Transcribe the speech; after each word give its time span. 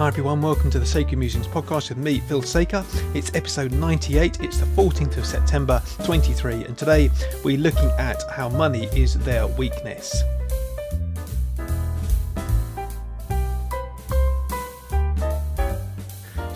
Hi 0.00 0.08
everyone, 0.08 0.40
welcome 0.40 0.70
to 0.70 0.78
the 0.78 0.86
Sacred 0.86 1.18
Musings 1.18 1.46
podcast 1.46 1.90
with 1.90 1.98
me, 1.98 2.20
Phill 2.20 2.40
Sacre. 2.40 2.82
It's 3.12 3.30
episode 3.34 3.70
98, 3.70 4.40
it's 4.40 4.56
the 4.56 4.64
14th 4.64 5.18
of 5.18 5.26
September 5.26 5.82
23, 6.04 6.64
and 6.64 6.78
today 6.78 7.10
we're 7.44 7.58
looking 7.58 7.90
at 7.98 8.22
how 8.30 8.48
money 8.48 8.88
is 8.94 9.18
their 9.18 9.46
weakness. 9.46 10.22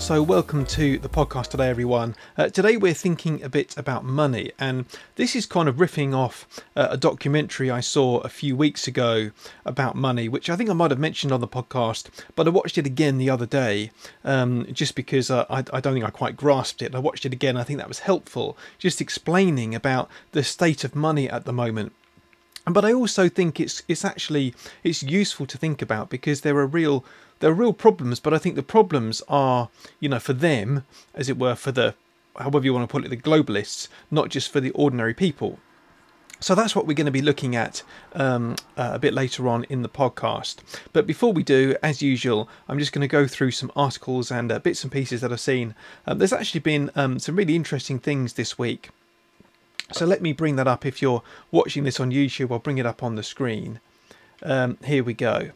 So, 0.04 0.22
welcome 0.22 0.66
to 0.66 0.98
the 0.98 1.08
podcast 1.08 1.48
today, 1.48 1.70
everyone. 1.70 2.14
Uh, 2.36 2.50
today, 2.50 2.76
we're 2.76 2.92
thinking 2.92 3.42
a 3.42 3.48
bit 3.48 3.74
about 3.78 4.04
money, 4.04 4.52
and 4.58 4.84
this 5.16 5.34
is 5.34 5.46
kind 5.46 5.66
of 5.66 5.76
riffing 5.76 6.14
off 6.14 6.46
uh, 6.76 6.88
a 6.90 6.98
documentary 6.98 7.70
I 7.70 7.80
saw 7.80 8.18
a 8.18 8.28
few 8.28 8.54
weeks 8.54 8.86
ago 8.86 9.30
about 9.64 9.96
money, 9.96 10.28
which 10.28 10.50
I 10.50 10.56
think 10.56 10.68
I 10.68 10.74
might 10.74 10.90
have 10.90 11.00
mentioned 11.00 11.32
on 11.32 11.40
the 11.40 11.48
podcast, 11.48 12.08
but 12.36 12.46
I 12.46 12.50
watched 12.50 12.76
it 12.76 12.84
again 12.84 13.16
the 13.16 13.30
other 13.30 13.46
day 13.46 13.92
um, 14.24 14.66
just 14.74 14.94
because 14.94 15.30
uh, 15.30 15.46
I, 15.48 15.60
I, 15.72 15.80
don't 15.80 15.94
think 15.94 16.04
I 16.04 16.10
quite 16.10 16.36
grasped 16.36 16.82
it. 16.82 16.94
I 16.94 16.98
watched 16.98 17.24
it 17.24 17.32
again, 17.32 17.56
I 17.56 17.62
think 17.62 17.78
that 17.78 17.88
was 17.88 18.00
helpful, 18.00 18.58
just 18.78 19.00
explaining 19.00 19.74
about 19.74 20.10
the 20.32 20.44
state 20.44 20.84
of 20.84 20.94
money 20.94 21.30
at 21.30 21.46
the 21.46 21.52
moment 21.54 21.94
but 22.66 22.84
I 22.84 22.94
also 22.94 23.28
think 23.28 23.60
it's 23.60 23.82
it's 23.88 24.06
actually 24.06 24.54
it's 24.82 25.02
useful 25.02 25.44
to 25.46 25.58
think 25.58 25.82
about 25.82 26.08
because 26.08 26.40
there 26.40 26.56
are 26.56 26.66
real 26.66 27.04
there 27.44 27.50
are 27.50 27.54
real 27.54 27.74
problems, 27.74 28.20
but 28.20 28.32
I 28.32 28.38
think 28.38 28.54
the 28.54 28.62
problems 28.62 29.22
are 29.28 29.68
you 30.00 30.08
know 30.08 30.18
for 30.18 30.32
them, 30.32 30.86
as 31.14 31.28
it 31.28 31.36
were, 31.36 31.54
for 31.54 31.72
the 31.72 31.94
however 32.38 32.64
you 32.64 32.72
want 32.72 32.88
to 32.88 32.90
put 32.90 33.04
it, 33.04 33.10
the 33.10 33.18
globalists, 33.18 33.88
not 34.10 34.30
just 34.30 34.50
for 34.50 34.60
the 34.60 34.70
ordinary 34.70 35.12
people. 35.12 35.58
So 36.40 36.54
that's 36.54 36.74
what 36.74 36.86
we're 36.86 36.94
going 36.94 37.04
to 37.04 37.12
be 37.12 37.20
looking 37.20 37.54
at 37.54 37.82
um, 38.14 38.56
uh, 38.78 38.92
a 38.94 38.98
bit 38.98 39.12
later 39.12 39.46
on 39.46 39.64
in 39.64 39.82
the 39.82 39.90
podcast. 39.90 40.56
But 40.94 41.06
before 41.06 41.34
we 41.34 41.42
do, 41.42 41.76
as 41.82 42.00
usual, 42.00 42.48
I'm 42.66 42.78
just 42.78 42.92
going 42.92 43.02
to 43.02 43.08
go 43.08 43.26
through 43.26 43.50
some 43.50 43.70
articles 43.76 44.30
and 44.30 44.50
uh, 44.50 44.58
bits 44.58 44.82
and 44.82 44.90
pieces 44.90 45.20
that 45.20 45.30
I've 45.30 45.38
seen. 45.38 45.74
Um, 46.06 46.16
there's 46.16 46.32
actually 46.32 46.60
been 46.60 46.90
um, 46.96 47.18
some 47.18 47.36
really 47.36 47.56
interesting 47.56 47.98
things 47.98 48.32
this 48.32 48.58
week. 48.58 48.88
So 49.92 50.06
let 50.06 50.22
me 50.22 50.32
bring 50.32 50.56
that 50.56 50.66
up. 50.66 50.86
If 50.86 51.02
you're 51.02 51.22
watching 51.50 51.84
this 51.84 52.00
on 52.00 52.10
YouTube, 52.10 52.50
I'll 52.50 52.58
bring 52.58 52.78
it 52.78 52.86
up 52.86 53.02
on 53.02 53.16
the 53.16 53.22
screen. 53.22 53.80
Um, 54.42 54.78
here 54.82 55.04
we 55.04 55.12
go. 55.12 55.50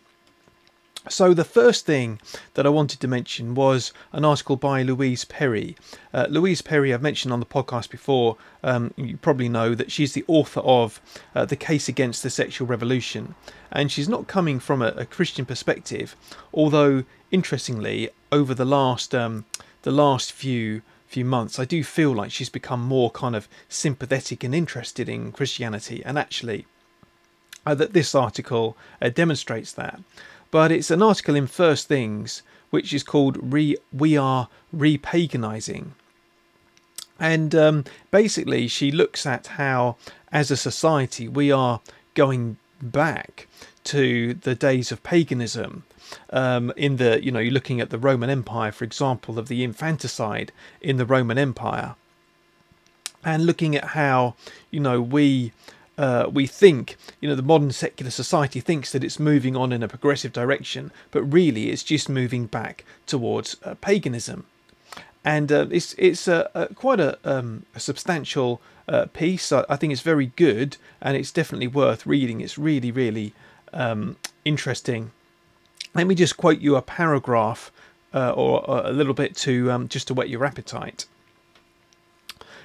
So 1.06 1.32
the 1.32 1.44
first 1.44 1.86
thing 1.86 2.20
that 2.54 2.66
I 2.66 2.70
wanted 2.70 3.00
to 3.00 3.08
mention 3.08 3.54
was 3.54 3.92
an 4.12 4.24
article 4.24 4.56
by 4.56 4.82
Louise 4.82 5.24
Perry. 5.24 5.76
Uh, 6.12 6.26
Louise 6.28 6.60
Perry, 6.60 6.92
I've 6.92 7.00
mentioned 7.02 7.32
on 7.32 7.40
the 7.40 7.46
podcast 7.46 7.88
before. 7.88 8.36
Um, 8.62 8.92
you 8.96 9.16
probably 9.16 9.48
know 9.48 9.74
that 9.74 9.92
she's 9.92 10.12
the 10.12 10.24
author 10.26 10.60
of 10.60 11.00
uh, 11.34 11.44
the 11.44 11.56
Case 11.56 11.88
Against 11.88 12.22
the 12.22 12.30
Sexual 12.30 12.66
Revolution, 12.66 13.36
and 13.72 13.90
she's 13.90 14.08
not 14.08 14.26
coming 14.26 14.58
from 14.58 14.82
a, 14.82 14.88
a 14.88 15.06
Christian 15.06 15.46
perspective. 15.46 16.14
Although, 16.52 17.04
interestingly, 17.30 18.10
over 18.30 18.52
the 18.52 18.66
last 18.66 19.14
um, 19.14 19.46
the 19.82 19.92
last 19.92 20.32
few 20.32 20.82
few 21.06 21.24
months, 21.24 21.58
I 21.58 21.64
do 21.64 21.84
feel 21.84 22.12
like 22.12 22.32
she's 22.32 22.50
become 22.50 22.82
more 22.82 23.10
kind 23.10 23.34
of 23.34 23.48
sympathetic 23.68 24.44
and 24.44 24.54
interested 24.54 25.08
in 25.08 25.32
Christianity, 25.32 26.02
and 26.04 26.18
actually, 26.18 26.66
uh, 27.64 27.74
that 27.76 27.94
this 27.94 28.14
article 28.14 28.76
uh, 29.00 29.08
demonstrates 29.08 29.72
that. 29.72 30.00
But 30.50 30.72
it's 30.72 30.90
an 30.90 31.02
article 31.02 31.34
in 31.34 31.46
First 31.46 31.88
Things 31.88 32.42
which 32.70 32.92
is 32.92 33.02
called 33.02 33.38
Re- 33.40 33.78
"We 33.92 34.16
Are 34.16 34.48
Repaganizing," 34.74 35.92
and 37.18 37.54
um, 37.54 37.84
basically 38.10 38.68
she 38.68 38.90
looks 38.90 39.26
at 39.26 39.46
how, 39.46 39.96
as 40.30 40.50
a 40.50 40.56
society, 40.56 41.28
we 41.28 41.50
are 41.50 41.80
going 42.14 42.58
back 42.80 43.46
to 43.84 44.34
the 44.34 44.54
days 44.54 44.92
of 44.92 45.02
paganism 45.02 45.84
um, 46.30 46.72
in 46.76 46.96
the 46.96 47.22
you 47.24 47.30
know 47.30 47.38
you're 47.40 47.52
looking 47.52 47.80
at 47.80 47.90
the 47.90 47.98
Roman 47.98 48.30
Empire, 48.30 48.72
for 48.72 48.84
example, 48.84 49.38
of 49.38 49.48
the 49.48 49.64
infanticide 49.64 50.52
in 50.80 50.96
the 50.96 51.06
Roman 51.06 51.38
Empire, 51.38 51.94
and 53.24 53.46
looking 53.46 53.74
at 53.76 53.84
how 53.84 54.34
you 54.70 54.80
know 54.80 55.00
we. 55.00 55.52
Uh, 55.98 56.30
we 56.32 56.46
think, 56.46 56.96
you 57.20 57.28
know, 57.28 57.34
the 57.34 57.42
modern 57.42 57.72
secular 57.72 58.10
society 58.10 58.60
thinks 58.60 58.92
that 58.92 59.04
it's 59.04 59.18
moving 59.18 59.56
on 59.56 59.72
in 59.72 59.82
a 59.82 59.88
progressive 59.88 60.32
direction, 60.32 60.90
but 61.10 61.22
really 61.24 61.70
it's 61.70 61.82
just 61.82 62.08
moving 62.08 62.46
back 62.46 62.84
towards 63.06 63.56
uh, 63.64 63.74
paganism. 63.74 64.46
And 65.24 65.52
uh, 65.52 65.66
it's 65.70 65.94
it's 65.98 66.28
quite 66.76 67.00
a, 67.00 67.18
um, 67.24 67.66
a 67.74 67.80
substantial 67.80 68.62
uh, 68.88 69.06
piece. 69.12 69.52
I, 69.52 69.64
I, 69.68 69.76
think 69.76 69.92
it's 69.92 70.00
very 70.00 70.26
good, 70.36 70.78
and 71.02 71.16
it's 71.16 71.32
definitely 71.32 71.66
worth 71.66 72.06
reading. 72.06 72.40
It's 72.40 72.56
really, 72.56 72.92
really 72.92 73.34
um, 73.74 74.16
interesting 74.44 75.10
let 75.94 76.06
me 76.06 76.14
just 76.14 76.36
quote 76.36 76.60
you 76.60 76.76
a 76.76 76.82
paragraph 76.82 77.72
uh, 78.14 78.30
or, 78.30 78.68
or, 78.68 78.86
a 78.86 78.92
little 78.92 79.14
bit 79.14 79.36
to 79.36 79.70
um, 79.70 79.88
just 79.88 80.08
to 80.08 80.14
whet 80.14 80.28
your 80.28 80.44
appetite. 80.44 81.06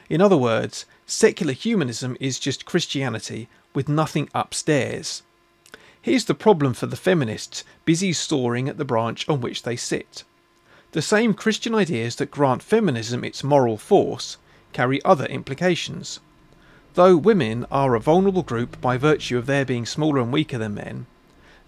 In 0.09 0.21
other 0.21 0.37
words, 0.37 0.85
secular 1.05 1.53
humanism 1.53 2.17
is 2.19 2.39
just 2.39 2.65
Christianity 2.65 3.47
with 3.73 3.87
nothing 3.87 4.29
upstairs. 4.33 5.23
Here's 6.01 6.25
the 6.25 6.35
problem 6.35 6.73
for 6.73 6.85
the 6.85 6.97
feminists 6.97 7.63
busy 7.85 8.11
soaring 8.11 8.67
at 8.67 8.77
the 8.77 8.85
branch 8.85 9.27
on 9.29 9.39
which 9.39 9.63
they 9.63 9.77
sit. 9.77 10.23
The 10.91 11.01
same 11.01 11.33
Christian 11.33 11.73
ideas 11.73 12.17
that 12.17 12.29
grant 12.29 12.61
feminism 12.61 13.23
its 13.23 13.43
moral 13.43 13.77
force 13.77 14.37
carry 14.73 15.01
other 15.03 15.25
implications. 15.25 16.19
Though 16.95 17.17
women 17.17 17.65
are 17.71 17.95
a 17.95 17.99
vulnerable 17.99 18.43
group 18.43 18.79
by 18.81 18.97
virtue 18.97 19.37
of 19.37 19.45
their 19.45 19.65
being 19.65 19.85
smaller 19.85 20.19
and 20.19 20.31
weaker 20.31 20.57
than 20.57 20.75
men, 20.75 21.07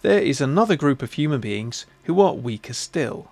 there 0.02 0.20
is 0.20 0.42
another 0.42 0.76
group 0.76 1.02
of 1.02 1.14
human 1.14 1.42
beings 1.42 1.86
who 2.04 2.20
are 2.22 2.34
weaker 2.34 2.74
still. 2.74 3.32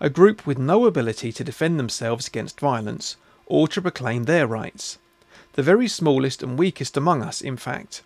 A 0.00 0.10
group 0.10 0.46
with 0.46 0.58
no 0.58 0.84
ability 0.84 1.32
to 1.32 1.44
defend 1.44 1.78
themselves 1.78 2.26
against 2.26 2.60
violence 2.60 3.16
or 3.46 3.68
to 3.68 3.82
proclaim 3.82 4.24
their 4.24 4.46
rights. 4.46 4.98
The 5.54 5.62
very 5.62 5.88
smallest 5.88 6.42
and 6.42 6.58
weakest 6.58 6.96
among 6.96 7.22
us, 7.22 7.40
in 7.40 7.56
fact. 7.56 8.02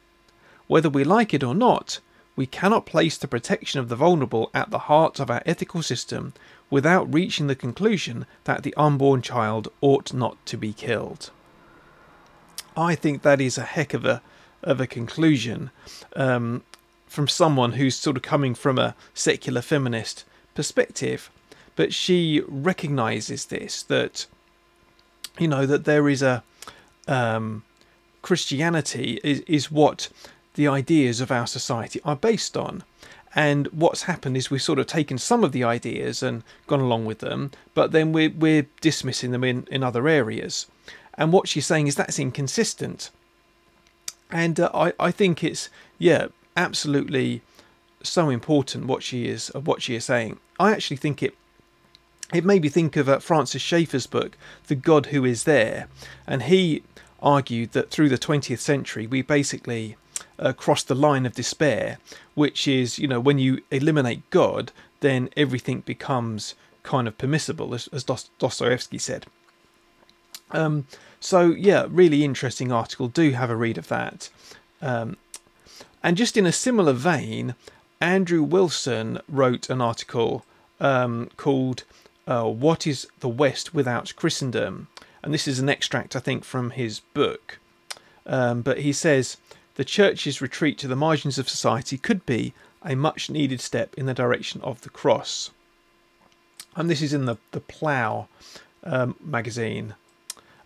Whether 0.66 0.91
we 0.91 1.04
like 1.04 1.32
it 1.32 1.43
or 1.43 1.54
not, 1.54 2.00
we 2.37 2.47
cannot 2.47 2.87
place 2.87 3.16
the 3.16 3.26
protection 3.26 3.81
of 3.81 3.88
the 3.88 3.97
vulnerable 3.97 4.50
at 4.54 4.71
the 4.71 4.87
heart 4.91 5.19
of 5.19 5.31
our 5.31 5.43
ethical 5.47 5.82
system 5.82 6.34
without 6.71 7.12
reaching 7.12 7.47
the 7.47 7.54
conclusion 7.54 8.26
that 8.44 8.62
the 8.62 8.75
unborn 8.76 9.22
child 9.22 9.69
ought 9.81 10.12
not 10.12 10.37
to 10.47 10.56
be 10.56 10.72
killed. 10.72 11.31
I 12.76 12.94
think 12.94 13.22
that 13.22 13.41
is 13.41 13.59
a 13.59 13.62
heck 13.62 13.93
of 13.94 14.05
a 14.05 14.22
of 14.62 14.81
a 14.81 14.87
conclusion, 14.87 15.70
um, 16.16 16.62
from 17.06 17.28
someone 17.28 17.72
who's 17.72 17.94
sort 17.94 18.16
of 18.16 18.22
coming 18.22 18.55
from 18.55 18.78
a 18.78 18.94
secular 19.15 19.62
feminist 19.62 20.25
perspective, 20.55 21.31
but 21.76 21.94
she 21.94 22.43
recognizes 22.47 23.47
this 23.47 23.82
that 23.84 24.26
you 25.38 25.49
know 25.49 25.66
that 25.66 25.84
there 25.84 26.09
is 26.09 26.22
a 26.22 26.43
um, 27.06 27.65
Christianity 28.22 29.21
is 29.22 29.41
is 29.41 29.71
what 29.71 30.09
the 30.54 30.69
ideas 30.69 31.21
of 31.21 31.31
our 31.31 31.47
society 31.47 32.00
are 32.04 32.16
based 32.16 32.56
on. 32.56 32.82
And 33.34 33.69
what's 33.69 34.03
happened 34.04 34.37
is 34.37 34.50
we've 34.50 34.62
sort 34.62 34.78
of 34.78 34.87
taken 34.87 35.19
some 35.19 35.44
of 35.44 35.53
the 35.53 35.62
ideas 35.62 36.22
and 36.22 36.43
gone 36.66 36.81
along 36.81 37.04
with 37.04 37.19
them, 37.21 37.53
but 37.75 37.93
then 37.93 38.12
we're, 38.12 38.31
we're 38.31 38.66
dismissing 38.81 39.31
them 39.31 39.44
in, 39.44 39.69
in 39.71 39.84
other 39.84 40.09
areas. 40.09 40.66
And 41.15 41.32
what 41.32 41.47
she's 41.47 41.66
saying 41.66 41.87
is 41.87 41.94
that's 41.94 42.19
inconsistent. 42.19 43.10
And 44.31 44.59
uh, 44.59 44.70
I, 44.75 44.93
I 44.99 45.10
think 45.10 45.44
it's, 45.44 45.69
yeah, 45.99 46.28
absolutely 46.56 47.43
so 48.03 48.28
important 48.28 48.87
what 48.87 49.03
she 49.03 49.28
is 49.28 49.49
what 49.55 49.82
she 49.82 49.94
is 49.94 50.05
saying. 50.05 50.38
I 50.59 50.72
actually 50.72 50.97
think 50.97 51.22
it 51.22 51.34
it 52.32 52.44
made 52.44 52.62
me 52.62 52.68
think 52.68 52.96
of 52.96 53.08
uh, 53.08 53.18
Francis 53.18 53.62
Schaeffer's 53.62 54.06
book, 54.06 54.36
The 54.66 54.74
God 54.74 55.06
Who 55.06 55.24
Is 55.24 55.44
There, 55.44 55.88
and 56.26 56.44
he 56.44 56.82
argued 57.20 57.72
that 57.72 57.90
through 57.90 58.08
the 58.08 58.18
20th 58.18 58.58
century 58.58 59.06
we 59.06 59.22
basically 59.22 59.96
uh, 60.38 60.52
crossed 60.52 60.88
the 60.88 60.94
line 60.94 61.26
of 61.26 61.34
despair, 61.34 61.98
which 62.34 62.68
is 62.68 62.98
you 62.98 63.08
know 63.08 63.20
when 63.20 63.38
you 63.38 63.62
eliminate 63.70 64.28
God, 64.30 64.72
then 65.00 65.30
everything 65.36 65.80
becomes 65.80 66.54
kind 66.82 67.08
of 67.08 67.19
permissible, 67.19 67.75
as, 67.75 67.88
as 67.88 68.04
Dostoevsky 68.04 68.98
said. 68.98 69.26
Um, 70.50 70.86
so 71.20 71.50
yeah, 71.50 71.86
really 71.88 72.24
interesting 72.24 72.72
article. 72.72 73.08
Do 73.08 73.32
have 73.32 73.50
a 73.50 73.56
read 73.56 73.78
of 73.78 73.88
that. 73.88 74.31
Um, 74.81 75.16
and 76.02 76.16
just 76.16 76.36
in 76.36 76.46
a 76.46 76.52
similar 76.52 76.92
vein, 76.92 77.54
Andrew 78.00 78.42
Wilson 78.42 79.20
wrote 79.28 79.69
an 79.69 79.81
article 79.81 80.44
um, 80.81 81.31
called 81.36 81.84
uh, 82.28 82.44
What 82.44 82.86
is 82.86 83.08
the 83.19 83.28
West 83.28 83.75
Without 83.75 84.12
Christendom? 84.14 84.86
And 85.22 85.34
this 85.34 85.48
is 85.48 85.58
an 85.58 85.69
extract, 85.69 86.14
I 86.14 86.20
think, 86.20 86.44
from 86.44 86.70
his 86.70 87.00
book. 87.00 87.58
Um, 88.26 88.62
but 88.62 88.80
he 88.80 88.92
says 88.92 89.38
the 89.75 89.84
church's 89.84 90.40
retreat 90.40 90.78
to 90.78 90.88
the 90.88 90.94
margins 90.94 91.38
of 91.38 91.48
society 91.48 91.98
could 91.98 92.25
be 92.26 92.52
a 92.84 92.94
much 92.94 93.30
needed 93.30 93.60
step 93.60 93.94
in 93.94 94.06
the 94.06 94.14
direction 94.14 94.60
of 94.62 94.82
the 94.82 94.90
cross. 94.90 95.50
And 96.76 96.88
this 96.88 97.02
is 97.02 97.12
in 97.12 97.25
the, 97.25 97.36
the 97.50 97.60
Plough 97.60 98.28
um, 98.84 99.16
magazine. 99.20 99.94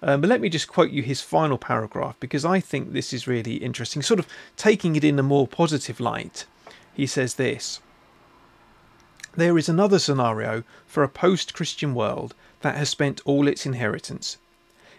Um, 0.02 0.20
but 0.20 0.28
let 0.28 0.40
me 0.40 0.48
just 0.48 0.68
quote 0.68 0.90
you 0.90 1.02
his 1.02 1.20
final 1.20 1.56
paragraph 1.56 2.16
because 2.18 2.44
I 2.44 2.58
think 2.58 2.92
this 2.92 3.12
is 3.12 3.28
really 3.28 3.54
interesting, 3.54 4.02
sort 4.02 4.18
of 4.18 4.26
taking 4.56 4.96
it 4.96 5.04
in 5.04 5.18
a 5.18 5.22
more 5.22 5.46
positive 5.46 6.00
light. 6.00 6.44
He 6.92 7.06
says 7.06 7.36
this 7.36 7.80
There 9.34 9.56
is 9.56 9.68
another 9.68 9.98
scenario 9.98 10.62
for 10.86 11.02
a 11.02 11.08
post 11.08 11.54
Christian 11.54 11.94
world 11.94 12.34
that 12.60 12.76
has 12.76 12.90
spent 12.90 13.22
all 13.24 13.48
its 13.48 13.64
inheritance. 13.64 14.36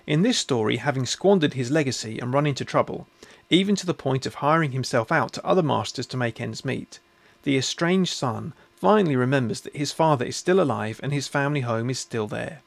In 0.07 0.24
this 0.24 0.39
story, 0.39 0.77
having 0.77 1.06
squandered 1.06 1.53
his 1.53 1.69
legacy 1.69 2.18
and 2.18 2.33
run 2.33 2.47
into 2.47 2.65
trouble, 2.65 3.07
even 3.51 3.75
to 3.75 3.85
the 3.85 3.94
point 3.94 4.25
of 4.25 4.35
hiring 4.35 4.71
himself 4.71 5.12
out 5.12 5.33
to 5.33 5.45
other 5.45 5.62
masters 5.62 6.07
to 6.07 6.18
make 6.18 6.41
ends 6.41 6.65
meet, 6.65 7.00
the 7.44 7.57
estranged 7.57 8.13
son 8.13 8.53
finally 8.75 9.15
remembers 9.15 9.62
that 9.62 9.75
his 9.75 9.91
father 9.91 10.25
is 10.25 10.35
still 10.35 10.59
alive 10.59 11.00
and 11.03 11.13
his 11.13 11.27
family 11.27 11.62
home 11.62 11.91
is 11.91 12.00
still 12.00 12.27
there. 12.27 12.62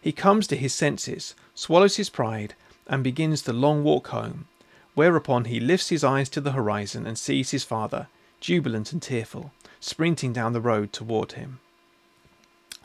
He 0.00 0.10
comes 0.10 0.46
to 0.46 0.56
his 0.56 0.72
senses, 0.72 1.34
swallows 1.54 1.96
his 1.96 2.08
pride, 2.08 2.54
and 2.86 3.04
begins 3.04 3.42
the 3.42 3.52
long 3.52 3.84
walk 3.84 4.08
home, 4.08 4.46
whereupon 4.94 5.44
he 5.44 5.60
lifts 5.60 5.90
his 5.90 6.02
eyes 6.02 6.30
to 6.30 6.40
the 6.40 6.52
horizon 6.52 7.06
and 7.06 7.18
sees 7.18 7.50
his 7.50 7.62
father, 7.62 8.08
jubilant 8.40 8.92
and 8.92 9.02
tearful, 9.02 9.52
sprinting 9.84 10.32
down 10.32 10.54
the 10.54 10.60
road 10.60 10.92
toward 10.92 11.32
him. 11.32 11.60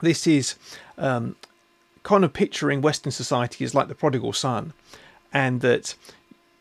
This 0.02 0.28
is 0.28 0.56
um, 0.98 1.38
kind 2.04 2.24
of 2.26 2.34
picturing 2.34 2.82
Western 2.82 3.12
society 3.12 3.64
as 3.64 3.74
like 3.74 3.88
the 3.88 3.96
prodigal 3.96 4.34
son, 4.34 4.74
and 5.34 5.62
that 5.62 5.96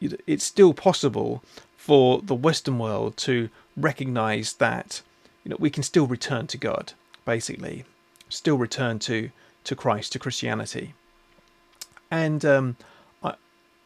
it's 0.01 0.45
still 0.45 0.73
possible 0.73 1.43
for 1.77 2.21
the 2.23 2.35
Western 2.35 2.79
world 2.79 3.17
to 3.17 3.49
recognize 3.77 4.55
that 4.55 5.03
you 5.43 5.51
know 5.51 5.57
we 5.59 5.71
can 5.71 5.83
still 5.83 6.07
return 6.07 6.47
to 6.49 6.57
God, 6.57 6.93
basically, 7.25 7.85
still 8.29 8.57
return 8.57 8.99
to 9.01 9.31
to 9.65 9.77
Christ, 9.77 10.13
to 10.13 10.19
Christianity, 10.19 10.95
and 12.11 12.45
um, 12.45 12.77
I, 13.23 13.35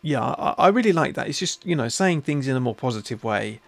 yeah, 0.02 0.22
I, 0.22 0.54
I 0.58 0.68
really 0.68 0.92
like 0.92 1.14
that. 1.14 1.28
It's 1.28 1.38
just 1.38 1.64
you 1.64 1.76
know 1.76 1.88
saying 1.88 2.22
things 2.22 2.46
in 2.46 2.56
a 2.56 2.60
more 2.60 2.74
positive 2.74 3.24
way, 3.24 3.60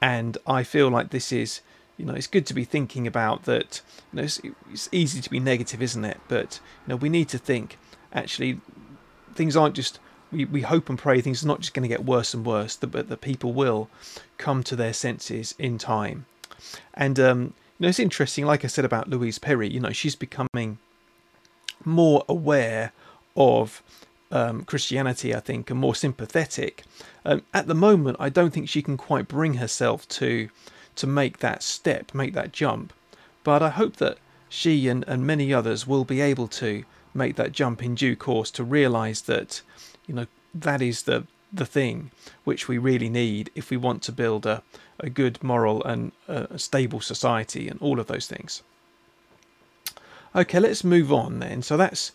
and 0.00 0.38
I 0.46 0.64
feel 0.64 0.88
like 0.88 1.10
this 1.10 1.32
is 1.32 1.60
you 2.02 2.08
know 2.08 2.14
it's 2.14 2.26
good 2.26 2.44
to 2.44 2.52
be 2.52 2.64
thinking 2.64 3.06
about 3.06 3.44
that 3.44 3.80
you 4.12 4.16
know 4.16 4.24
it's, 4.24 4.40
it's, 4.68 4.88
easy 4.90 5.20
to 5.20 5.30
be 5.30 5.38
negative 5.38 5.80
isn't 5.80 6.04
it 6.04 6.20
but 6.26 6.58
you 6.84 6.90
know 6.90 6.96
we 6.96 7.08
need 7.08 7.28
to 7.28 7.38
think 7.38 7.78
actually 8.12 8.60
things 9.36 9.56
aren't 9.56 9.76
just 9.76 10.00
we, 10.32 10.44
we 10.44 10.62
hope 10.62 10.88
and 10.88 10.98
pray 10.98 11.20
things 11.20 11.44
are 11.44 11.46
not 11.46 11.60
just 11.60 11.74
going 11.74 11.84
to 11.84 11.88
get 11.88 12.04
worse 12.04 12.34
and 12.34 12.44
worse 12.44 12.76
but 12.76 13.08
that 13.08 13.20
people 13.20 13.52
will 13.52 13.88
come 14.36 14.64
to 14.64 14.74
their 14.74 14.92
senses 14.92 15.54
in 15.60 15.78
time 15.78 16.26
and 16.92 17.20
um, 17.20 17.54
you 17.78 17.84
know 17.84 17.88
it's 17.88 18.00
interesting 18.00 18.44
like 18.44 18.64
i 18.64 18.68
said 18.68 18.84
about 18.84 19.08
louise 19.08 19.38
perry 19.38 19.68
you 19.68 19.78
know 19.78 19.92
she's 19.92 20.16
becoming 20.16 20.78
more 21.84 22.24
aware 22.28 22.92
of 23.36 23.82
um, 24.30 24.64
Christianity, 24.64 25.34
I 25.34 25.40
think, 25.40 25.68
and 25.68 25.78
more 25.78 25.94
sympathetic. 25.94 26.84
Um, 27.24 27.42
at 27.52 27.66
the 27.66 27.74
moment, 27.74 28.16
I 28.18 28.30
don't 28.30 28.50
think 28.50 28.66
she 28.66 28.80
can 28.80 28.96
quite 28.96 29.28
bring 29.28 29.54
herself 29.54 30.08
to 30.08 30.48
to 30.96 31.06
make 31.06 31.38
that 31.38 31.62
step, 31.62 32.14
make 32.14 32.34
that 32.34 32.52
jump. 32.52 32.92
But 33.44 33.62
I 33.62 33.70
hope 33.70 33.96
that 33.96 34.18
she 34.48 34.88
and, 34.88 35.04
and 35.08 35.26
many 35.26 35.52
others 35.52 35.86
will 35.86 36.04
be 36.04 36.20
able 36.20 36.48
to 36.48 36.84
make 37.14 37.36
that 37.36 37.52
jump 37.52 37.82
in 37.82 37.94
due 37.94 38.16
course 38.16 38.50
to 38.52 38.64
realize 38.64 39.22
that, 39.22 39.62
you 40.06 40.14
know, 40.14 40.26
that 40.54 40.82
is 40.82 41.02
the 41.02 41.26
the 41.52 41.66
thing 41.66 42.10
which 42.44 42.66
we 42.66 42.78
really 42.78 43.10
need 43.10 43.50
if 43.54 43.68
we 43.68 43.76
want 43.76 44.02
to 44.02 44.10
build 44.10 44.46
a, 44.46 44.62
a 44.98 45.10
good 45.10 45.42
moral 45.42 45.84
and 45.84 46.12
a 46.26 46.58
stable 46.58 47.00
society 47.00 47.68
and 47.68 47.80
all 47.82 48.00
of 48.00 48.06
those 48.06 48.26
things. 48.26 48.62
Okay, 50.34 50.58
let's 50.58 50.82
move 50.82 51.12
on 51.12 51.40
then. 51.40 51.60
So 51.60 51.76
that's 51.76 52.12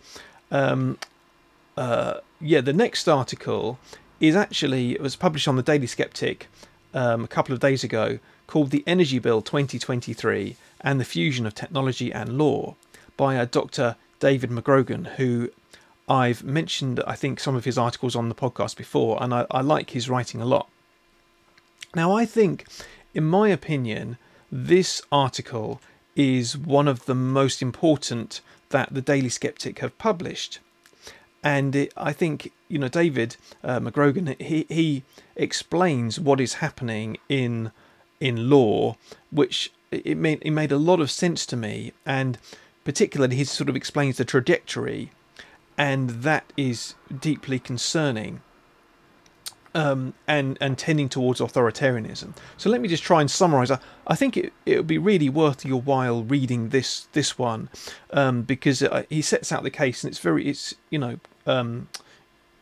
um, 0.49 0.97
uh, 1.75 2.15
yeah. 2.41 2.61
The 2.61 2.73
next 2.73 3.07
article 3.07 3.77
is 4.19 4.35
actually 4.35 4.93
it 4.93 5.01
was 5.01 5.15
published 5.15 5.47
on 5.47 5.55
the 5.55 5.63
Daily 5.63 5.87
Skeptic 5.87 6.47
um, 6.97 7.23
a 7.23 7.27
couple 7.27 7.53
of 7.53 7.59
days 7.59 7.83
ago 7.83 8.17
called 8.47 8.71
The 8.71 8.83
Energy 8.87 9.19
Bill 9.19 9.41
2023 9.41 10.55
and 10.81 10.99
the 10.99 11.05
Fusion 11.05 11.45
of 11.45 11.53
Technology 11.53 12.11
and 12.11 12.37
Law 12.39 12.75
by 13.15 13.37
uh, 13.37 13.45
Dr. 13.45 13.95
David 14.19 14.49
McGrogan, 14.49 15.05
who 15.15 15.51
I've 16.09 16.43
mentioned, 16.43 17.01
I 17.05 17.15
think, 17.15 17.39
some 17.39 17.55
of 17.55 17.65
his 17.65 17.77
articles 17.77 18.15
on 18.15 18.29
the 18.29 18.35
podcast 18.35 18.77
before, 18.77 19.21
and 19.21 19.33
I, 19.33 19.45
I 19.51 19.61
like 19.61 19.91
his 19.91 20.09
writing 20.09 20.41
a 20.41 20.45
lot. 20.45 20.69
Now, 21.93 22.13
I 22.13 22.25
think, 22.25 22.65
in 23.13 23.25
my 23.25 23.49
opinion, 23.49 24.17
this 24.51 25.01
article 25.11 25.79
is 26.15 26.57
one 26.57 26.87
of 26.87 27.05
the 27.05 27.15
most 27.15 27.61
important 27.61 28.41
that 28.69 28.91
the 28.91 29.01
Daily 29.01 29.29
Skeptic 29.29 29.79
have 29.79 29.97
published. 29.99 30.59
And 31.47 31.77
it, 31.77 31.93
I 31.95 32.11
think, 32.11 32.51
you 32.67 32.77
know, 32.77 32.89
David 32.89 33.37
uh, 33.63 33.79
McGrogan, 33.79 34.39
he, 34.41 34.65
he 34.67 35.03
explains 35.37 36.19
what 36.19 36.41
is 36.41 36.55
happening 36.55 37.15
in 37.29 37.71
in 38.19 38.49
law, 38.49 38.97
which 39.31 39.71
it 39.89 40.17
made 40.17 40.39
it 40.41 40.51
made 40.51 40.73
a 40.73 40.77
lot 40.77 40.99
of 40.99 41.09
sense 41.09 41.45
to 41.45 41.55
me, 41.55 41.93
and 42.05 42.37
particularly 42.83 43.37
he 43.37 43.45
sort 43.45 43.69
of 43.69 43.77
explains 43.77 44.17
the 44.17 44.25
trajectory, 44.25 45.11
and 45.77 46.09
that 46.27 46.51
is 46.57 46.95
deeply 47.17 47.59
concerning. 47.59 48.41
Um, 49.73 50.15
and 50.27 50.57
and 50.59 50.75
tending 50.77 51.07
towards 51.07 51.39
authoritarianism. 51.39 52.35
So 52.57 52.69
let 52.69 52.81
me 52.81 52.87
just 52.87 53.03
try 53.03 53.21
and 53.21 53.29
summarise. 53.29 53.69
I, 53.69 53.79
I 54.07 54.15
think 54.15 54.35
it 54.35 54.51
it 54.65 54.77
would 54.77 54.87
be 54.87 54.97
really 54.97 55.29
worth 55.29 55.63
your 55.63 55.79
while 55.79 56.23
reading 56.23 56.69
this 56.69 57.07
this 57.13 57.37
one 57.37 57.69
um, 58.11 58.41
because 58.41 58.81
it, 58.81 58.91
he 59.09 59.21
sets 59.21 59.51
out 59.51 59.61
the 59.63 59.69
case 59.69 60.03
and 60.03 60.11
it's 60.11 60.19
very 60.19 60.47
it's 60.47 60.73
you 60.89 60.97
know 60.97 61.19
um, 61.47 61.87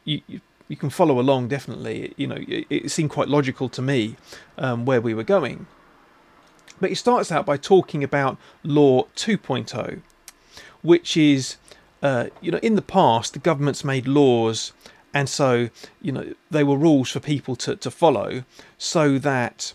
you, 0.03 0.21
you 0.27 0.41
you 0.67 0.75
can 0.75 0.89
follow 0.89 1.19
along 1.19 1.47
definitely. 1.47 2.13
You 2.17 2.27
know, 2.27 2.37
it, 2.47 2.65
it 2.69 2.91
seemed 2.91 3.09
quite 3.11 3.27
logical 3.27 3.69
to 3.69 3.81
me 3.81 4.15
um, 4.57 4.85
where 4.85 5.01
we 5.01 5.13
were 5.13 5.23
going. 5.23 5.67
But 6.79 6.89
he 6.89 6.95
starts 6.95 7.31
out 7.31 7.45
by 7.45 7.57
talking 7.57 8.03
about 8.03 8.37
Law 8.63 9.03
2.0, 9.15 10.01
which 10.81 11.15
is, 11.15 11.57
uh, 12.01 12.27
you 12.41 12.51
know, 12.51 12.59
in 12.59 12.75
the 12.75 12.81
past 12.81 13.33
the 13.33 13.39
governments 13.39 13.83
made 13.83 14.07
laws, 14.07 14.73
and 15.13 15.29
so 15.29 15.69
you 16.01 16.11
know 16.11 16.33
they 16.51 16.63
were 16.63 16.77
rules 16.77 17.09
for 17.11 17.19
people 17.19 17.55
to 17.57 17.75
to 17.77 17.91
follow, 17.91 18.43
so 18.77 19.17
that 19.19 19.73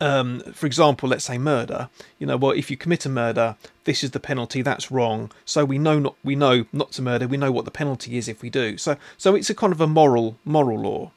um, 0.00 0.40
for 0.52 0.66
example, 0.66 1.08
let's 1.08 1.24
say 1.24 1.38
murder. 1.38 1.88
You 2.18 2.26
know, 2.26 2.36
well, 2.36 2.52
if 2.52 2.70
you 2.70 2.76
commit 2.76 3.04
a 3.06 3.08
murder, 3.08 3.56
this 3.84 4.04
is 4.04 4.12
the 4.12 4.20
penalty. 4.20 4.62
That's 4.62 4.90
wrong. 4.90 5.30
So 5.44 5.64
we 5.64 5.78
know 5.78 5.98
not 5.98 6.16
we 6.22 6.36
know 6.36 6.66
not 6.72 6.92
to 6.92 7.02
murder. 7.02 7.26
We 7.28 7.36
know 7.36 7.52
what 7.52 7.64
the 7.64 7.70
penalty 7.70 8.16
is 8.16 8.28
if 8.28 8.42
we 8.42 8.50
do. 8.50 8.76
So 8.78 8.96
so 9.18 9.34
it's 9.34 9.50
a 9.50 9.54
kind 9.54 9.72
of 9.72 9.80
a 9.80 9.86
moral 9.86 10.36
moral 10.44 10.80
law. 10.80 11.10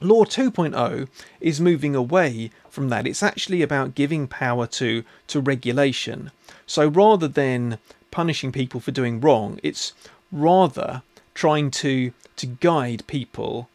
Law 0.00 0.24
2.0 0.24 1.08
is 1.40 1.60
moving 1.60 1.94
away 1.94 2.50
from 2.68 2.88
that. 2.90 3.06
It's 3.06 3.22
actually 3.22 3.62
about 3.62 3.94
giving 3.94 4.26
power 4.26 4.66
to 4.66 5.04
to 5.28 5.40
regulation. 5.40 6.30
So 6.66 6.88
rather 6.88 7.28
than 7.28 7.78
punishing 8.10 8.52
people 8.52 8.80
for 8.80 8.90
doing 8.90 9.20
wrong, 9.20 9.58
it's 9.62 9.92
rather 10.30 11.02
trying 11.34 11.70
to 11.70 12.12
to 12.36 12.46
guide 12.46 13.06
people 13.06 13.68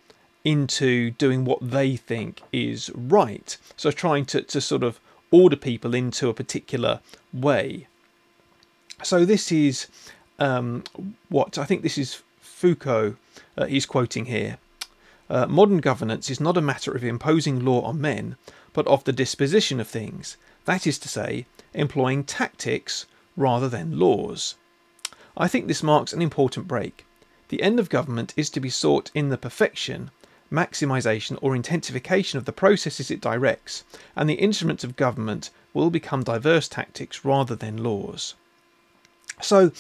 into 0.43 1.11
doing 1.11 1.45
what 1.45 1.59
they 1.61 1.95
think 1.95 2.41
is 2.51 2.89
right. 2.95 3.57
So 3.75 3.91
trying 3.91 4.25
to, 4.27 4.41
to 4.41 4.61
sort 4.61 4.83
of 4.83 4.99
order 5.31 5.55
people 5.55 5.93
into 5.93 6.29
a 6.29 6.33
particular 6.33 6.99
way. 7.33 7.87
So 9.03 9.25
this 9.25 9.51
is 9.51 9.87
um, 10.39 10.83
what 11.29 11.57
I 11.57 11.65
think 11.65 11.81
this 11.81 11.97
is 11.97 12.21
Foucault 12.41 13.15
uh, 13.57 13.65
he's 13.65 13.85
quoting 13.85 14.25
here. 14.25 14.57
Uh, 15.29 15.45
modern 15.45 15.77
governance 15.77 16.29
is 16.29 16.39
not 16.39 16.57
a 16.57 16.61
matter 16.61 16.91
of 16.91 17.03
imposing 17.03 17.63
law 17.63 17.81
on 17.81 18.01
men, 18.01 18.35
but 18.73 18.87
of 18.87 19.03
the 19.03 19.13
disposition 19.13 19.79
of 19.79 19.87
things, 19.87 20.37
that 20.65 20.87
is 20.87 20.97
to 20.99 21.07
say, 21.07 21.45
employing 21.73 22.23
tactics 22.23 23.05
rather 23.37 23.69
than 23.69 23.99
laws. 23.99 24.55
I 25.37 25.47
think 25.47 25.67
this 25.67 25.83
marks 25.83 26.13
an 26.13 26.21
important 26.21 26.67
break. 26.67 27.05
The 27.49 27.61
end 27.61 27.79
of 27.79 27.89
government 27.89 28.33
is 28.35 28.49
to 28.51 28.59
be 28.59 28.69
sought 28.69 29.11
in 29.13 29.29
the 29.29 29.37
perfection 29.37 30.11
maximization 30.51 31.37
or 31.41 31.55
intensification 31.55 32.37
of 32.37 32.45
the 32.45 32.51
processes 32.51 33.11
it 33.11 33.21
directs, 33.21 33.83
and 34.15 34.29
the 34.29 34.35
instruments 34.35 34.83
of 34.83 34.95
government 34.95 35.49
will 35.73 35.89
become 35.89 36.23
diverse 36.23 36.67
tactics 36.67 37.23
rather 37.23 37.55
than 37.55 37.83
laws. 37.83 38.35
So 39.41 39.71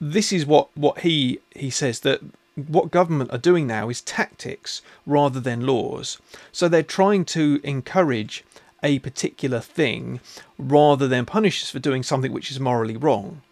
this 0.00 0.32
is 0.32 0.46
what, 0.46 0.68
what 0.76 1.00
he 1.00 1.40
he 1.54 1.70
says 1.70 2.00
that 2.00 2.20
what 2.54 2.90
government 2.90 3.32
are 3.32 3.38
doing 3.38 3.66
now 3.66 3.88
is 3.88 4.00
tactics 4.00 4.82
rather 5.06 5.40
than 5.40 5.66
laws. 5.66 6.18
So 6.52 6.68
they're 6.68 6.82
trying 6.82 7.24
to 7.26 7.60
encourage 7.64 8.44
a 8.82 8.98
particular 9.00 9.60
thing 9.60 10.20
rather 10.58 11.06
than 11.06 11.26
punish 11.26 11.62
us 11.62 11.70
for 11.70 11.78
doing 11.78 12.02
something 12.02 12.32
which 12.32 12.50
is 12.50 12.60
morally 12.60 12.96
wrong. 12.96 13.42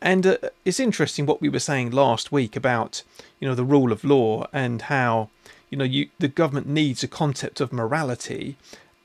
And 0.00 0.26
uh, 0.26 0.36
it's 0.64 0.80
interesting 0.80 1.26
what 1.26 1.40
we 1.40 1.48
were 1.48 1.58
saying 1.58 1.90
last 1.90 2.32
week 2.32 2.56
about 2.56 3.02
you 3.38 3.48
know 3.48 3.54
the 3.54 3.64
rule 3.64 3.92
of 3.92 4.04
law 4.04 4.46
and 4.52 4.82
how 4.82 5.28
you 5.70 5.78
know, 5.78 5.84
you 5.84 6.10
the 6.18 6.28
government 6.28 6.66
needs 6.66 7.02
a 7.02 7.08
concept 7.08 7.60
of 7.60 7.72
morality 7.72 8.56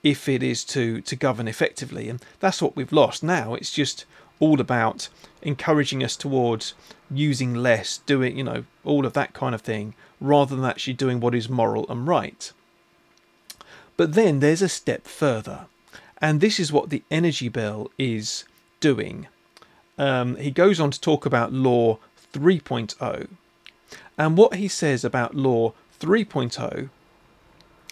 if 0.04 0.28
it 0.28 0.44
is 0.44 0.64
to 0.66 1.02
to 1.02 1.16
govern 1.16 1.48
effectively, 1.48 2.10
and 2.10 2.24
that's 2.40 2.62
what 2.62 2.76
we've 2.76 2.92
lost 2.92 3.24
now. 3.24 3.54
It's 3.54 3.72
just 3.72 4.06
all 4.40 4.60
about 4.60 5.08
encouraging 5.42 6.04
us 6.04 6.16
towards 6.18 6.74
using 7.10 7.54
less, 7.54 8.00
doing 8.00 8.38
you 8.38 8.44
know 8.44 8.66
all 8.84 9.06
of 9.06 9.14
that 9.14 9.34
kind 9.34 9.56
of 9.56 9.62
thing, 9.62 9.94
rather 10.20 10.56
than 10.56 10.66
actually 10.66 10.94
doing 10.94 11.20
what 11.20 11.36
is 11.36 11.48
moral 11.48 11.86
and 11.90 12.08
right. 12.08 12.52
But 13.98 14.14
then 14.14 14.40
there's 14.40 14.62
a 14.62 14.70
step 14.70 15.06
further, 15.06 15.68
And 16.22 16.42
this 16.42 16.60
is 16.60 16.72
what 16.72 16.90
the 16.90 17.04
energy 17.10 17.50
bill 17.50 17.92
is 17.98 18.46
doing. 18.80 19.28
Um, 19.98 20.36
he 20.36 20.52
goes 20.52 20.80
on 20.80 20.92
to 20.92 21.00
talk 21.00 21.26
about 21.26 21.54
Law 21.54 22.00
3.0. 22.34 23.28
And 24.18 24.38
what 24.38 24.56
he 24.56 24.68
says 24.68 25.06
about 25.06 25.36
Law 25.36 25.74
3.0 26.00 26.90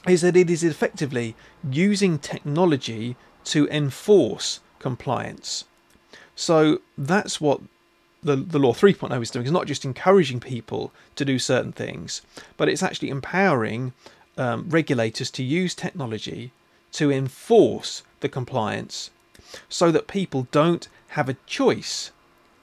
is 0.08 0.22
that 0.22 0.36
it 0.36 0.50
is 0.50 0.64
effectively 0.64 1.36
using 1.70 2.20
technology 2.20 3.16
to 3.46 3.68
enforce 3.70 4.60
compliance. 4.80 5.66
So 6.36 6.82
that's 6.98 7.40
what 7.40 7.62
the, 8.22 8.36
the 8.36 8.60
law 8.60 8.74
3.0 8.74 9.22
is 9.22 9.30
doing. 9.30 9.46
It's 9.46 9.52
not 9.52 9.68
just 9.68 9.86
encouraging 9.86 10.40
people 10.40 10.92
to 11.16 11.26
do 11.26 11.40
certain 11.40 11.72
things, 11.72 12.22
but 12.58 12.70
it's 12.70 12.84
actually 12.84 13.10
empowering 13.10 13.94
um, 14.38 14.70
regulators 14.70 15.30
to 15.32 15.44
use 15.44 15.76
technology 15.76 16.52
to 16.94 17.12
enforce 17.12 18.04
the 18.22 18.30
compliance 18.30 19.10
so 19.70 19.92
that 19.92 20.08
people 20.08 20.48
don't 20.52 20.88
have 21.10 21.30
a 21.30 21.38
choice 21.46 22.12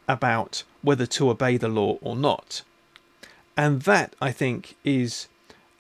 about 0.09 0.65
whether 0.83 1.07
to 1.07 1.31
obey 1.31 1.57
the 1.57 1.69
law 1.69 1.99
or 2.01 2.17
not. 2.17 2.63
And 3.57 3.83
that, 3.83 4.15
I 4.21 4.33
think, 4.33 4.77
is 4.85 5.29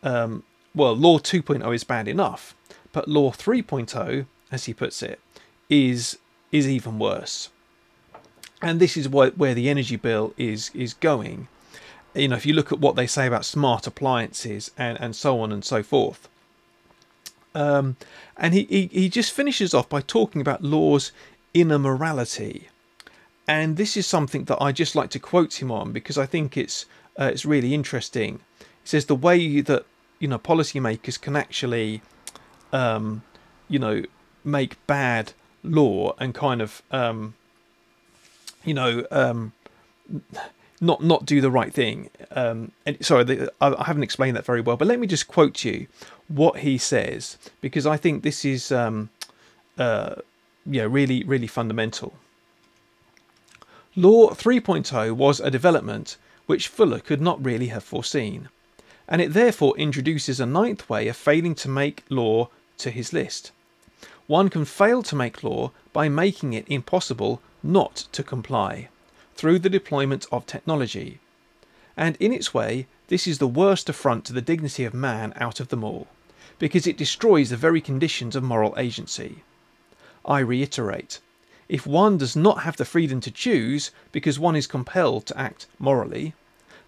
um, 0.03 0.43
well, 0.75 0.95
Law 0.95 1.19
2.0 1.19 1.75
is 1.75 1.85
bad 1.85 2.09
enough, 2.09 2.55
but 2.93 3.09
Law 3.09 3.33
3.0, 3.33 4.27
as 4.53 4.65
he 4.65 4.75
puts 4.75 5.03
it, 5.03 5.21
is 5.69 6.19
is 6.53 6.69
even 6.69 6.99
worse. 6.99 7.49
And 8.61 8.81
this 8.81 8.97
is 8.97 9.09
what, 9.09 9.39
where 9.39 9.55
the 9.55 9.69
energy 9.69 9.97
bill 9.97 10.35
is 10.37 10.71
is 10.75 10.95
going. 10.95 11.49
You 12.15 12.29
know, 12.29 12.37
if 12.37 12.45
you 12.45 12.55
look 12.55 12.73
at 12.73 12.81
what 12.81 12.97
they 12.97 13.07
say 13.07 13.27
about 13.27 13.45
smart 13.45 13.87
appliances 13.87 14.73
and, 14.77 15.01
and 15.01 15.15
so 15.15 15.41
on 15.41 15.53
and 15.53 15.65
so 15.65 15.83
forth. 15.83 16.29
Um, 17.55 17.97
and 18.37 18.53
he, 18.53 18.65
he, 18.65 18.87
he 18.87 19.09
just 19.09 19.33
finishes 19.33 19.75
off 19.75 19.89
by 19.89 20.01
talking 20.01 20.41
about 20.41 20.63
law's 20.63 21.13
inner 21.55 21.79
morality. 21.79 22.69
And 23.47 23.77
this 23.77 23.97
is 23.97 24.07
something 24.07 24.45
that 24.45 24.61
I 24.61 24.73
just 24.73 24.95
like 24.95 25.11
to 25.11 25.19
quote 25.19 25.61
him 25.61 25.71
on 25.71 25.93
because 25.93 26.19
I 26.19 26.27
think 26.27 26.57
it's 26.57 26.87
uh, 27.21 27.25
it's 27.25 27.45
really 27.45 27.75
interesting. 27.75 28.41
He 28.59 28.89
says 28.89 29.05
the 29.05 29.15
way 29.15 29.61
that 29.61 29.85
you 30.19 30.29
know 30.29 30.39
policymakers 30.39 31.21
can 31.21 31.37
actually 31.37 32.03
um, 32.73 33.23
you 33.69 33.79
know 33.79 34.03
make 34.43 34.85
bad 34.87 35.33
law 35.63 36.15
and 36.19 36.35
kind 36.35 36.63
of 36.63 36.83
um, 36.91 37.35
you 38.65 38.75
know 38.75 39.05
um, 39.11 39.53
not 40.81 41.03
not 41.03 41.27
do 41.27 41.41
the 41.41 41.51
right 41.51 41.73
thing. 41.73 42.09
Um, 42.31 42.73
and 42.87 43.05
sorry, 43.05 43.25
the, 43.25 43.53
I, 43.61 43.75
I, 43.75 43.85
haven't 43.85 44.03
explained 44.03 44.37
that 44.37 44.47
very 44.47 44.63
well, 44.63 44.77
but 44.77 44.89
let 44.89 44.99
me 44.99 45.07
just 45.07 45.29
quote 45.29 45.65
you 45.65 45.87
what 46.29 46.61
he 46.61 46.79
says 46.79 47.37
because 47.61 47.87
I 47.87 47.97
think 47.97 48.23
this 48.23 48.45
is 48.45 48.73
um, 48.73 49.11
uh, 49.79 50.17
yeah 50.65 50.87
really 50.89 51.23
really 51.25 51.47
fundamental. 51.47 52.15
Law 53.97 54.31
3.0 54.31 55.13
was 55.13 55.41
a 55.41 55.51
development 55.51 56.17
which 56.51 56.69
Fuller 56.69 57.01
could 57.01 57.21
not 57.21 57.45
really 57.45 57.69
have 57.69 57.85
foreseen 57.85 58.49
and 59.11 59.21
it 59.21 59.33
therefore 59.33 59.77
introduces 59.77 60.39
a 60.39 60.47
ninth 60.47 60.89
way 60.89 61.09
of 61.09 61.17
failing 61.17 61.55
to 61.57 61.69
make 61.69 62.05
law 62.09 62.49
to 62.79 62.91
his 62.91 63.13
list. 63.13 63.51
One 64.29 64.49
can 64.49 64.65
fail 64.65 65.03
to 65.03 65.17
make 65.17 65.43
law 65.43 65.73
by 65.93 66.09
making 66.09 66.53
it 66.53 66.65
impossible 66.69 67.43
not 67.61 68.07
to 68.13 68.23
comply, 68.23 68.89
through 69.35 69.59
the 69.59 69.69
deployment 69.69 70.27
of 70.31 70.47
technology. 70.47 71.19
And 71.97 72.17
in 72.21 72.33
its 72.33 72.55
way, 72.55 72.87
this 73.09 73.27
is 73.27 73.39
the 73.39 73.49
worst 73.49 73.89
affront 73.89 74.25
to 74.27 74.33
the 74.33 74.41
dignity 74.41 74.85
of 74.85 74.95
man 74.95 75.33
out 75.37 75.59
of 75.59 75.69
them 75.69 75.83
all, 75.83 76.07
because 76.61 76.87
it 76.87 76.97
destroys 76.97 77.51
the 77.51 77.57
very 77.57 77.81
conditions 77.81 78.37
of 78.37 78.45
moral 78.45 78.75
agency. 78.79 79.43
I 80.25 80.39
reiterate, 80.39 81.19
if 81.69 81.85
one 81.85 82.17
does 82.17 82.37
not 82.37 82.63
have 82.63 82.77
the 82.77 82.85
freedom 82.85 83.21
to 83.23 83.31
choose 83.33 83.91
because 84.13 84.39
one 84.39 84.55
is 84.55 84.69
compelled 84.69 85.27
to 85.27 85.39
act 85.39 85.67
morally, 85.81 86.35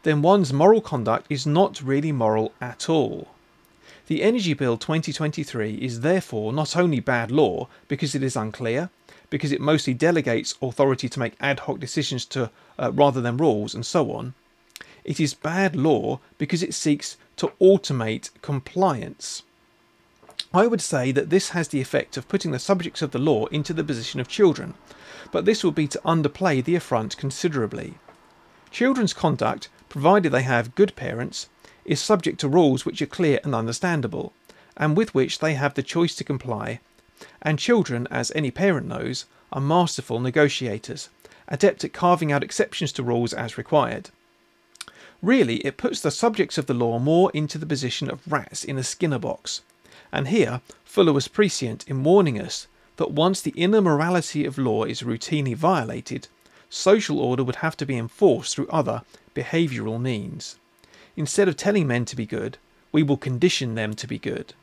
then 0.02 0.22
one's 0.22 0.52
moral 0.52 0.80
conduct 0.80 1.26
is 1.30 1.46
not 1.46 1.82
really 1.82 2.12
moral 2.12 2.52
at 2.60 2.88
all. 2.88 3.28
The 4.08 4.22
Energy 4.22 4.52
Bill 4.52 4.76
2023 4.76 5.74
is 5.74 6.00
therefore 6.00 6.52
not 6.52 6.76
only 6.76 7.00
bad 7.00 7.30
law 7.30 7.68
because 7.86 8.14
it 8.14 8.22
is 8.22 8.36
unclear, 8.36 8.90
because 9.30 9.52
it 9.52 9.60
mostly 9.60 9.94
delegates 9.94 10.54
authority 10.60 11.08
to 11.08 11.18
make 11.18 11.36
ad 11.40 11.60
hoc 11.60 11.78
decisions 11.78 12.24
to 12.26 12.50
uh, 12.78 12.92
rather 12.92 13.20
than 13.20 13.36
rules 13.36 13.74
and 13.74 13.86
so 13.86 14.12
on. 14.12 14.34
It 15.04 15.18
is 15.18 15.34
bad 15.34 15.74
law 15.74 16.20
because 16.36 16.62
it 16.62 16.74
seeks 16.74 17.16
to 17.36 17.52
automate 17.60 18.30
compliance. 18.42 19.42
I 20.52 20.66
would 20.66 20.82
say 20.82 21.12
that 21.12 21.30
this 21.30 21.50
has 21.50 21.68
the 21.68 21.80
effect 21.80 22.16
of 22.16 22.28
putting 22.28 22.50
the 22.50 22.58
subjects 22.58 23.00
of 23.00 23.12
the 23.12 23.18
law 23.18 23.46
into 23.46 23.72
the 23.72 23.84
position 23.84 24.20
of 24.20 24.28
children, 24.28 24.74
but 25.30 25.44
this 25.44 25.64
would 25.64 25.74
be 25.74 25.88
to 25.88 26.00
underplay 26.04 26.62
the 26.62 26.74
affront 26.74 27.16
considerably. 27.16 27.94
Children's 28.70 29.14
conduct 29.14 29.68
provided 29.92 30.32
they 30.32 30.42
have 30.42 30.74
good 30.74 30.96
parents, 30.96 31.50
is 31.84 32.00
subject 32.00 32.40
to 32.40 32.48
rules 32.48 32.86
which 32.86 33.02
are 33.02 33.06
clear 33.06 33.38
and 33.44 33.54
understandable, 33.54 34.32
and 34.74 34.96
with 34.96 35.14
which 35.14 35.38
they 35.38 35.52
have 35.52 35.74
the 35.74 35.82
choice 35.82 36.14
to 36.14 36.24
comply. 36.24 36.80
And 37.42 37.58
children, 37.58 38.08
as 38.10 38.32
any 38.34 38.50
parent 38.50 38.86
knows, 38.88 39.26
are 39.52 39.60
masterful 39.60 40.18
negotiators, 40.18 41.10
adept 41.46 41.84
at 41.84 41.92
carving 41.92 42.32
out 42.32 42.42
exceptions 42.42 42.90
to 42.92 43.02
rules 43.02 43.34
as 43.34 43.58
required. 43.58 44.08
Really, 45.20 45.56
it 45.56 45.76
puts 45.76 46.00
the 46.00 46.10
subjects 46.10 46.56
of 46.56 46.64
the 46.64 46.74
law 46.74 46.98
more 46.98 47.30
into 47.34 47.58
the 47.58 47.66
position 47.66 48.10
of 48.10 48.26
rats 48.26 48.64
in 48.64 48.78
a 48.78 48.82
Skinner 48.82 49.18
box. 49.18 49.60
And 50.10 50.28
here, 50.28 50.62
Fuller 50.86 51.12
was 51.12 51.28
prescient 51.28 51.86
in 51.86 52.02
warning 52.02 52.40
us 52.40 52.66
that 52.96 53.10
once 53.10 53.42
the 53.42 53.54
inner 53.56 53.82
morality 53.82 54.46
of 54.46 54.56
law 54.56 54.84
is 54.84 55.02
routinely 55.02 55.54
violated, 55.54 56.28
social 56.70 57.20
order 57.20 57.44
would 57.44 57.56
have 57.56 57.76
to 57.76 57.84
be 57.84 57.98
enforced 57.98 58.54
through 58.54 58.68
other 58.68 59.02
behavioural 59.34 60.00
means. 60.00 60.58
Instead 61.16 61.48
of 61.48 61.56
telling 61.56 61.86
men 61.86 62.04
to 62.06 62.16
be 62.16 62.26
good, 62.26 62.58
we 62.90 63.02
will 63.02 63.16
condition 63.16 63.74
them 63.74 63.94
to 63.94 64.06
be 64.06 64.18
good. 64.18 64.54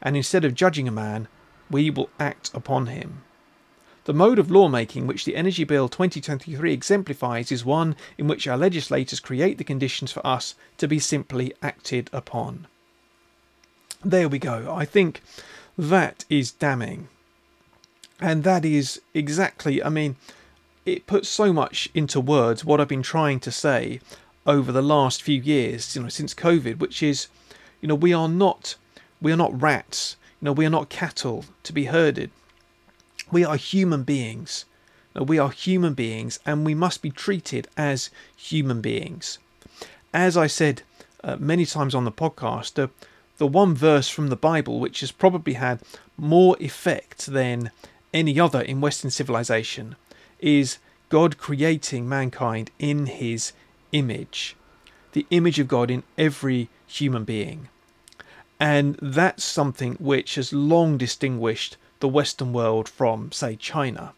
And 0.00 0.16
instead 0.16 0.44
of 0.44 0.54
judging 0.54 0.88
a 0.88 0.92
man, 0.92 1.28
we 1.70 1.90
will 1.90 2.10
act 2.18 2.50
upon 2.54 2.86
him. 2.86 3.22
The 4.04 4.12
mode 4.12 4.40
of 4.40 4.50
lawmaking 4.50 5.06
which 5.06 5.24
the 5.24 5.36
Energy 5.36 5.62
Bill 5.62 5.88
2023 5.88 6.72
exemplifies 6.72 7.52
is 7.52 7.64
one 7.64 7.94
in 8.18 8.26
which 8.26 8.48
our 8.48 8.56
legislators 8.56 9.20
create 9.20 9.58
the 9.58 9.64
conditions 9.64 10.10
for 10.10 10.26
us 10.26 10.56
to 10.78 10.88
be 10.88 10.98
simply 10.98 11.54
acted 11.62 12.10
upon. 12.12 12.66
There 14.04 14.28
we 14.28 14.40
go. 14.40 14.74
I 14.74 14.84
think 14.84 15.22
that 15.78 16.24
is 16.28 16.50
damning. 16.50 17.08
And 18.20 18.42
that 18.42 18.64
is 18.64 19.00
exactly, 19.14 19.82
I 19.82 19.88
mean, 19.88 20.16
it 20.84 21.06
puts 21.06 21.28
so 21.28 21.52
much 21.52 21.88
into 21.94 22.20
words 22.20 22.64
what 22.64 22.80
I've 22.80 22.88
been 22.88 23.02
trying 23.02 23.40
to 23.40 23.52
say 23.52 24.00
over 24.46 24.72
the 24.72 24.82
last 24.82 25.22
few 25.22 25.40
years, 25.40 25.94
you 25.94 26.02
know, 26.02 26.08
since 26.08 26.34
COVID, 26.34 26.78
which 26.78 27.02
is, 27.02 27.28
you 27.80 27.88
know, 27.88 27.94
we 27.94 28.12
are 28.12 28.28
not 28.28 28.74
we 29.20 29.32
are 29.32 29.36
not 29.36 29.60
rats, 29.60 30.16
you 30.40 30.46
know, 30.46 30.52
we 30.52 30.66
are 30.66 30.70
not 30.70 30.88
cattle 30.88 31.44
to 31.62 31.72
be 31.72 31.84
herded. 31.84 32.30
We 33.30 33.44
are 33.44 33.56
human 33.56 34.02
beings. 34.02 34.64
You 35.14 35.20
know, 35.20 35.24
we 35.24 35.38
are 35.38 35.50
human 35.50 35.94
beings 35.94 36.40
and 36.44 36.66
we 36.66 36.74
must 36.74 37.02
be 37.02 37.10
treated 37.10 37.68
as 37.76 38.10
human 38.36 38.80
beings. 38.80 39.38
As 40.12 40.36
I 40.36 40.48
said 40.48 40.82
uh, 41.22 41.36
many 41.38 41.64
times 41.64 41.94
on 41.94 42.04
the 42.04 42.12
podcast, 42.12 42.74
the 42.74 42.90
the 43.38 43.46
one 43.46 43.74
verse 43.74 44.08
from 44.08 44.28
the 44.28 44.36
Bible 44.36 44.78
which 44.78 45.00
has 45.00 45.10
probably 45.10 45.54
had 45.54 45.80
more 46.16 46.56
effect 46.60 47.26
than 47.26 47.70
any 48.12 48.38
other 48.38 48.60
in 48.60 48.80
Western 48.80 49.10
civilization 49.10 49.96
is 50.42 50.78
God 51.08 51.38
creating 51.38 52.08
mankind 52.08 52.70
in 52.78 53.06
his 53.06 53.52
image, 53.92 54.56
the 55.12 55.26
image 55.30 55.58
of 55.58 55.68
God 55.68 55.90
in 55.90 56.02
every 56.18 56.68
human 56.86 57.24
being. 57.24 57.68
And 58.58 58.98
that's 59.00 59.44
something 59.44 59.94
which 59.94 60.34
has 60.34 60.52
long 60.52 60.98
distinguished 60.98 61.76
the 62.00 62.08
Western 62.08 62.52
world 62.52 62.88
from, 62.88 63.30
say, 63.32 63.56
China. 63.56 64.12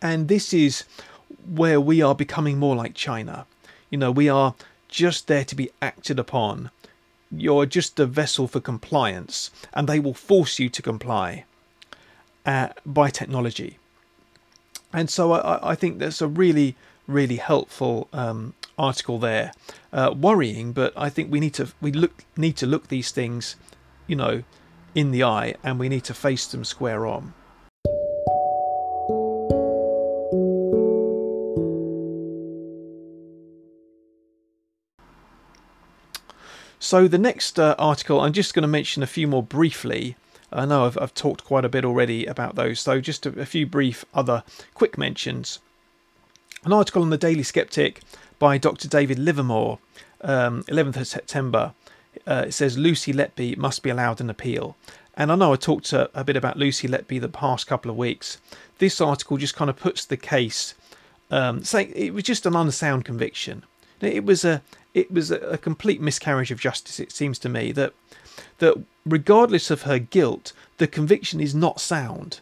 And 0.00 0.28
this 0.28 0.52
is 0.52 0.84
where 1.48 1.80
we 1.80 2.02
are 2.02 2.14
becoming 2.14 2.58
more 2.58 2.76
like 2.76 2.94
China. 2.94 3.46
You 3.90 3.98
know, 3.98 4.10
we 4.10 4.28
are 4.28 4.54
just 4.88 5.26
there 5.26 5.44
to 5.44 5.54
be 5.54 5.70
acted 5.80 6.18
upon. 6.18 6.70
You're 7.30 7.66
just 7.66 7.98
a 7.98 8.06
vessel 8.06 8.46
for 8.46 8.60
compliance, 8.60 9.50
and 9.72 9.88
they 9.88 9.98
will 9.98 10.14
force 10.14 10.58
you 10.58 10.68
to 10.68 10.82
comply 10.82 11.44
uh, 12.46 12.68
by 12.84 13.10
technology 13.10 13.78
and 14.94 15.10
so 15.10 15.32
I, 15.32 15.72
I 15.72 15.74
think 15.74 15.98
that's 15.98 16.22
a 16.22 16.28
really 16.28 16.76
really 17.06 17.36
helpful 17.36 18.08
um, 18.12 18.54
article 18.78 19.18
there. 19.18 19.52
Uh, 19.92 20.12
worrying, 20.16 20.72
but 20.72 20.92
I 20.96 21.08
think 21.08 21.30
we 21.30 21.40
need 21.40 21.54
to 21.54 21.68
we 21.80 21.92
look 21.92 22.24
need 22.36 22.56
to 22.56 22.66
look 22.66 22.88
these 22.88 23.10
things, 23.10 23.56
you 24.06 24.16
know, 24.16 24.42
in 24.94 25.10
the 25.10 25.22
eye, 25.22 25.54
and 25.62 25.78
we 25.78 25.88
need 25.88 26.04
to 26.04 26.14
face 26.14 26.46
them 26.46 26.64
square 26.64 27.06
on. 27.06 27.34
So 36.80 37.08
the 37.08 37.18
next 37.18 37.58
uh, 37.58 37.74
article, 37.78 38.20
I'm 38.20 38.34
just 38.34 38.52
going 38.52 38.62
to 38.62 38.68
mention 38.68 39.02
a 39.02 39.06
few 39.06 39.26
more 39.26 39.42
briefly. 39.42 40.16
I 40.54 40.64
know 40.64 40.86
I've, 40.86 40.96
I've 40.98 41.14
talked 41.14 41.44
quite 41.44 41.64
a 41.64 41.68
bit 41.68 41.84
already 41.84 42.26
about 42.26 42.54
those, 42.54 42.80
so 42.80 43.00
just 43.00 43.26
a, 43.26 43.40
a 43.40 43.46
few 43.46 43.66
brief 43.66 44.04
other 44.14 44.44
quick 44.74 44.96
mentions. 44.96 45.58
An 46.64 46.72
article 46.72 47.02
on 47.02 47.10
the 47.10 47.18
Daily 47.18 47.42
Skeptic 47.42 48.00
by 48.38 48.56
Dr. 48.56 48.88
David 48.88 49.18
Livermore, 49.18 49.78
um, 50.22 50.62
11th 50.64 50.96
of 50.96 51.06
September. 51.06 51.74
Uh, 52.26 52.44
it 52.46 52.52
says 52.52 52.78
Lucy 52.78 53.12
Letby 53.12 53.56
must 53.56 53.82
be 53.82 53.90
allowed 53.90 54.20
an 54.20 54.30
appeal. 54.30 54.76
And 55.16 55.30
I 55.30 55.36
know 55.36 55.52
I 55.52 55.56
talked 55.56 55.92
a, 55.92 56.08
a, 56.18 56.24
bit 56.24 56.36
about 56.36 56.56
Lucy 56.56 56.88
Letby 56.88 57.20
the 57.20 57.28
past 57.28 57.66
couple 57.66 57.90
of 57.90 57.96
weeks. 57.96 58.38
This 58.78 59.00
article 59.00 59.36
just 59.36 59.54
kind 59.54 59.68
of 59.68 59.76
puts 59.76 60.04
the 60.04 60.16
case, 60.16 60.74
um, 61.30 61.62
it 61.74 62.14
was 62.14 62.24
just 62.24 62.46
an 62.46 62.56
unsound 62.56 63.04
conviction. 63.04 63.64
It 64.04 64.24
was 64.24 64.44
a 64.44 64.62
it 64.92 65.10
was 65.10 65.30
a 65.30 65.58
complete 65.58 66.00
miscarriage 66.00 66.50
of 66.50 66.60
justice. 66.60 67.00
It 67.00 67.12
seems 67.12 67.38
to 67.40 67.48
me 67.48 67.72
that 67.72 67.92
that 68.58 68.74
regardless 69.04 69.70
of 69.70 69.82
her 69.82 69.98
guilt, 69.98 70.52
the 70.78 70.86
conviction 70.86 71.40
is 71.40 71.54
not 71.54 71.80
sound, 71.80 72.40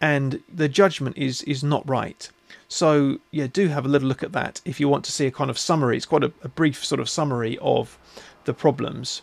and 0.00 0.42
the 0.52 0.68
judgment 0.68 1.16
is 1.16 1.42
is 1.42 1.62
not 1.64 1.88
right. 1.88 2.30
So 2.68 3.18
yeah, 3.30 3.46
do 3.46 3.68
have 3.68 3.86
a 3.86 3.88
little 3.88 4.08
look 4.08 4.22
at 4.22 4.32
that 4.32 4.60
if 4.64 4.78
you 4.78 4.88
want 4.88 5.04
to 5.06 5.12
see 5.12 5.26
a 5.26 5.30
kind 5.30 5.50
of 5.50 5.58
summary. 5.58 5.96
It's 5.96 6.06
quite 6.06 6.24
a, 6.24 6.32
a 6.42 6.48
brief 6.48 6.84
sort 6.84 7.00
of 7.00 7.08
summary 7.08 7.58
of 7.62 7.98
the 8.44 8.54
problems. 8.54 9.22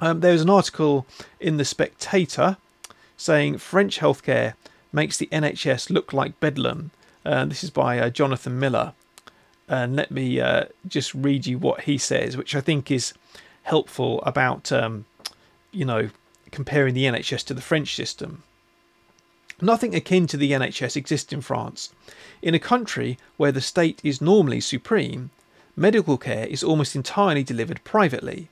Um, 0.00 0.20
there's 0.20 0.42
an 0.42 0.50
article 0.50 1.06
in 1.38 1.58
the 1.58 1.64
Spectator 1.64 2.56
saying 3.16 3.58
French 3.58 3.98
healthcare 3.98 4.54
makes 4.92 5.18
the 5.18 5.26
NHS 5.26 5.90
look 5.90 6.12
like 6.12 6.40
bedlam. 6.40 6.90
Uh, 7.24 7.44
this 7.44 7.62
is 7.62 7.70
by 7.70 7.98
uh, 7.98 8.08
Jonathan 8.08 8.58
Miller. 8.58 8.94
And 9.70 9.94
let 9.94 10.10
me 10.10 10.40
uh, 10.40 10.64
just 10.88 11.14
read 11.14 11.46
you 11.46 11.56
what 11.56 11.82
he 11.82 11.96
says, 11.96 12.36
which 12.36 12.56
I 12.56 12.60
think 12.60 12.90
is 12.90 13.14
helpful 13.62 14.20
about, 14.26 14.72
um, 14.72 15.04
you 15.70 15.84
know, 15.84 16.10
comparing 16.50 16.92
the 16.92 17.04
NHS 17.04 17.44
to 17.46 17.54
the 17.54 17.60
French 17.62 17.94
system. 17.94 18.42
Nothing 19.60 19.94
akin 19.94 20.26
to 20.26 20.36
the 20.36 20.50
NHS 20.50 20.96
exists 20.96 21.32
in 21.32 21.40
France. 21.40 21.90
In 22.42 22.52
a 22.52 22.58
country 22.58 23.16
where 23.36 23.52
the 23.52 23.60
state 23.60 24.00
is 24.02 24.20
normally 24.20 24.60
supreme, 24.60 25.30
medical 25.76 26.18
care 26.18 26.46
is 26.46 26.64
almost 26.64 26.96
entirely 26.96 27.44
delivered 27.44 27.84
privately. 27.84 28.48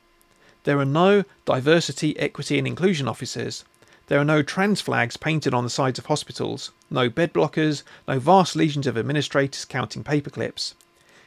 There 0.63 0.79
are 0.79 0.85
no 0.85 1.25
diversity, 1.45 2.17
equity, 2.17 2.59
and 2.59 2.67
inclusion 2.67 3.09
officers. 3.09 3.65
There 4.07 4.21
are 4.21 4.25
no 4.25 4.43
trans 4.43 4.81
flags 4.81 5.17
painted 5.17 5.53
on 5.53 5.65
the 5.65 5.71
sides 5.71 5.99
of 5.99 6.07
hospitals, 6.07 6.71
no 6.91 7.09
bed 7.09 7.33
blockers, 7.33 7.83
no 8.07 8.21
vast 8.21 8.55
legions 8.55 8.87
of 8.87 8.97
administrators 8.97 9.65
counting 9.65 10.05
paperclips. 10.05 10.75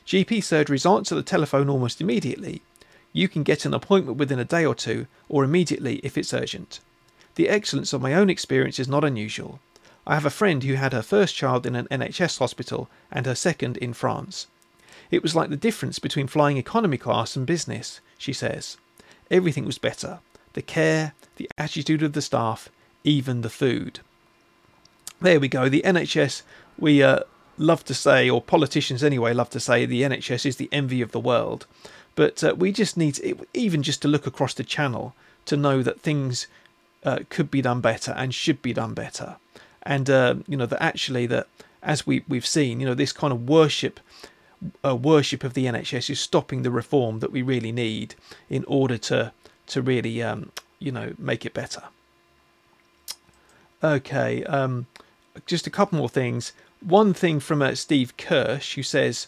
GP 0.06 0.40
surgeries 0.40 0.90
answer 0.90 1.16
the 1.16 1.24
telephone 1.24 1.70
almost 1.70 2.02
immediately. 2.02 2.62
You 3.14 3.28
can 3.28 3.44
get 3.44 3.66
an 3.66 3.74
appointment 3.74 4.18
within 4.18 4.40
a 4.40 4.46
day 4.46 4.66
or 4.66 4.76
two, 4.76 5.08
or 5.30 5.44
immediately 5.44 5.98
if 6.04 6.18
it's 6.18 6.34
urgent. 6.34 6.80
The 7.36 7.50
excellence 7.50 7.94
of 7.94 8.02
my 8.02 8.14
own 8.14 8.30
experience 8.30 8.80
is 8.80 8.88
not 8.88 9.04
unusual. 9.04 9.60
I 10.06 10.16
have 10.16 10.26
a 10.26 10.30
friend 10.30 10.64
who 10.64 10.74
had 10.74 10.94
her 10.94 11.02
first 11.02 11.36
child 11.36 11.66
in 11.66 11.76
an 11.76 11.88
NHS 11.92 12.40
hospital 12.40 12.90
and 13.12 13.26
her 13.26 13.36
second 13.36 13.78
in 13.78 13.94
France. 13.94 14.48
It 15.12 15.22
was 15.22 15.36
like 15.36 15.50
the 15.50 15.58
difference 15.58 16.00
between 16.00 16.28
flying 16.28 16.58
economy 16.58 16.98
class 16.98 17.36
and 17.36 17.46
business, 17.46 18.00
she 18.18 18.34
says. 18.34 18.78
Everything 19.30 19.66
was 19.66 19.78
better 19.78 20.20
the 20.54 20.62
care, 20.62 21.14
the 21.38 21.50
attitude 21.58 22.04
of 22.04 22.12
the 22.12 22.22
staff, 22.22 22.68
even 23.06 23.42
the 23.42 23.50
food. 23.50 24.02
There 25.22 25.40
we 25.40 25.48
go. 25.48 25.70
The 25.70 25.82
NHS, 25.86 26.42
we 26.78 27.02
uh, 27.02 27.20
love 27.62 27.84
to 27.86 27.94
say, 27.94 28.30
or 28.30 28.42
politicians 28.42 29.04
anyway 29.04 29.34
love 29.34 29.50
to 29.52 29.60
say, 29.60 29.86
the 29.86 30.02
NHS 30.02 30.46
is 30.46 30.56
the 30.58 30.70
envy 30.72 31.02
of 31.02 31.12
the 31.12 31.20
world. 31.20 31.66
But 32.16 32.44
uh, 32.44 32.56
we 32.58 32.72
just 32.72 32.98
need, 32.98 33.16
to, 33.16 33.46
even 33.54 33.84
just 33.84 34.02
to 34.02 34.08
look 34.08 34.28
across 34.28 34.54
the 34.54 34.64
channel 34.64 35.16
to 35.46 35.56
know 35.56 35.82
that 35.82 36.02
things 36.02 36.48
uh, 37.04 37.20
could 37.30 37.50
be 37.50 37.62
done 37.62 37.82
better 37.82 38.12
and 38.12 38.34
should 38.34 38.62
be 38.62 38.74
done 38.74 38.94
better. 38.94 39.38
And, 39.84 40.10
uh, 40.10 40.36
you 40.48 40.58
know, 40.58 40.66
that 40.66 40.82
actually 40.82 41.26
that, 41.28 41.48
as 41.82 42.06
we, 42.06 42.24
we've 42.28 42.46
seen, 42.46 42.80
you 42.80 42.86
know, 42.86 42.94
this 42.94 43.14
kind 43.14 43.34
of 43.34 43.48
worship 43.48 44.00
uh, 44.86 44.96
worship 44.96 45.44
of 45.44 45.54
the 45.54 45.66
NHS 45.66 46.10
is 46.10 46.20
stopping 46.20 46.62
the 46.62 46.72
reform 46.72 47.20
that 47.20 47.32
we 47.32 47.42
really 47.42 47.72
need 47.72 48.16
in 48.50 48.64
order 48.66 48.98
to 48.98 49.32
to 49.68 49.82
really 49.82 50.22
um, 50.22 50.52
you 50.80 50.92
know 50.92 51.14
make 51.18 51.46
it 51.46 51.54
better. 51.54 51.84
Okay, 53.84 54.44
um, 54.46 54.86
just 55.46 55.66
a 55.66 55.72
couple 55.72 55.98
more 55.98 56.10
things. 56.10 56.54
One 56.82 57.14
thing 57.14 57.40
from 57.40 57.62
uh, 57.62 57.76
Steve 57.76 58.18
Kirsch 58.18 58.76
who 58.76 58.84
says 58.84 59.28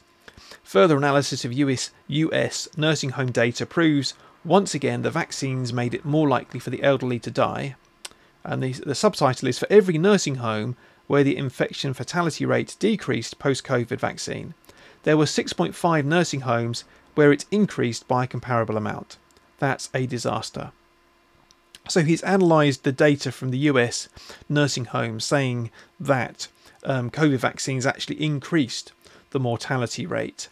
further 0.63 0.97
analysis 0.97 1.45
of 1.45 1.53
US 1.53 1.91
US 2.07 2.67
nursing 2.75 3.11
home 3.11 3.31
data 3.31 3.65
proves 3.65 4.13
once 4.43 4.73
again 4.73 5.01
the 5.01 5.11
vaccines 5.11 5.71
made 5.71 5.93
it 5.93 6.03
more 6.03 6.27
likely 6.27 6.59
for 6.59 6.69
the 6.69 6.83
elderly 6.83 7.19
to 7.19 7.31
die. 7.31 7.75
And 8.43 8.61
the, 8.61 8.73
the 8.73 8.95
subtitle 8.95 9.47
is 9.47 9.59
for 9.59 9.67
every 9.69 9.97
nursing 9.97 10.35
home 10.35 10.75
where 11.07 11.23
the 11.23 11.37
infection 11.37 11.93
fatality 11.93 12.45
rate 12.45 12.75
decreased 12.79 13.39
post 13.39 13.63
COVID 13.63 13.99
vaccine 13.99 14.53
there 15.03 15.17
were 15.17 15.25
6.5 15.25 16.05
nursing 16.05 16.41
homes 16.41 16.83
where 17.15 17.31
it 17.31 17.45
increased 17.51 18.07
by 18.07 18.23
a 18.23 18.27
comparable 18.27 18.77
amount. 18.77 19.17
That's 19.59 19.89
a 19.93 20.05
disaster. 20.05 20.71
So 21.89 22.01
he's 22.01 22.23
analysed 22.23 22.83
the 22.83 22.93
data 22.93 23.31
from 23.31 23.51
the 23.51 23.57
US 23.69 24.07
nursing 24.49 24.85
homes 24.85 25.25
saying 25.25 25.69
that 25.99 26.47
um, 26.85 27.09
COVID 27.09 27.37
vaccines 27.37 27.85
actually 27.85 28.23
increased 28.23 28.91
the 29.31 29.39
mortality 29.39 30.05
rate. 30.05 30.49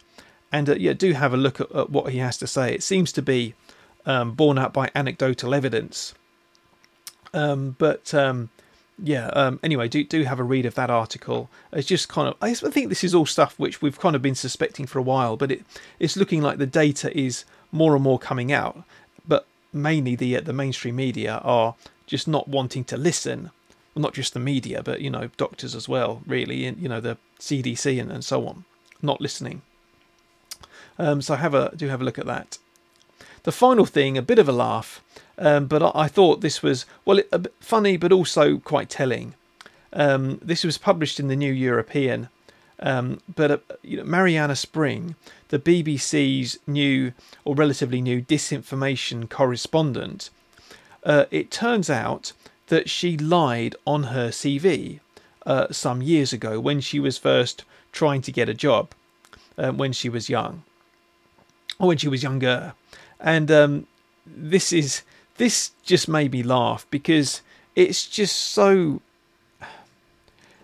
And 0.50 0.68
uh, 0.68 0.74
yeah, 0.74 0.92
do 0.92 1.12
have 1.12 1.32
a 1.32 1.36
look 1.36 1.60
at, 1.60 1.70
at, 1.72 1.90
what 1.90 2.12
he 2.12 2.18
has 2.18 2.36
to 2.38 2.46
say. 2.46 2.74
It 2.74 2.82
seems 2.82 3.12
to 3.12 3.22
be 3.22 3.54
um, 4.04 4.32
borne 4.32 4.58
out 4.58 4.72
by 4.72 4.90
anecdotal 4.94 5.54
evidence. 5.54 6.14
Um, 7.32 7.76
but 7.78 8.12
um, 8.12 8.50
yeah 9.02 9.26
um, 9.28 9.58
anyway 9.62 9.88
do 9.88 10.04
do 10.04 10.22
have 10.24 10.38
a 10.38 10.44
read 10.44 10.66
of 10.66 10.74
that 10.74 10.90
article 10.90 11.48
it's 11.72 11.88
just 11.88 12.08
kind 12.08 12.28
of 12.28 12.36
i 12.40 12.52
think 12.52 12.88
this 12.88 13.02
is 13.02 13.14
all 13.14 13.26
stuff 13.26 13.58
which 13.58 13.80
we've 13.80 13.98
kind 13.98 14.14
of 14.14 14.22
been 14.22 14.34
suspecting 14.34 14.86
for 14.86 14.98
a 14.98 15.02
while 15.02 15.36
but 15.36 15.50
it 15.50 15.64
it's 15.98 16.16
looking 16.16 16.42
like 16.42 16.58
the 16.58 16.66
data 16.66 17.16
is 17.18 17.44
more 17.72 17.94
and 17.94 18.04
more 18.04 18.18
coming 18.18 18.52
out 18.52 18.84
but 19.26 19.46
mainly 19.72 20.14
the 20.14 20.36
uh, 20.36 20.40
the 20.40 20.52
mainstream 20.52 20.96
media 20.96 21.40
are 21.42 21.74
just 22.06 22.28
not 22.28 22.48
wanting 22.48 22.84
to 22.84 22.96
listen 22.96 23.50
well, 23.94 24.02
not 24.02 24.14
just 24.14 24.34
the 24.34 24.40
media 24.40 24.82
but 24.82 25.00
you 25.00 25.10
know 25.10 25.30
doctors 25.36 25.74
as 25.74 25.88
well 25.88 26.22
really 26.26 26.66
and 26.66 26.78
you 26.78 26.88
know 26.88 27.00
the 27.00 27.16
cdc 27.38 28.00
and, 28.00 28.10
and 28.10 28.24
so 28.24 28.46
on 28.46 28.64
not 29.00 29.20
listening 29.20 29.62
um, 30.98 31.22
so 31.22 31.34
have 31.34 31.54
a 31.54 31.74
do 31.76 31.88
have 31.88 32.00
a 32.00 32.04
look 32.04 32.18
at 32.18 32.26
that 32.26 32.58
the 33.44 33.52
final 33.52 33.84
thing 33.84 34.16
a 34.16 34.22
bit 34.22 34.38
of 34.38 34.48
a 34.48 34.52
laugh 34.52 35.02
um, 35.38 35.66
but 35.66 35.82
I, 35.82 35.90
I, 35.94 36.08
thought 36.08 36.40
this 36.40 36.62
was, 36.62 36.86
well, 37.04 37.20
funny, 37.60 37.96
but 37.96 38.12
also 38.12 38.58
quite 38.58 38.88
telling. 38.88 39.34
Um, 39.92 40.38
this 40.42 40.64
was 40.64 40.78
published 40.78 41.18
in 41.18 41.28
the 41.28 41.36
New 41.36 41.52
European. 41.52 42.28
Um, 42.78 43.20
but 43.34 43.50
uh, 43.50 43.58
you 43.82 43.98
know, 43.98 44.04
Marianna 44.04 44.56
Spring, 44.56 45.14
the 45.48 45.58
BBC's 45.58 46.58
new 46.66 47.12
or 47.44 47.54
relatively 47.54 48.00
new 48.00 48.20
disinformation 48.20 49.28
correspondent, 49.28 50.30
uh, 51.04 51.26
it 51.30 51.50
turns 51.50 51.88
out 51.88 52.32
that 52.72 52.88
she 52.88 53.18
lied 53.18 53.76
on 53.86 54.04
her 54.04 54.30
CV 54.30 54.98
uh, 55.44 55.66
some 55.70 56.00
years 56.00 56.32
ago 56.32 56.58
when 56.58 56.80
she 56.80 56.98
was 56.98 57.18
first 57.18 57.64
trying 57.92 58.22
to 58.22 58.32
get 58.32 58.48
a 58.48 58.54
job 58.54 58.92
uh, 59.58 59.70
when 59.72 59.92
she 59.92 60.08
was 60.08 60.30
young, 60.30 60.62
or 61.78 61.88
when 61.88 61.98
she 61.98 62.08
was 62.08 62.22
younger. 62.22 62.72
And 63.20 63.50
um, 63.50 63.86
this 64.26 64.72
is 64.72 65.02
this 65.36 65.72
just 65.82 66.08
made 66.08 66.32
me 66.32 66.42
laugh 66.42 66.86
because 66.90 67.42
it's 67.76 68.06
just 68.06 68.36
so 68.36 69.02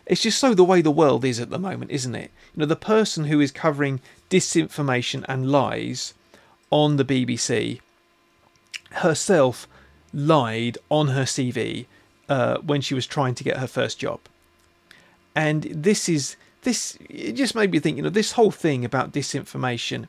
it's 0.07 0.23
just 0.23 0.39
so 0.39 0.55
the 0.55 0.65
way 0.65 0.81
the 0.81 0.91
world 0.91 1.27
is 1.27 1.39
at 1.39 1.51
the 1.51 1.59
moment, 1.59 1.91
isn't 1.91 2.15
it? 2.15 2.31
You 2.55 2.61
know, 2.61 2.67
the 2.67 2.75
person 2.75 3.25
who 3.25 3.39
is 3.39 3.53
covering 3.53 4.01
disinformation 4.31 5.27
and 5.29 5.53
lies 5.53 6.15
on 6.71 6.97
the 6.97 7.05
BBC 7.05 7.81
herself 8.93 9.69
lied 10.15 10.79
on 10.89 11.09
her 11.09 11.25
CV 11.25 11.85
uh, 12.29 12.59
when 12.59 12.81
she 12.81 12.95
was 12.95 13.07
trying 13.07 13.35
to 13.35 13.45
get 13.45 13.59
her 13.59 13.67
first 13.67 13.99
job. 13.99 14.21
And 15.35 15.63
this 15.65 16.09
is 16.09 16.37
this 16.63 16.99
it 17.09 17.33
just 17.33 17.55
made 17.55 17.71
me 17.71 17.79
think, 17.79 17.97
you 17.97 18.03
know, 18.03 18.11
this 18.11 18.33
whole 18.33 18.51
thing 18.51 18.85
about 18.85 19.13
disinformation, 19.13 20.09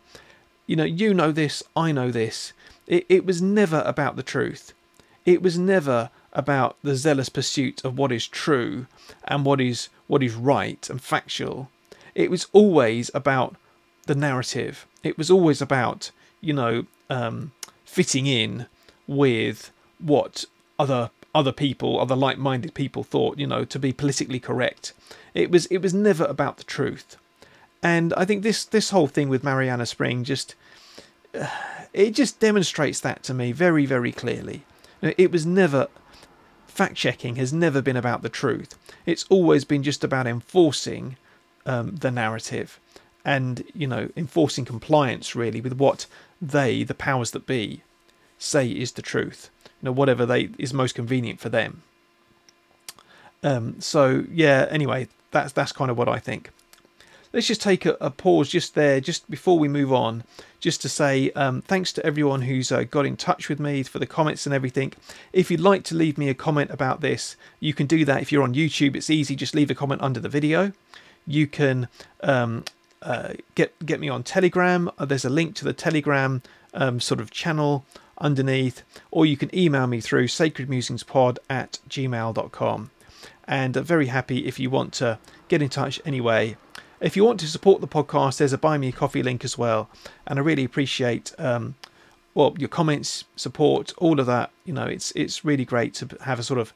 you 0.67 0.75
know, 0.75 0.84
you 0.84 1.13
know 1.13 1.32
this, 1.32 1.63
I 1.75 1.91
know 1.91 2.12
this. 2.12 2.53
It, 2.88 3.05
it 3.10 3.25
was 3.25 3.41
never 3.41 3.84
about 3.86 4.15
the 4.15 4.23
truth. 4.23 4.73
It 5.25 5.41
was 5.41 5.58
never 5.58 6.10
about 6.34 6.77
the 6.84 6.95
zealous 6.95 7.29
pursuit 7.29 7.84
of 7.84 7.97
what 7.97 8.12
is 8.12 8.27
true 8.27 8.88
and 9.25 9.45
what 9.45 9.62
is 9.62 9.89
what 10.08 10.23
is 10.23 10.34
right 10.34 10.89
and 10.89 11.01
factual. 11.01 11.69
It 12.15 12.32
was 12.32 12.47
always 12.51 13.12
about 13.13 13.55
the 14.08 14.15
narrative. 14.15 14.86
It 15.03 15.17
was 15.17 15.29
always 15.29 15.62
about 15.62 16.12
you 16.41 16.53
know 16.53 16.86
um, 17.10 17.51
fitting 17.86 18.25
in 18.25 18.65
with 19.08 19.71
what 19.99 20.45
other 20.77 21.12
other 21.33 21.51
people, 21.51 21.99
other 21.99 22.15
like-minded 22.15 22.73
people 22.73 23.03
thought. 23.03 23.37
You 23.37 23.47
know 23.47 23.65
to 23.65 23.79
be 23.79 23.93
politically 23.93 24.39
correct. 24.39 24.93
It 25.33 25.51
was 25.51 25.65
it 25.67 25.79
was 25.79 25.93
never 25.93 26.25
about 26.25 26.57
the 26.57 26.63
truth. 26.63 27.17
And 27.81 28.13
I 28.15 28.25
think 28.25 28.43
this 28.43 28.65
this 28.65 28.89
whole 28.89 29.07
thing 29.07 29.29
with 29.29 29.43
Marianna 29.43 29.85
Spring 29.85 30.23
just 30.23 30.55
it 31.93 32.11
just 32.11 32.39
demonstrates 32.39 32.99
that 33.01 33.23
to 33.23 33.33
me 33.33 33.51
very 33.51 33.85
very 33.85 34.11
clearly. 34.11 34.63
It 35.01 35.31
was 35.31 35.45
never 35.45 35.87
fact 36.79 36.95
checking 36.95 37.35
has 37.35 37.51
never 37.51 37.81
been 37.81 37.97
about 37.97 38.21
the 38.21 38.29
truth. 38.29 38.77
It's 39.05 39.25
always 39.29 39.65
been 39.65 39.83
just 39.83 40.01
about 40.01 40.27
enforcing 40.27 41.17
um, 41.65 41.97
the 41.97 42.09
narrative 42.09 42.79
and, 43.25 43.63
you 43.75 43.85
know, 43.85 44.09
enforcing 44.15 44.63
compliance 44.63 45.35
really 45.35 45.59
with 45.59 45.73
what 45.73 46.05
they, 46.41 46.83
the 46.83 46.93
powers 46.93 47.31
that 47.31 47.45
be, 47.45 47.81
say 48.37 48.69
is 48.69 48.93
the 48.93 49.01
truth. 49.01 49.49
Know, 49.81 49.91
whatever 49.91 50.25
they 50.25 50.49
is 50.57 50.73
most 50.73 50.95
convenient 50.95 51.39
for 51.39 51.49
them. 51.49 51.83
Um, 53.43 53.79
so 53.79 54.25
yeah, 54.31 54.67
anyway, 54.69 55.07
that's 55.31 55.53
that's 55.53 55.71
kind 55.71 55.89
of 55.89 55.97
what 55.97 56.09
I 56.09 56.19
think. 56.19 56.49
Let's 57.31 57.47
just 57.47 57.61
take 57.61 57.85
a, 57.85 57.95
a 58.01 58.09
pause 58.09 58.49
just 58.49 58.73
there, 58.73 58.99
just 58.99 59.29
before 59.29 59.59
we 59.59 59.67
move 59.67 59.93
on, 59.93 60.23
just 60.59 60.81
to 60.81 60.89
say 60.89 61.29
um, 61.31 61.61
thanks 61.61 61.93
to 61.93 62.05
everyone 62.05 62.41
who's 62.41 62.71
uh, 62.71 62.83
got 62.83 63.05
in 63.05 63.17
touch 63.17 63.49
with 63.49 63.59
me 63.59 63.83
for 63.83 63.99
the 63.99 64.07
comments 64.07 64.47
and 64.47 64.55
everything. 64.55 64.93
If 65.31 65.51
you'd 65.51 65.59
like 65.59 65.83
to 65.85 65.95
leave 65.95 66.17
me 66.17 66.27
a 66.29 66.33
comment 66.33 66.71
about 66.71 67.01
this, 67.01 67.35
you 67.59 67.73
can 67.73 67.85
do 67.85 68.03
that 68.05 68.21
if 68.21 68.31
you're 68.31 68.43
on 68.43 68.55
YouTube. 68.55 68.95
It's 68.95 69.11
easy, 69.11 69.35
just 69.35 69.53
leave 69.53 69.69
a 69.69 69.75
comment 69.75 70.01
under 70.01 70.19
the 70.19 70.27
video. 70.27 70.73
You 71.27 71.45
can 71.45 71.87
um, 72.23 72.65
uh, 73.03 73.33
get 73.53 73.73
get 73.85 73.99
me 73.99 74.09
on 74.09 74.23
Telegram. 74.23 74.89
Uh, 74.97 75.05
there's 75.05 75.25
a 75.25 75.29
link 75.29 75.55
to 75.55 75.65
the 75.65 75.73
Telegram 75.73 76.41
um, 76.73 76.99
sort 76.99 77.21
of 77.21 77.29
channel 77.29 77.85
underneath, 78.19 78.84
or 79.12 79.25
you 79.25 79.38
can 79.38 79.53
email 79.55 79.88
me 79.88 80.01
through 80.01 80.27
sacredmusingspod 80.27 81.38
at 81.49 81.79
gmail.com. 81.89 82.91
And 83.47 83.77
uh, 83.77 83.82
very 83.82 84.08
happy 84.08 84.45
if 84.45 84.60
you 84.60 84.69
want 84.69 84.93
to 84.93 85.19
get 85.47 85.62
in 85.62 85.69
touch 85.69 85.99
anyway. 86.05 86.58
If 87.01 87.15
you 87.15 87.23
want 87.23 87.39
to 87.39 87.47
support 87.47 87.82
the 87.82 87.88
podcast, 87.88 88.38
there's 88.38 88.53
a 88.53 88.58
buy 88.58 88.77
me 88.77 88.89
a 88.89 88.91
coffee 88.91 89.23
link 89.23 89.43
as 89.45 89.58
well, 89.58 89.89
and 90.27 90.38
I 90.38 90.41
really 90.41 90.65
appreciate 90.65 91.34
um, 91.38 91.75
well 92.34 92.55
your 92.58 92.67
comments, 92.67 93.23
support, 93.38 93.93
all 93.97 94.19
of 94.19 94.25
that. 94.25 94.51
You 94.65 94.73
know, 94.73 94.86
it's 94.86 95.12
it's 95.15 95.45
really 95.45 95.63
great 95.63 95.93
to 95.95 96.10
have 96.25 96.39
a 96.39 96.43
sort 96.43 96.60
of 96.60 96.73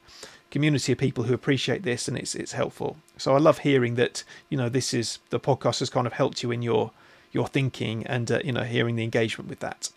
community 0.50 0.92
of 0.92 0.98
people 0.98 1.24
who 1.24 1.34
appreciate 1.34 1.82
this, 1.82 2.08
and 2.08 2.16
it's 2.16 2.34
it's 2.34 2.52
helpful. 2.52 2.96
So 3.18 3.34
I 3.34 3.38
love 3.38 3.58
hearing 3.58 3.96
that. 3.96 4.24
You 4.48 4.56
know, 4.56 4.70
this 4.70 4.94
is 4.94 5.18
the 5.28 5.38
podcast 5.38 5.80
has 5.80 5.90
kind 5.90 6.06
of 6.06 6.14
helped 6.14 6.42
you 6.42 6.50
in 6.50 6.62
your 6.62 6.90
your 7.30 7.46
thinking, 7.46 8.06
and 8.06 8.32
uh, 8.32 8.40
you 8.42 8.52
know, 8.52 8.64
hearing 8.64 8.96
the 8.96 9.04
engagement 9.04 9.50
with 9.50 9.60
that. 9.60 9.90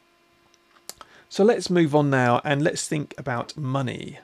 So 1.29 1.43
let's 1.43 1.69
move 1.69 1.93
on 1.93 2.09
now, 2.09 2.41
and 2.43 2.63
let's 2.63 2.87
think 2.87 3.13
about 3.17 3.55
money. 3.55 4.19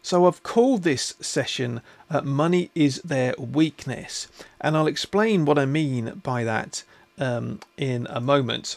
So 0.00 0.26
I've 0.26 0.42
called 0.42 0.82
this 0.82 1.14
session 1.20 1.80
uh, 2.10 2.20
Money 2.20 2.70
is 2.74 3.00
Their 3.02 3.34
Weakness, 3.38 4.28
and 4.60 4.76
I'll 4.76 4.86
explain 4.86 5.44
what 5.44 5.58
I 5.58 5.64
mean 5.64 6.20
by 6.22 6.44
that 6.44 6.82
um, 7.18 7.60
in 7.76 8.06
a 8.10 8.20
moment. 8.20 8.76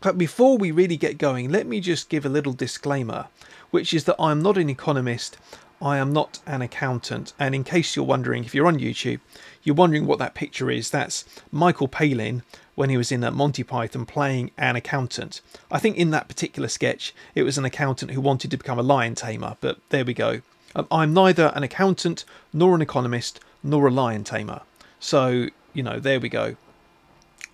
But 0.00 0.18
before 0.18 0.58
we 0.58 0.70
really 0.70 0.96
get 0.96 1.18
going, 1.18 1.50
let 1.50 1.66
me 1.66 1.80
just 1.80 2.08
give 2.08 2.24
a 2.24 2.30
little 2.30 2.52
disclaimer, 2.52 3.26
which 3.70 3.94
is 3.94 4.04
that 4.04 4.20
I'm 4.20 4.42
not 4.42 4.58
an 4.58 4.70
economist, 4.70 5.36
I 5.80 5.98
am 5.98 6.12
not 6.12 6.38
an 6.46 6.62
accountant. 6.62 7.32
And 7.38 7.54
in 7.54 7.64
case 7.64 7.96
you're 7.96 8.04
wondering, 8.04 8.44
if 8.44 8.54
you're 8.54 8.66
on 8.66 8.78
YouTube, 8.78 9.20
you're 9.62 9.74
wondering 9.74 10.06
what 10.06 10.18
that 10.18 10.34
picture 10.34 10.70
is, 10.70 10.90
that's 10.90 11.24
Michael 11.50 11.88
Palin 11.88 12.42
when 12.74 12.90
he 12.90 12.96
was 12.96 13.10
in 13.10 13.20
Monty 13.34 13.62
Python 13.62 14.06
playing 14.06 14.50
an 14.56 14.76
accountant. 14.76 15.40
I 15.70 15.78
think 15.78 15.96
in 15.96 16.10
that 16.10 16.28
particular 16.28 16.68
sketch, 16.68 17.14
it 17.34 17.42
was 17.42 17.58
an 17.58 17.64
accountant 17.64 18.12
who 18.12 18.20
wanted 18.20 18.50
to 18.50 18.56
become 18.56 18.78
a 18.78 18.82
lion 18.82 19.14
tamer, 19.14 19.56
but 19.60 19.78
there 19.88 20.04
we 20.04 20.14
go. 20.14 20.42
Um, 20.74 20.86
I'm 20.90 21.14
neither 21.14 21.52
an 21.54 21.62
accountant, 21.62 22.24
nor 22.52 22.74
an 22.74 22.82
economist, 22.82 23.40
nor 23.62 23.86
a 23.86 23.90
lion 23.90 24.24
tamer. 24.24 24.60
So, 25.00 25.48
you 25.72 25.82
know, 25.82 25.98
there 25.98 26.20
we 26.20 26.28
go. 26.28 26.56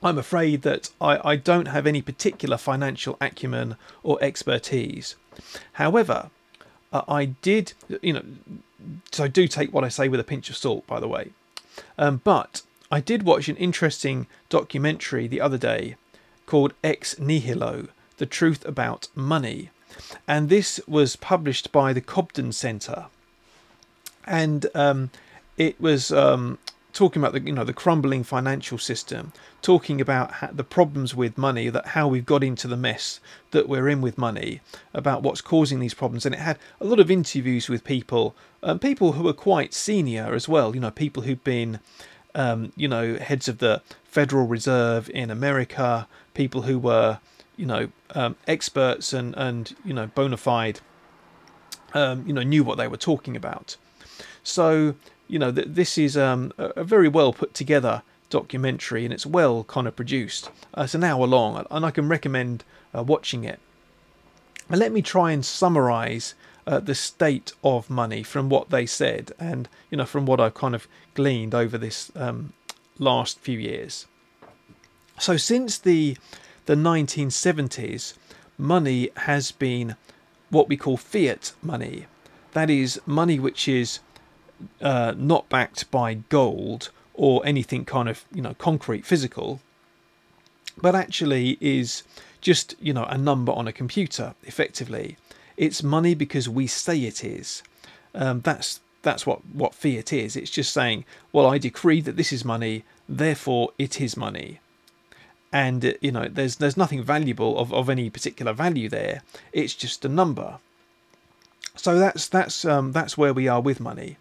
I'm 0.02 0.18
afraid 0.18 0.62
that 0.62 0.90
I, 1.00 1.32
I 1.32 1.36
don't 1.36 1.68
have 1.68 1.86
any 1.86 2.02
particular 2.02 2.56
financial 2.56 3.16
acumen 3.20 3.76
or 4.02 4.18
expertise. 4.20 5.16
However, 5.74 6.30
uh, 6.92 7.02
I 7.08 7.26
did, 7.26 7.72
you 8.02 8.12
know, 8.12 8.24
so 9.12 9.24
I 9.24 9.28
do 9.28 9.46
take 9.46 9.72
what 9.72 9.84
I 9.84 9.88
say 9.88 10.08
with 10.08 10.20
a 10.20 10.24
pinch 10.24 10.50
of 10.50 10.56
salt, 10.56 10.86
by 10.86 11.00
the 11.00 11.08
way. 11.08 11.30
Um, 11.96 12.20
but 12.22 12.62
I 12.90 13.00
did 13.00 13.22
watch 13.22 13.48
an 13.48 13.56
interesting 13.56 14.26
documentary 14.48 15.26
the 15.26 15.40
other 15.40 15.58
day 15.58 15.96
called 16.46 16.74
Ex 16.82 17.18
Nihilo 17.18 17.88
The 18.18 18.26
Truth 18.26 18.66
About 18.66 19.08
Money. 19.14 19.70
And 20.26 20.48
this 20.48 20.80
was 20.86 21.16
published 21.16 21.72
by 21.72 21.92
the 21.92 22.00
Cobden 22.00 22.52
Centre. 22.52 23.06
And 24.26 24.66
um, 24.74 25.10
it 25.56 25.80
was 25.80 26.12
um, 26.12 26.58
talking 26.92 27.22
about 27.22 27.32
the 27.32 27.40
you 27.40 27.52
know 27.52 27.64
the 27.64 27.72
crumbling 27.72 28.24
financial 28.24 28.78
system, 28.78 29.32
talking 29.60 30.00
about 30.00 30.32
the 30.56 30.64
problems 30.64 31.14
with 31.14 31.38
money, 31.38 31.68
that 31.68 31.88
how 31.88 32.08
we've 32.08 32.26
got 32.26 32.44
into 32.44 32.68
the 32.68 32.76
mess 32.76 33.20
that 33.50 33.68
we're 33.68 33.88
in 33.88 34.00
with 34.00 34.18
money, 34.18 34.60
about 34.92 35.22
what's 35.22 35.40
causing 35.40 35.80
these 35.80 35.94
problems, 35.94 36.26
and 36.26 36.34
it 36.34 36.40
had 36.40 36.58
a 36.80 36.84
lot 36.84 37.00
of 37.00 37.10
interviews 37.10 37.68
with 37.68 37.84
people, 37.84 38.34
um, 38.62 38.78
people 38.78 39.12
who 39.12 39.24
were 39.24 39.32
quite 39.32 39.74
senior 39.74 40.34
as 40.34 40.48
well. 40.48 40.74
You 40.74 40.80
know, 40.80 40.90
people 40.90 41.22
who've 41.22 41.42
been 41.44 41.80
um, 42.34 42.72
you 42.76 42.88
know, 42.88 43.16
heads 43.16 43.48
of 43.48 43.58
the 43.58 43.82
Federal 44.04 44.46
Reserve 44.46 45.10
in 45.10 45.30
America, 45.30 46.06
people 46.34 46.62
who 46.62 46.78
were, 46.78 47.18
you 47.56 47.66
know, 47.66 47.90
um, 48.14 48.36
experts 48.46 49.12
and 49.12 49.34
and 49.36 49.74
you 49.84 49.94
know 49.94 50.06
bona 50.08 50.36
fide, 50.36 50.80
um, 51.94 52.26
you 52.26 52.32
know, 52.32 52.42
knew 52.42 52.64
what 52.64 52.78
they 52.78 52.88
were 52.88 52.96
talking 52.96 53.36
about. 53.36 53.76
So 54.42 54.94
you 55.32 55.38
know, 55.38 55.50
th- 55.50 55.68
this 55.70 55.96
is 55.96 56.14
um, 56.14 56.52
a 56.58 56.84
very 56.84 57.08
well 57.08 57.32
put 57.32 57.54
together 57.54 58.02
documentary 58.28 59.06
and 59.06 59.14
it's 59.14 59.24
well 59.24 59.64
kind 59.64 59.88
of 59.88 59.96
produced. 59.96 60.50
Uh, 60.76 60.82
it's 60.82 60.94
an 60.94 61.02
hour 61.02 61.26
long 61.26 61.66
and 61.70 61.86
I 61.86 61.90
can 61.90 62.06
recommend 62.06 62.64
uh, 62.94 63.02
watching 63.02 63.44
it. 63.44 63.58
Let 64.68 64.92
me 64.92 65.00
try 65.00 65.32
and 65.32 65.42
summarize 65.42 66.34
uh, 66.66 66.80
the 66.80 66.94
state 66.94 67.54
of 67.64 67.88
money 67.88 68.22
from 68.22 68.50
what 68.50 68.68
they 68.68 68.84
said 68.84 69.32
and 69.38 69.70
you 69.90 69.96
know 69.96 70.04
from 70.04 70.26
what 70.26 70.38
I've 70.38 70.54
kind 70.54 70.74
of 70.74 70.86
gleaned 71.14 71.54
over 71.54 71.78
this 71.78 72.12
um, 72.14 72.52
last 72.98 73.38
few 73.40 73.58
years. 73.58 74.06
So 75.18 75.38
since 75.38 75.78
the 75.78 76.18
the 76.66 76.74
1970s, 76.74 78.14
money 78.58 79.10
has 79.16 79.50
been 79.50 79.96
what 80.50 80.68
we 80.68 80.76
call 80.76 80.98
fiat 80.98 81.52
money. 81.62 82.04
That 82.52 82.68
is 82.68 83.00
money 83.06 83.40
which 83.40 83.66
is 83.66 84.00
uh, 84.80 85.14
not 85.16 85.48
backed 85.48 85.90
by 85.90 86.14
gold 86.14 86.90
or 87.14 87.44
anything 87.44 87.84
kind 87.84 88.08
of 88.08 88.24
you 88.34 88.42
know 88.42 88.54
concrete 88.54 89.04
physical, 89.04 89.60
but 90.76 90.94
actually 90.94 91.58
is 91.60 92.02
just 92.40 92.74
you 92.80 92.92
know 92.92 93.04
a 93.04 93.18
number 93.18 93.52
on 93.52 93.68
a 93.68 93.72
computer 93.72 94.34
effectively 94.44 95.16
it's 95.56 95.82
money 95.82 96.14
because 96.14 96.48
we 96.48 96.66
say 96.66 96.98
it 96.98 97.24
is. 97.24 97.62
Um, 98.14 98.40
that's 98.40 98.80
that's 99.02 99.26
what 99.26 99.44
what 99.52 99.74
fiat 99.74 100.12
is. 100.12 100.36
It's 100.36 100.50
just 100.50 100.72
saying, 100.72 101.04
well, 101.32 101.46
I 101.46 101.58
decree 101.58 102.00
that 102.02 102.16
this 102.16 102.32
is 102.32 102.44
money, 102.44 102.84
therefore 103.08 103.70
it 103.78 104.00
is 104.00 104.16
money. 104.16 104.60
And 105.52 105.84
uh, 105.84 105.92
you 106.00 106.12
know, 106.12 106.28
there's 106.28 106.56
there's 106.56 106.76
nothing 106.76 107.02
valuable 107.02 107.58
of, 107.58 107.72
of 107.72 107.90
any 107.90 108.10
particular 108.10 108.52
value 108.52 108.88
there. 108.88 109.22
It's 109.52 109.74
just 109.74 110.04
a 110.04 110.08
number. 110.08 110.58
So 111.76 111.98
that's 111.98 112.28
that's 112.28 112.64
um, 112.64 112.92
that's 112.92 113.18
where 113.18 113.34
we 113.34 113.48
are 113.48 113.60
with 113.60 113.80
money. 113.80 114.16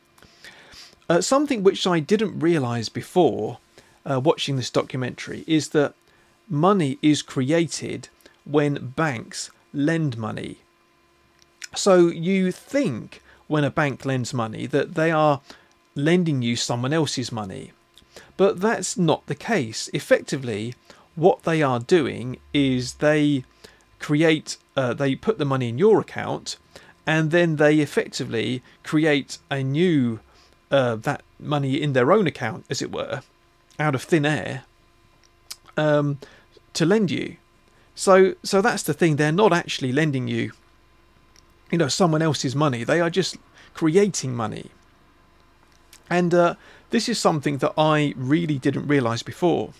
Uh, 1.11 1.19
something 1.19 1.61
which 1.61 1.85
I 1.85 1.99
didn't 1.99 2.39
realise 2.39 2.89
before 2.89 3.57
uh, 4.09 4.19
watching 4.19 4.55
this 4.55 4.69
documentary 4.69 5.43
is 5.47 5.69
that 5.69 5.93
money 6.47 6.97
is 7.01 7.21
created 7.21 8.09
when 8.45 8.93
banks 8.95 9.51
lend 9.73 10.17
money 10.17 10.53
so 11.75 12.07
you 12.07 12.51
think 12.51 13.21
when 13.47 13.63
a 13.63 13.71
bank 13.71 14.05
lends 14.05 14.33
money 14.33 14.65
that 14.67 14.95
they 14.95 15.11
are 15.11 15.41
lending 15.95 16.41
you 16.41 16.55
someone 16.55 16.93
else's 16.93 17.31
money. 17.31 17.71
But 18.37 18.59
that's 18.59 18.97
not 18.97 19.25
the 19.27 19.35
case. 19.35 19.89
Effectively, 19.93 20.75
what 21.15 21.43
they 21.43 21.61
are 21.61 21.79
doing 21.79 22.37
is 22.53 22.95
they 22.95 23.43
create, 23.99 24.57
uh, 24.75 24.93
they 24.93 25.15
put 25.15 25.37
the 25.37 25.45
money 25.45 25.69
in 25.69 25.77
your 25.77 25.99
account, 25.99 26.57
and 27.05 27.31
then 27.31 27.55
they 27.55 27.79
effectively 27.79 28.61
create 28.83 29.37
a 29.49 29.63
new 29.63 30.19
uh, 30.71 30.95
that 30.95 31.23
money 31.39 31.81
in 31.81 31.93
their 31.93 32.11
own 32.11 32.25
account, 32.25 32.65
as 32.69 32.81
it 32.81 32.91
were, 32.91 33.21
out 33.77 33.93
of 33.93 34.01
thin 34.03 34.25
air, 34.25 34.63
um, 35.77 36.17
to 36.73 36.85
lend 36.85 37.11
you. 37.11 37.37
So, 37.93 38.35
so 38.41 38.61
that's 38.61 38.83
the 38.83 38.93
thing. 38.93 39.17
They're 39.17 39.31
not 39.31 39.53
actually 39.53 39.91
lending 39.91 40.27
you 40.27 40.51
you 41.71 41.77
know 41.77 41.87
someone 41.87 42.21
else's 42.21 42.55
money. 42.55 42.83
They 42.83 42.99
are 42.99 43.09
just 43.09 43.37
creating 43.73 44.35
money. 44.35 44.69
And 46.09 46.33
uh, 46.33 46.55
this 46.89 47.07
is 47.07 47.17
something 47.17 47.59
that 47.59 47.73
I 47.77 48.13
really 48.17 48.59
didn't 48.59 48.87
realise 48.87 49.23
before. 49.23 49.71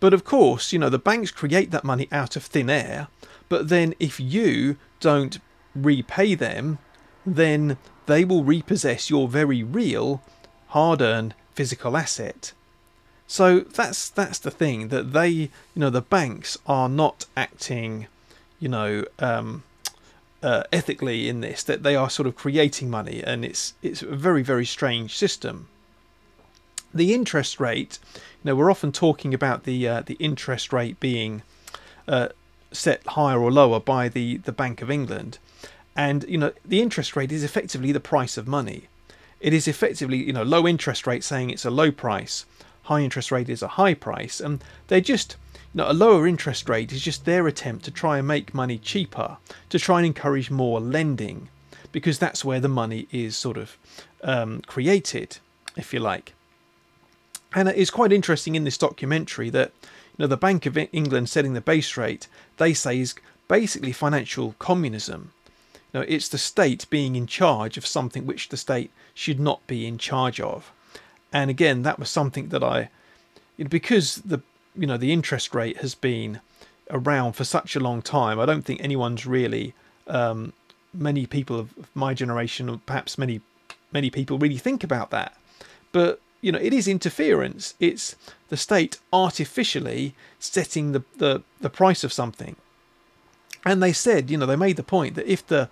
But 0.00 0.12
of 0.12 0.24
course, 0.24 0.72
you 0.72 0.78
know, 0.78 0.90
the 0.90 0.98
banks 0.98 1.30
create 1.30 1.70
that 1.70 1.84
money 1.84 2.08
out 2.12 2.36
of 2.36 2.44
thin 2.44 2.68
air. 2.68 3.08
But 3.48 3.68
then 3.68 3.94
if 3.98 4.20
you 4.20 4.76
don't 5.00 5.38
repay 5.74 6.34
them, 6.34 6.78
then 7.24 7.78
they 8.06 8.24
will 8.24 8.44
repossess 8.44 9.10
your 9.10 9.28
very 9.28 9.62
real, 9.62 10.22
hard 10.68 11.00
earned 11.00 11.34
physical 11.54 11.96
asset. 11.96 12.52
So 13.26 13.60
that's 13.60 14.10
that's 14.10 14.38
the 14.38 14.50
thing 14.50 14.88
that 14.88 15.12
they, 15.12 15.28
you 15.30 15.50
know, 15.76 15.90
the 15.90 16.02
banks 16.02 16.58
are 16.66 16.88
not 16.88 17.26
acting, 17.36 18.06
you 18.58 18.68
know, 18.68 19.04
um, 19.18 19.62
uh, 20.42 20.64
ethically 20.72 21.28
in 21.28 21.40
this. 21.40 21.62
That 21.62 21.82
they 21.82 21.96
are 21.96 22.10
sort 22.10 22.26
of 22.26 22.36
creating 22.36 22.90
money, 22.90 23.22
and 23.24 23.44
it's 23.44 23.74
it's 23.82 24.02
a 24.02 24.14
very 24.14 24.42
very 24.42 24.66
strange 24.66 25.16
system. 25.16 25.68
The 26.92 27.14
interest 27.14 27.58
rate, 27.58 27.98
you 28.14 28.20
know, 28.44 28.54
we're 28.54 28.70
often 28.70 28.92
talking 28.92 29.32
about 29.32 29.64
the 29.64 29.88
uh, 29.88 30.02
the 30.04 30.16
interest 30.20 30.70
rate 30.72 31.00
being 31.00 31.42
uh, 32.06 32.28
set 32.70 33.06
higher 33.06 33.40
or 33.40 33.50
lower 33.50 33.80
by 33.80 34.08
the 34.10 34.38
the 34.38 34.52
Bank 34.52 34.82
of 34.82 34.90
England, 34.90 35.38
and 35.96 36.24
you 36.28 36.38
know 36.38 36.52
the 36.64 36.80
interest 36.80 37.16
rate 37.16 37.32
is 37.32 37.44
effectively 37.44 37.92
the 37.92 38.00
price 38.00 38.36
of 38.36 38.48
money. 38.48 38.88
It 39.40 39.52
is 39.52 39.66
effectively 39.66 40.18
you 40.18 40.32
know 40.32 40.42
low 40.42 40.66
interest 40.66 41.06
rate 41.06 41.24
saying 41.24 41.50
it's 41.50 41.64
a 41.64 41.70
low 41.70 41.90
price 41.90 42.46
high 42.84 43.00
interest 43.00 43.30
rate 43.30 43.48
is 43.48 43.62
a 43.62 43.68
high 43.68 43.94
price, 43.94 44.40
and 44.40 44.62
they're 44.88 45.00
just 45.00 45.36
you 45.74 45.78
know, 45.78 45.90
a 45.90 45.92
lower 45.92 46.26
interest 46.26 46.68
rate 46.68 46.92
is 46.92 47.02
just 47.02 47.24
their 47.24 47.46
attempt 47.46 47.84
to 47.84 47.90
try 47.90 48.18
and 48.18 48.28
make 48.28 48.54
money 48.54 48.78
cheaper, 48.78 49.38
to 49.70 49.78
try 49.78 49.98
and 49.98 50.06
encourage 50.06 50.50
more 50.50 50.80
lending, 50.80 51.48
because 51.92 52.18
that's 52.18 52.44
where 52.44 52.60
the 52.60 52.68
money 52.68 53.06
is 53.10 53.36
sort 53.36 53.56
of 53.56 53.78
um, 54.22 54.60
created, 54.62 55.38
if 55.76 55.94
you 55.94 56.00
like. 56.00 56.34
And 57.54 57.68
it's 57.68 57.90
quite 57.90 58.12
interesting 58.12 58.54
in 58.54 58.64
this 58.64 58.78
documentary 58.78 59.50
that 59.50 59.72
you 59.82 60.24
know 60.24 60.26
the 60.26 60.36
Bank 60.36 60.66
of 60.66 60.76
England 60.76 61.28
setting 61.28 61.54
the 61.54 61.60
base 61.60 61.96
rate, 61.96 62.26
they 62.58 62.74
say 62.74 63.00
is 63.00 63.14
basically 63.48 63.92
financial 63.92 64.54
communism. 64.58 65.32
Know, 65.94 66.04
it's 66.08 66.28
the 66.28 66.38
state 66.38 66.86
being 66.88 67.16
in 67.16 67.26
charge 67.26 67.76
of 67.76 67.86
something 67.86 68.24
which 68.24 68.48
the 68.48 68.56
state 68.56 68.90
should 69.12 69.38
not 69.38 69.66
be 69.66 69.86
in 69.86 69.98
charge 69.98 70.40
of. 70.40 70.72
And 71.32 71.50
again 71.50 71.82
that 71.82 71.98
was 71.98 72.10
something 72.10 72.48
that 72.48 72.62
I 72.62 72.88
because 73.68 74.16
the 74.16 74.40
you 74.74 74.86
know 74.86 74.96
the 74.96 75.12
interest 75.12 75.54
rate 75.54 75.78
has 75.78 75.94
been 75.94 76.40
around 76.90 77.34
for 77.34 77.44
such 77.44 77.76
a 77.76 77.80
long 77.80 78.02
time 78.02 78.40
I 78.40 78.46
don't 78.46 78.64
think 78.64 78.82
anyone's 78.82 79.26
really 79.26 79.74
um, 80.06 80.52
many 80.92 81.26
people 81.26 81.58
of 81.58 81.72
my 81.94 82.14
generation 82.14 82.68
or 82.68 82.80
perhaps 82.84 83.18
many 83.18 83.40
many 83.92 84.10
people 84.10 84.38
really 84.38 84.58
think 84.58 84.82
about 84.82 85.10
that. 85.10 85.36
But 85.92 86.20
you 86.40 86.52
know 86.52 86.58
it 86.58 86.72
is 86.72 86.88
interference. 86.88 87.74
It's 87.80 88.16
the 88.48 88.56
state 88.56 88.98
artificially 89.12 90.14
setting 90.38 90.92
the 90.92 91.02
the, 91.18 91.42
the 91.60 91.70
price 91.70 92.02
of 92.02 92.12
something 92.12 92.56
and 93.64 93.82
they 93.82 93.92
said 93.92 94.30
you 94.30 94.36
know 94.36 94.46
they 94.46 94.56
made 94.56 94.76
the 94.76 94.82
point 94.82 95.14
that 95.14 95.30
if 95.30 95.46
the 95.46 95.68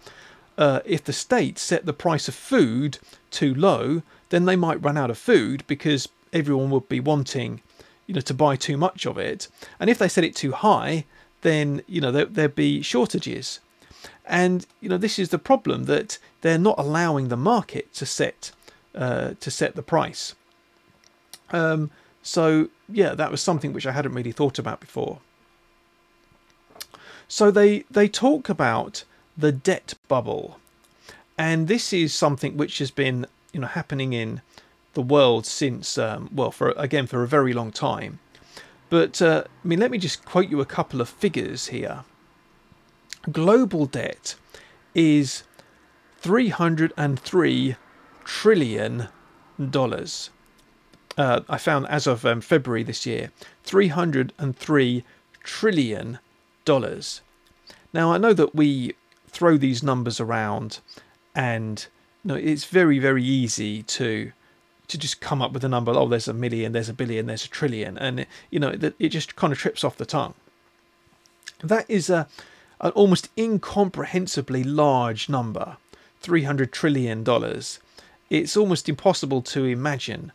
uh, 0.58 0.80
if 0.84 1.02
the 1.04 1.12
state 1.12 1.58
set 1.58 1.86
the 1.86 1.92
price 1.92 2.28
of 2.28 2.34
food 2.34 2.98
too 3.30 3.54
low 3.54 4.02
then 4.30 4.44
they 4.44 4.56
might 4.56 4.82
run 4.82 4.96
out 4.96 5.10
of 5.10 5.18
food 5.18 5.64
because 5.66 6.08
everyone 6.32 6.70
would 6.70 6.88
be 6.88 7.00
wanting, 7.00 7.60
you 8.06 8.14
know, 8.14 8.20
to 8.22 8.34
buy 8.34 8.56
too 8.56 8.76
much 8.76 9.06
of 9.06 9.18
it. 9.18 9.48
And 9.78 9.90
if 9.90 9.98
they 9.98 10.08
set 10.08 10.24
it 10.24 10.34
too 10.34 10.52
high, 10.52 11.04
then 11.42 11.82
you 11.86 12.00
know 12.00 12.10
there, 12.10 12.24
there'd 12.24 12.54
be 12.54 12.82
shortages. 12.82 13.60
And 14.24 14.66
you 14.80 14.88
know 14.88 14.96
this 14.96 15.18
is 15.18 15.28
the 15.28 15.38
problem 15.38 15.84
that 15.84 16.18
they're 16.40 16.58
not 16.58 16.78
allowing 16.78 17.28
the 17.28 17.36
market 17.36 17.92
to 17.94 18.06
set 18.06 18.52
uh, 18.94 19.34
to 19.40 19.50
set 19.50 19.74
the 19.74 19.82
price. 19.82 20.34
Um, 21.50 21.90
so 22.22 22.68
yeah, 22.88 23.14
that 23.14 23.30
was 23.30 23.40
something 23.40 23.72
which 23.72 23.86
I 23.86 23.92
hadn't 23.92 24.14
really 24.14 24.32
thought 24.32 24.58
about 24.58 24.80
before. 24.80 25.18
So 27.30 27.52
they 27.52 27.84
they 27.88 28.08
talk 28.08 28.48
about 28.48 29.04
the 29.38 29.52
debt 29.52 29.94
bubble, 30.08 30.58
and 31.38 31.68
this 31.68 31.92
is 31.92 32.12
something 32.12 32.56
which 32.56 32.78
has 32.78 32.90
been 32.90 33.24
you 33.52 33.60
know 33.60 33.68
happening 33.68 34.12
in 34.12 34.42
the 34.94 35.00
world 35.00 35.46
since 35.46 35.96
um, 35.96 36.28
well 36.34 36.50
for 36.50 36.70
again 36.76 37.06
for 37.06 37.22
a 37.22 37.28
very 37.28 37.52
long 37.52 37.70
time. 37.70 38.18
But 38.88 39.22
uh, 39.22 39.44
I 39.46 39.68
mean, 39.68 39.78
let 39.78 39.92
me 39.92 39.98
just 39.98 40.24
quote 40.24 40.48
you 40.48 40.60
a 40.60 40.66
couple 40.66 41.00
of 41.00 41.08
figures 41.08 41.68
here. 41.68 42.02
Global 43.30 43.86
debt 43.86 44.34
is 44.92 45.44
303 46.18 47.76
trillion 48.24 49.08
dollars. 49.70 50.30
Uh, 51.16 51.42
I 51.48 51.58
found 51.58 51.86
as 51.86 52.08
of 52.08 52.26
um, 52.26 52.40
February 52.40 52.82
this 52.82 53.06
year, 53.06 53.30
303 53.62 55.04
trillion 55.44 56.18
dollars. 56.72 57.20
Now 57.92 58.06
I 58.14 58.18
know 58.18 58.34
that 58.40 58.54
we 58.54 58.68
throw 59.36 59.56
these 59.56 59.82
numbers 59.90 60.18
around 60.20 60.70
and 61.34 61.76
no, 62.28 62.34
it's 62.34 62.66
very 62.80 62.98
very 62.98 63.24
easy 63.24 63.82
to 63.96 64.32
to 64.90 64.98
just 64.98 65.20
come 65.20 65.40
up 65.40 65.52
with 65.52 65.64
a 65.64 65.68
number. 65.68 65.92
Oh, 65.92 66.08
there's 66.08 66.28
a 66.28 66.34
million, 66.34 66.72
there's 66.72 66.88
a 66.88 67.00
billion, 67.02 67.26
there's 67.26 67.44
a 67.44 67.48
trillion, 67.48 67.96
and 67.98 68.26
you 68.50 68.58
know 68.60 68.72
it 68.98 69.08
just 69.08 69.36
kind 69.36 69.52
of 69.52 69.58
trips 69.58 69.84
off 69.84 69.96
the 69.96 70.06
tongue. 70.06 70.34
That 71.62 71.86
is 71.88 72.10
a 72.10 72.28
an 72.80 72.92
almost 72.92 73.28
incomprehensibly 73.36 74.64
large 74.64 75.28
number, 75.28 75.76
three 76.20 76.44
hundred 76.44 76.72
trillion 76.72 77.24
dollars. 77.24 77.80
It's 78.28 78.56
almost 78.56 78.88
impossible 78.88 79.42
to 79.54 79.64
imagine 79.64 80.32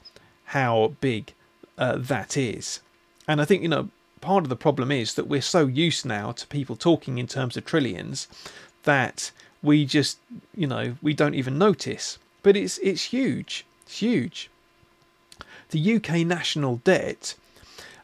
how 0.56 0.94
big 1.02 1.34
uh, 1.78 1.98
that 1.98 2.38
is, 2.38 2.82
and 3.28 3.42
I 3.42 3.46
think 3.46 3.62
you 3.62 3.70
know 3.70 3.90
part 4.26 4.44
of 4.44 4.50
the 4.50 4.56
problem 4.56 4.92
is 4.92 5.14
that 5.14 5.28
we're 5.28 5.42
so 5.42 5.68
used 5.68 6.06
now 6.06 6.32
to 6.32 6.48
people 6.48 6.76
talking 6.76 7.20
in 7.20 7.28
terms 7.28 7.56
of 7.56 7.64
trillions 7.64 8.28
that 8.84 9.32
we 9.62 9.86
just 9.86 10.18
you 10.56 10.68
know 10.68 10.96
we 11.02 11.14
don't 11.14 11.36
even 11.36 11.58
notice. 11.58 12.18
But 12.44 12.58
it's 12.58 12.78
it's 12.80 13.04
huge. 13.04 13.66
It's 13.86 14.00
huge. 14.00 14.50
The 15.70 15.96
UK 15.96 16.26
national 16.26 16.78
debt 16.78 17.36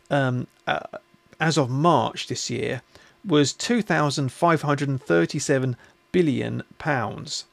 um, 0.10 0.48
uh, 0.68 0.98
as 1.40 1.58
of 1.58 1.70
March 1.70 2.28
this 2.28 2.50
year 2.50 2.82
was 3.26 3.54
2537 3.54 5.78
billion 6.12 6.64
pounds. 6.78 7.46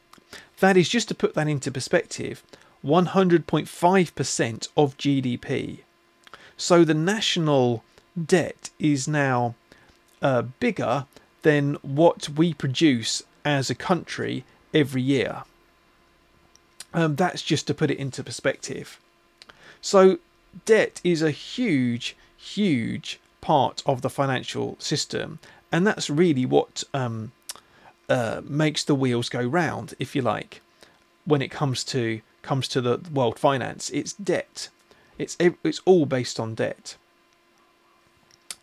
That 0.60 0.76
is 0.76 0.88
just 0.88 1.08
to 1.08 1.14
put 1.14 1.34
that 1.34 1.48
into 1.48 1.70
perspective 1.70 2.42
100.5% 2.84 4.68
of 4.76 4.96
GDP 4.96 5.80
so 6.58 6.84
the 6.84 6.92
national 6.92 7.82
debt 8.26 8.70
is 8.78 9.06
now 9.08 9.54
uh, 10.22 10.42
bigger 10.42 11.06
than 11.42 11.74
what 11.82 12.28
we 12.28 12.54
produce 12.54 13.22
as 13.44 13.70
a 13.70 13.74
country 13.74 14.44
every 14.74 15.02
year. 15.02 15.42
Um, 16.92 17.16
that's 17.16 17.42
just 17.42 17.66
to 17.66 17.74
put 17.74 17.90
it 17.90 17.98
into 17.98 18.24
perspective. 18.24 18.98
So, 19.80 20.18
debt 20.64 21.00
is 21.04 21.22
a 21.22 21.30
huge, 21.30 22.16
huge 22.36 23.20
part 23.40 23.82
of 23.86 24.02
the 24.02 24.10
financial 24.10 24.76
system, 24.78 25.38
and 25.70 25.86
that's 25.86 26.10
really 26.10 26.46
what 26.46 26.84
um, 26.94 27.32
uh, 28.08 28.40
makes 28.44 28.84
the 28.84 28.94
wheels 28.94 29.28
go 29.28 29.42
round, 29.42 29.94
if 29.98 30.16
you 30.16 30.22
like, 30.22 30.60
when 31.24 31.42
it 31.42 31.50
comes 31.50 31.84
to 31.84 32.20
comes 32.42 32.66
to 32.68 32.80
the 32.80 32.98
world 33.12 33.38
finance. 33.38 33.90
It's 33.90 34.14
debt. 34.14 34.70
It's 35.18 35.36
it's 35.40 35.80
all 35.84 36.06
based 36.06 36.40
on 36.40 36.54
debt. 36.54 36.96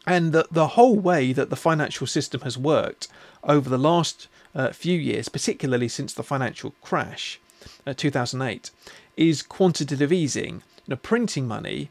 And 0.07 0.31
the 0.33 0.47
the 0.51 0.69
whole 0.69 0.97
way 0.97 1.33
that 1.33 1.49
the 1.49 1.55
financial 1.55 2.07
system 2.07 2.41
has 2.41 2.57
worked 2.57 3.07
over 3.43 3.69
the 3.69 3.77
last 3.77 4.27
uh, 4.53 4.71
few 4.71 4.97
years, 4.99 5.29
particularly 5.29 5.87
since 5.87 6.13
the 6.13 6.23
financial 6.23 6.73
crash, 6.81 7.39
uh, 7.85 7.93
2008, 7.93 8.69
is 9.17 9.41
quantitative 9.41 10.13
easing, 10.13 10.61
you 10.85 10.89
know, 10.91 10.95
printing 10.95 11.47
money 11.47 11.89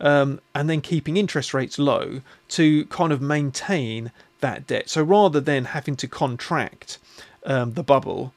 um, 0.00 0.40
and 0.54 0.68
then 0.68 0.80
keeping 0.80 1.16
interest 1.16 1.54
rates 1.54 1.78
low 1.78 2.20
to 2.48 2.84
kind 2.86 3.12
of 3.12 3.20
maintain 3.20 4.12
that 4.40 4.66
debt. 4.66 4.88
So 4.90 5.02
rather 5.02 5.40
than 5.40 5.66
having 5.66 5.96
to 5.96 6.06
contract 6.06 6.98
um, 7.46 7.72
the 7.72 7.82
bubble 7.82 8.32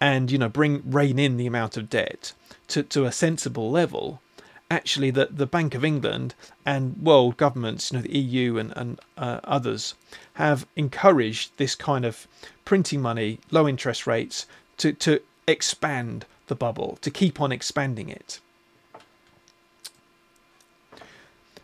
and 0.00 0.30
you 0.30 0.38
know 0.38 0.48
bring 0.48 0.82
rein 0.84 1.18
in 1.18 1.36
the 1.36 1.46
amount 1.46 1.76
of 1.76 1.88
debt 1.88 2.32
to, 2.68 2.82
to 2.82 3.04
a 3.04 3.12
sensible 3.12 3.70
level, 3.70 4.20
actually 4.72 5.10
the, 5.10 5.28
the 5.30 5.46
Bank 5.46 5.74
of 5.74 5.84
England 5.84 6.34
and 6.64 6.96
world 6.96 7.36
governments, 7.36 7.92
you 7.92 7.98
know, 7.98 8.02
the 8.02 8.18
EU 8.18 8.56
and, 8.56 8.72
and 8.74 9.00
uh, 9.18 9.40
others, 9.44 9.94
have 10.34 10.66
encouraged 10.76 11.52
this 11.58 11.74
kind 11.74 12.04
of 12.06 12.26
printing 12.64 13.02
money, 13.02 13.38
low 13.50 13.68
interest 13.68 14.06
rates, 14.06 14.46
to, 14.78 14.92
to 14.94 15.20
expand 15.46 16.24
the 16.46 16.54
bubble, 16.54 16.98
to 17.02 17.10
keep 17.10 17.40
on 17.40 17.52
expanding 17.52 18.08
it. 18.08 18.40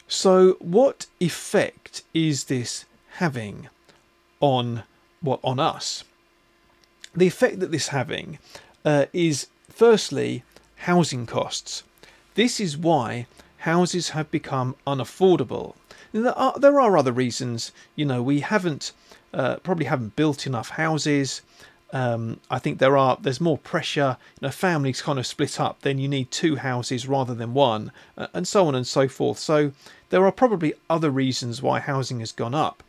So, 0.07 0.57
what 0.61 1.07
effect 1.21 2.03
is 2.15 2.45
this 2.45 2.85
having 3.13 3.69
on 4.41 4.85
what 5.21 5.41
on 5.43 5.59
us? 5.59 6.05
The 7.15 7.27
effect 7.27 7.61
that 7.61 7.73
this 7.73 7.89
having 7.89 8.39
uh, 8.85 9.07
is 9.13 9.49
firstly 9.71 10.45
housing 10.77 11.27
costs. 11.27 11.83
This 12.39 12.61
is 12.61 12.79
why 12.79 13.27
houses 13.67 14.11
have 14.11 14.31
become 14.31 14.77
unaffordable. 14.87 15.75
There 16.13 16.39
are, 16.39 16.57
there 16.57 16.81
are 16.81 16.97
other 16.97 17.11
reasons. 17.11 17.73
You 17.97 18.05
know, 18.05 18.23
we 18.23 18.39
haven't 18.39 18.93
uh, 19.35 19.57
probably 19.57 19.87
haven't 19.87 20.15
built 20.15 20.47
enough 20.47 20.69
houses. 20.69 21.43
Um, 21.93 22.39
I 22.49 22.61
think 22.61 22.79
there 22.79 22.97
are 22.97 23.19
there's 23.21 23.41
more 23.41 23.59
pressure. 23.59 24.19
You 24.41 24.47
know, 24.47 24.53
families 24.53 25.03
kind 25.03 25.19
of 25.19 25.27
split 25.27 25.59
up. 25.59 25.81
Then 25.81 25.99
you 25.99 26.07
need 26.07 26.31
two 26.31 26.55
houses 26.55 27.09
rather 27.09 27.35
than 27.35 27.55
one, 27.55 27.91
uh, 28.17 28.29
and 28.33 28.47
so 28.47 28.69
on 28.69 28.77
and 28.77 28.87
so 28.87 29.09
forth. 29.09 29.41
So 29.41 29.73
there 30.11 30.25
are 30.25 30.31
probably 30.31 30.75
other 30.89 31.11
reasons 31.11 31.61
why 31.61 31.81
housing 31.81 32.21
has 32.21 32.31
gone 32.31 32.55
up, 32.55 32.85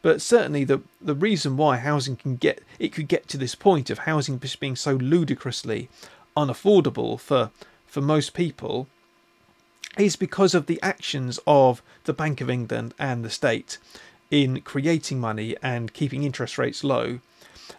but 0.00 0.22
certainly 0.22 0.64
the 0.64 0.80
the 0.98 1.14
reason 1.14 1.58
why 1.58 1.76
housing 1.76 2.16
can 2.16 2.36
get 2.36 2.62
it 2.78 2.94
could 2.94 3.08
get 3.08 3.28
to 3.28 3.36
this 3.36 3.54
point 3.54 3.90
of 3.90 3.98
housing 3.98 4.40
just 4.40 4.60
being 4.60 4.76
so 4.76 4.94
ludicrously 4.94 5.90
unaffordable 6.34 7.20
for 7.20 7.50
for 7.86 8.00
most 8.00 8.32
people 8.32 8.88
is 9.98 10.16
because 10.16 10.54
of 10.54 10.66
the 10.66 10.80
actions 10.82 11.38
of 11.46 11.82
the 12.04 12.12
Bank 12.12 12.40
of 12.40 12.50
England 12.50 12.94
and 12.98 13.24
the 13.24 13.30
state 13.30 13.78
in 14.30 14.60
creating 14.62 15.20
money 15.20 15.56
and 15.62 15.92
keeping 15.92 16.22
interest 16.22 16.58
rates 16.58 16.82
low. 16.82 17.20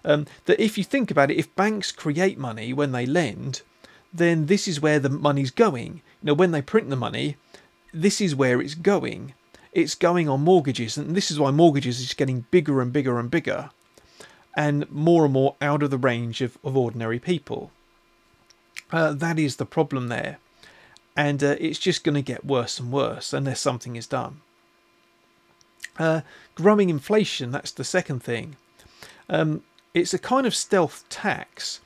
Um, 0.04 0.26
that 0.46 0.60
if 0.60 0.78
you 0.78 0.84
think 0.84 1.12
about 1.12 1.32
it, 1.32 1.38
if 1.38 1.56
banks 1.56 1.92
create 1.92 2.38
money 2.38 2.74
when 2.74 2.92
they 2.92 3.06
lend, 3.06 3.62
then 4.14 4.46
this 4.46 4.68
is 4.68 4.80
where 4.80 5.00
the 5.00 5.10
money's 5.10 5.52
going. 5.52 6.02
You 6.22 6.28
know, 6.28 6.34
when 6.34 6.52
they 6.52 6.62
print 6.62 6.90
the 6.90 6.96
money, 6.96 7.38
this 7.94 8.22
is 8.22 8.36
where 8.36 8.62
it's 8.62 8.76
going. 8.76 9.34
It's 9.74 9.96
going 9.96 10.30
on 10.30 10.42
mortgages, 10.42 10.98
and 10.98 11.16
this 11.16 11.30
is 11.30 11.40
why 11.40 11.52
mortgages 11.52 12.00
is 12.00 12.14
getting 12.14 12.46
bigger 12.50 12.82
and 12.82 12.94
bigger 12.94 13.20
and 13.20 13.30
bigger, 13.30 13.72
and 14.56 14.90
more 14.90 15.26
and 15.26 15.34
more 15.34 15.56
out 15.62 15.84
of 15.84 15.92
the 15.92 15.98
range 15.98 16.42
of, 16.42 16.58
of 16.64 16.78
ordinary 16.78 17.20
people. 17.20 17.72
Uh, 18.92 19.12
that 19.12 19.38
is 19.38 19.58
the 19.58 19.66
problem 19.66 20.08
there 20.08 20.38
and 21.16 21.44
uh, 21.44 21.56
it's 21.60 21.80
just 21.80 22.04
going 22.04 22.16
to 22.16 22.22
get 22.22 22.46
worse 22.46 22.80
and 22.80 22.92
worse 22.92 23.34
unless 23.34 23.62
something 23.62 23.96
is 23.96 24.08
done. 24.08 24.42
Uh, 25.98 26.22
growing 26.56 26.90
inflation, 26.90 27.52
that's 27.52 27.72
the 27.72 27.84
second 27.84 28.22
thing. 28.22 28.58
Um, 29.30 29.64
it's 29.94 30.14
a 30.14 30.20
kind 30.20 30.46
of 30.46 30.54
stealth 30.54 31.06
tax. 31.10 31.80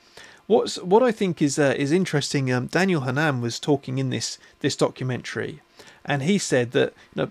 What's 0.48 0.78
what 0.78 1.02
I 1.02 1.12
think 1.12 1.40
is 1.40 1.60
uh, 1.60 1.74
is 1.78 1.92
interesting. 1.92 2.52
Um, 2.52 2.66
Daniel 2.66 3.02
Hannan 3.02 3.40
was 3.40 3.60
talking 3.60 3.98
in 3.98 4.10
this 4.10 4.36
this 4.58 4.74
documentary, 4.74 5.60
and 6.04 6.24
he 6.24 6.38
said 6.38 6.72
that 6.72 6.92
you 7.14 7.22
know 7.22 7.30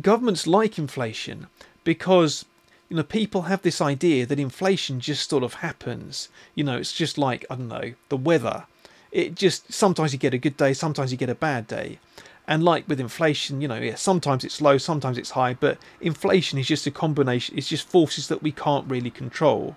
governments 0.00 0.46
like 0.46 0.78
inflation 0.78 1.46
because 1.84 2.44
you 2.90 2.98
know 2.98 3.02
people 3.02 3.42
have 3.42 3.62
this 3.62 3.80
idea 3.80 4.26
that 4.26 4.38
inflation 4.38 5.00
just 5.00 5.30
sort 5.30 5.42
of 5.42 5.54
happens. 5.54 6.28
You 6.54 6.64
know, 6.64 6.76
it's 6.76 6.92
just 6.92 7.16
like 7.16 7.46
I 7.48 7.54
don't 7.54 7.68
know 7.68 7.94
the 8.10 8.18
weather 8.18 8.66
it 9.12 9.34
just 9.34 9.72
sometimes 9.72 10.12
you 10.12 10.18
get 10.18 10.34
a 10.34 10.38
good 10.38 10.56
day, 10.56 10.72
sometimes 10.72 11.12
you 11.12 11.18
get 11.18 11.30
a 11.30 11.34
bad 11.34 11.66
day. 11.66 11.98
And 12.46 12.64
like 12.64 12.88
with 12.88 12.98
inflation, 12.98 13.60
you 13.60 13.68
know, 13.68 13.76
yeah, 13.76 13.94
sometimes 13.94 14.44
it's 14.44 14.60
low, 14.60 14.76
sometimes 14.76 15.18
it's 15.18 15.30
high, 15.30 15.54
but 15.54 15.78
inflation 16.00 16.58
is 16.58 16.66
just 16.66 16.86
a 16.86 16.90
combination, 16.90 17.56
it's 17.56 17.68
just 17.68 17.88
forces 17.88 18.26
that 18.28 18.42
we 18.42 18.50
can't 18.50 18.90
really 18.90 19.10
control. 19.10 19.76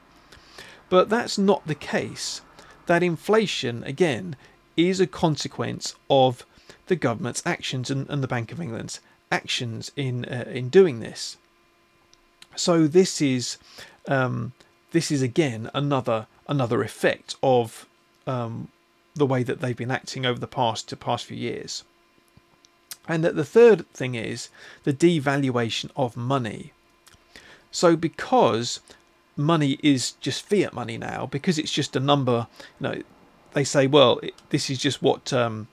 But 0.89 1.09
that's 1.09 1.37
not 1.37 1.67
the 1.67 1.75
case. 1.75 2.41
That 2.87 3.03
inflation, 3.03 3.83
again, 3.83 4.35
is 4.75 4.99
a 4.99 5.07
consequence 5.07 5.95
of 6.09 6.45
the 6.87 6.95
government's 6.95 7.43
actions 7.45 7.89
and, 7.89 8.09
and 8.09 8.23
the 8.23 8.27
Bank 8.27 8.51
of 8.51 8.59
England's 8.59 8.99
actions 9.31 9.91
in 9.95 10.25
uh, 10.25 10.45
in 10.47 10.69
doing 10.69 10.99
this. 10.99 11.37
So 12.55 12.87
this 12.87 13.21
is 13.21 13.57
um, 14.07 14.53
this 14.91 15.11
is 15.11 15.21
again 15.21 15.69
another 15.73 16.27
another 16.47 16.83
effect 16.83 17.35
of 17.41 17.87
um, 18.27 18.69
the 19.15 19.25
way 19.25 19.43
that 19.43 19.61
they've 19.61 19.77
been 19.77 19.91
acting 19.91 20.25
over 20.25 20.39
the 20.39 20.47
past 20.47 20.97
past 20.99 21.25
few 21.25 21.37
years. 21.37 21.83
And 23.07 23.23
that 23.23 23.35
the 23.35 23.45
third 23.45 23.87
thing 23.93 24.15
is 24.15 24.49
the 24.83 24.93
devaluation 24.93 25.91
of 25.95 26.15
money. 26.15 26.71
So 27.71 27.95
because 27.95 28.79
money 29.35 29.77
is 29.83 30.11
just 30.13 30.47
fiat 30.47 30.73
money 30.73 30.97
now, 30.97 31.25
because 31.25 31.57
it's 31.57 31.71
just 31.71 31.95
a 31.95 31.99
number, 31.99 32.47
you 32.79 32.87
know, 32.87 33.01
they 33.53 33.63
say, 33.63 33.87
well, 33.87 34.19
it, 34.19 34.33
this 34.49 34.69
is 34.69 34.77
just 34.77 35.01
what 35.01 35.33
um, 35.33 35.67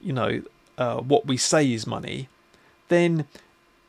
you 0.00 0.12
know 0.12 0.42
uh, 0.76 0.98
what 0.98 1.26
we 1.26 1.36
say 1.36 1.72
is 1.72 1.86
money. 1.86 2.28
Then 2.88 3.26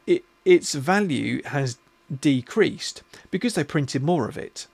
it, 0.08 0.24
its 0.44 0.74
value 0.74 1.42
has 1.44 1.78
decreased 2.22 3.04
because 3.32 3.54
they 3.54 3.64
printed 3.64 4.04
more 4.04 4.28
of 4.28 4.38
it. 4.38 4.68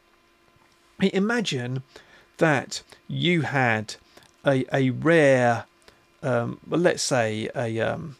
Imagine 1.02 1.84
that 2.38 2.82
you 3.08 3.42
had 3.42 3.96
a 4.46 4.66
a 4.74 4.90
rare, 4.92 5.66
um, 6.24 6.60
well, 6.68 6.80
let's 6.80 7.04
say 7.04 7.50
a 7.56 7.80
um, 7.80 8.18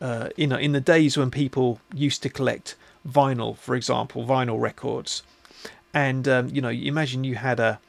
uh, 0.00 0.28
you 0.36 0.46
know 0.46 0.56
in 0.56 0.72
the 0.72 0.80
days 0.80 1.16
when 1.16 1.30
people 1.30 1.80
used 1.92 2.22
to 2.22 2.28
collect 2.28 2.76
vinyl, 3.08 3.56
for 3.56 3.74
example, 3.74 4.24
vinyl 4.24 4.60
records, 4.60 5.22
and 5.92 6.28
um, 6.28 6.48
you 6.48 6.60
know, 6.60 6.70
imagine 6.70 7.24
you 7.24 7.36
had 7.36 7.60
a 7.60 7.80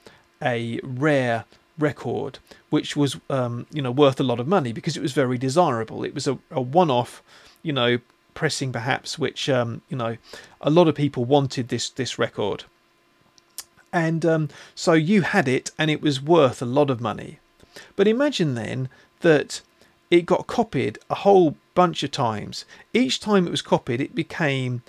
a 0.42 0.80
rare 0.84 1.46
record 1.78 2.40
which 2.76 2.96
was 2.96 3.18
um, 3.30 3.66
you 3.72 3.82
know 3.82 3.92
worth 3.92 4.20
a 4.20 4.24
lot 4.24 4.38
of 4.38 4.48
money 4.48 4.74
because 4.74 4.98
it 4.98 5.02
was 5.02 5.14
very 5.14 5.38
desirable. 5.38 6.04
It 6.04 6.14
was 6.14 6.28
a, 6.28 6.38
a 6.52 6.60
one-off, 6.60 7.24
you 7.64 7.72
know, 7.72 8.00
pressing 8.34 8.74
perhaps, 8.74 9.18
which 9.18 9.48
um, 9.48 9.82
you 9.88 9.96
know 9.96 10.18
a 10.60 10.70
lot 10.70 10.90
of 10.90 10.96
people 10.96 11.24
wanted 11.24 11.70
this 11.70 11.90
this 11.90 12.20
record, 12.20 12.66
and 13.94 14.26
um, 14.26 14.50
so 14.76 14.92
you 14.92 15.22
had 15.22 15.48
it, 15.48 15.72
and 15.80 15.90
it 15.90 16.02
was 16.02 16.22
worth 16.22 16.62
a 16.62 16.66
lot 16.66 16.90
of 16.90 17.00
money. 17.00 17.40
But 17.96 18.08
imagine 18.08 18.56
then 18.56 18.90
that 19.22 19.62
it 20.12 20.26
got 20.26 20.48
copied 20.48 21.00
a 21.10 21.16
whole 21.16 21.56
bunch 21.74 22.04
of 22.04 22.12
times. 22.12 22.66
Each 22.94 23.20
time 23.20 23.48
it 23.48 23.52
was 23.52 23.62
copied, 23.62 24.02
it 24.02 24.16
became 24.16 24.82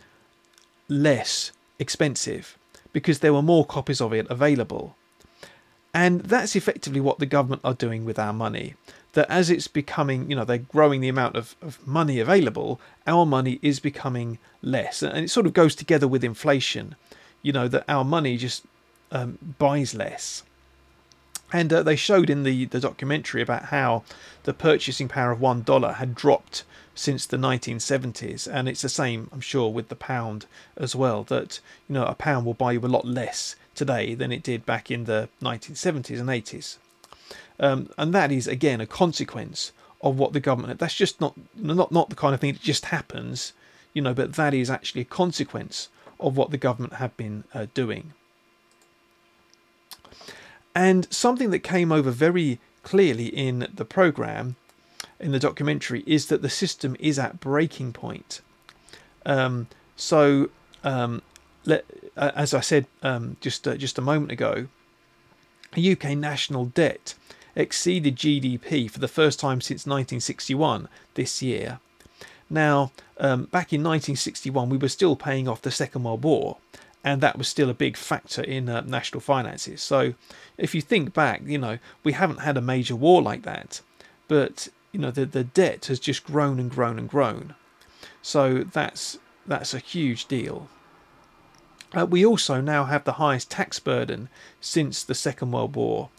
less 0.88 1.53
expensive 1.79 2.57
because 2.92 3.18
there 3.18 3.33
were 3.33 3.42
more 3.42 3.66
copies 3.66 4.01
of 4.01 4.12
it 4.12 4.27
available. 4.31 4.96
And 5.92 6.20
that's 6.22 6.55
effectively 6.55 7.01
what 7.01 7.18
the 7.18 7.27
government 7.27 7.62
are 7.64 7.75
doing 7.75 8.05
with 8.05 8.18
our 8.18 8.33
money. 8.33 8.75
That 9.14 9.31
as 9.31 9.49
it's 9.49 9.66
becoming, 9.66 10.29
you 10.29 10.37
know, 10.37 10.44
they're 10.44 10.59
growing 10.59 11.01
the 11.01 11.09
amount 11.09 11.37
of, 11.37 11.57
of 11.62 11.85
money 11.87 12.20
available, 12.20 12.81
our 13.07 13.25
money 13.25 13.59
is 13.62 13.81
becoming 13.81 14.38
less. 14.61 15.03
And 15.03 15.25
it 15.25 15.31
sort 15.31 15.46
of 15.46 15.55
goes 15.55 15.75
together 15.75 16.07
with 16.07 16.22
inflation, 16.22 16.96
you 17.40 17.53
know, 17.53 17.66
that 17.68 17.85
our 17.88 18.05
money 18.05 18.37
just 18.37 18.64
um, 19.11 19.38
buys 19.59 19.94
less. 19.94 20.42
And 21.52 21.72
uh, 21.72 21.82
they 21.82 21.96
showed 21.96 22.28
in 22.28 22.42
the, 22.42 22.64
the 22.64 22.80
documentary 22.80 23.40
about 23.40 23.66
how 23.66 24.02
the 24.42 24.52
purchasing 24.52 25.09
power 25.09 25.30
of 25.30 25.40
one 25.40 25.62
dollar 25.62 25.92
had 25.92 26.14
dropped 26.14 26.64
since 26.94 27.26
the 27.26 27.37
1970s, 27.37 28.48
and 28.50 28.68
it's 28.68 28.82
the 28.82 28.88
same, 28.88 29.28
I'm 29.32 29.40
sure, 29.40 29.70
with 29.70 29.88
the 29.88 29.94
pound 29.94 30.46
as 30.76 30.96
well. 30.96 31.22
That 31.24 31.61
you 31.88 31.94
know, 31.94 32.04
a 32.04 32.14
pound 32.14 32.46
will 32.46 32.54
buy 32.54 32.72
you 32.72 32.80
a 32.80 32.88
lot 32.88 33.06
less 33.06 33.54
today 33.74 34.14
than 34.14 34.32
it 34.32 34.42
did 34.42 34.66
back 34.66 34.90
in 34.90 35.04
the 35.04 35.28
1970s 35.42 36.18
and 36.18 36.28
80s, 36.28 36.78
um, 37.61 37.90
and 37.98 38.12
that 38.14 38.32
is 38.32 38.48
again 38.48 38.80
a 38.80 38.87
consequence 38.87 39.72
of 40.02 40.18
what 40.18 40.32
the 40.32 40.40
government. 40.40 40.80
That's 40.80 40.94
just 40.94 41.20
not 41.20 41.35
not 41.54 41.92
not 41.92 42.09
the 42.09 42.16
kind 42.16 42.35
of 42.35 42.40
thing 42.40 42.54
that 42.54 42.62
just 42.62 42.87
happens, 42.87 43.52
you 43.92 44.02
know, 44.02 44.14
but 44.14 44.35
that 44.35 44.54
is 44.54 44.70
actually 44.70 45.02
a 45.02 45.06
consequence 45.06 45.88
of 46.18 46.37
what 46.37 46.50
the 46.50 46.59
government 46.59 46.94
have 46.94 47.16
been 47.16 47.44
uh, 47.54 47.66
doing. 47.74 48.14
And 50.76 51.10
something 51.10 51.48
that 51.52 51.60
came 51.60 51.90
over 51.90 52.10
very 52.10 52.60
clearly 52.82 53.28
in 53.28 53.66
the 53.72 53.86
program, 53.86 54.56
in 55.18 55.32
the 55.32 55.38
documentary, 55.38 56.04
is 56.06 56.26
that 56.26 56.42
the 56.42 56.50
system 56.50 56.98
is 57.00 57.18
at 57.18 57.40
breaking 57.40 57.94
point. 57.94 58.42
Um, 59.24 59.68
so, 59.96 60.50
um, 60.84 61.22
let, 61.64 61.86
uh, 62.14 62.32
as 62.36 62.52
I 62.52 62.60
said 62.60 62.86
um, 63.02 63.38
just 63.40 63.66
uh, 63.66 63.78
just 63.78 63.96
a 63.96 64.02
moment 64.02 64.32
ago, 64.32 64.66
UK 65.74 66.10
national 66.10 66.66
debt 66.66 67.14
exceeded 67.54 68.14
GDP 68.14 68.90
for 68.90 68.98
the 68.98 69.08
first 69.08 69.40
time 69.40 69.62
since 69.62 69.86
1961 69.86 70.88
this 71.14 71.40
year. 71.40 71.80
Now, 72.50 72.92
um, 73.16 73.44
back 73.44 73.72
in 73.72 73.82
1961, 73.82 74.68
we 74.68 74.76
were 74.76 74.90
still 74.90 75.16
paying 75.16 75.48
off 75.48 75.62
the 75.62 75.70
Second 75.70 76.02
World 76.02 76.22
War, 76.22 76.58
and 77.06 77.20
that 77.20 77.38
was 77.38 77.46
still 77.46 77.70
a 77.70 77.74
big 77.74 77.96
factor 77.96 78.42
in 78.42 78.68
uh, 78.68 78.80
national 78.80 79.20
finances. 79.20 79.80
So, 79.80 80.14
if 80.58 80.74
you 80.74 80.80
think 80.80 81.14
back, 81.14 81.40
you 81.46 81.56
know, 81.56 81.78
we 82.02 82.12
haven't 82.12 82.40
had 82.40 82.56
a 82.56 82.60
major 82.60 82.96
war 82.96 83.22
like 83.22 83.42
that, 83.42 83.80
but 84.26 84.68
you 84.90 84.98
know, 84.98 85.12
the 85.12 85.24
the 85.24 85.44
debt 85.44 85.86
has 85.86 86.00
just 86.00 86.24
grown 86.24 86.59
and 86.59 86.68
grown 86.68 86.98
and 86.98 87.09
grown. 87.09 87.54
So 88.22 88.64
that's 88.64 89.18
that's 89.46 89.72
a 89.72 89.78
huge 89.78 90.26
deal. 90.26 90.68
Uh, 91.96 92.07
we 92.07 92.26
also 92.26 92.61
now 92.61 92.84
have 92.84 93.04
the 93.04 93.12
highest 93.12 93.50
tax 93.52 93.78
burden 93.78 94.28
since 94.61 95.04
the 95.04 95.14
Second 95.14 95.52
World 95.52 95.76
War. 95.76 96.11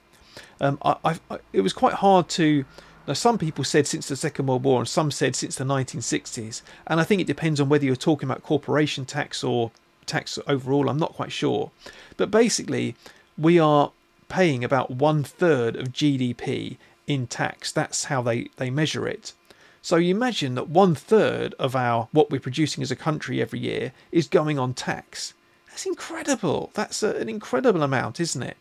Um, 0.62 0.80
I, 0.82 1.20
I, 1.30 1.40
it 1.52 1.62
was 1.62 1.74
quite 1.74 1.96
hard 1.96 2.30
to. 2.30 2.64
Now, 3.06 3.14
some 3.14 3.38
people 3.38 3.64
said 3.64 3.88
since 3.88 4.08
the 4.08 4.16
Second 4.16 4.48
World 4.48 4.64
War, 4.64 4.80
and 4.80 4.88
some 4.88 5.12
said 5.12 5.36
since 5.36 5.56
the 5.56 5.66
1960s. 5.66 6.62
And 6.88 7.02
I 7.02 7.04
think 7.04 7.20
it 7.20 7.28
depends 7.28 7.60
on 7.60 7.68
whether 7.68 7.84
you're 7.84 7.96
talking 7.96 8.30
about 8.30 8.44
corporation 8.44 9.06
tax 9.06 9.44
or 9.44 9.72
tax 10.08 10.40
overall, 10.48 10.90
I'm 10.90 10.98
not 10.98 11.14
quite 11.14 11.32
sure. 11.32 11.72
But 12.16 12.32
basically, 12.32 12.96
we 13.38 13.60
are 13.60 13.92
paying 14.30 14.64
about 14.64 14.92
one 14.92 15.24
third 15.24 15.76
of 15.76 15.94
GDP 15.94 16.78
in 17.06 17.28
tax. 17.28 17.72
That's 17.72 18.06
how 18.06 18.22
they, 18.22 18.50
they 18.58 18.70
measure 18.70 19.08
it. 19.08 19.34
So 19.82 19.96
you 19.96 20.14
imagine 20.14 20.56
that 20.56 20.68
one 20.68 20.96
third 20.96 21.54
of 21.58 21.76
our 21.76 22.10
what 22.12 22.30
we're 22.30 22.42
producing 22.42 22.84
as 22.84 22.92
a 22.92 22.96
country 22.96 23.42
every 23.42 23.60
year 23.60 23.94
is 24.12 24.28
going 24.28 24.60
on 24.60 24.74
tax. 24.74 25.34
That's 25.70 25.86
incredible. 25.86 26.72
That's 26.74 27.04
a, 27.04 27.16
an 27.16 27.30
incredible 27.30 27.84
amount, 27.84 28.20
isn't 28.20 28.44
it? 28.44 28.58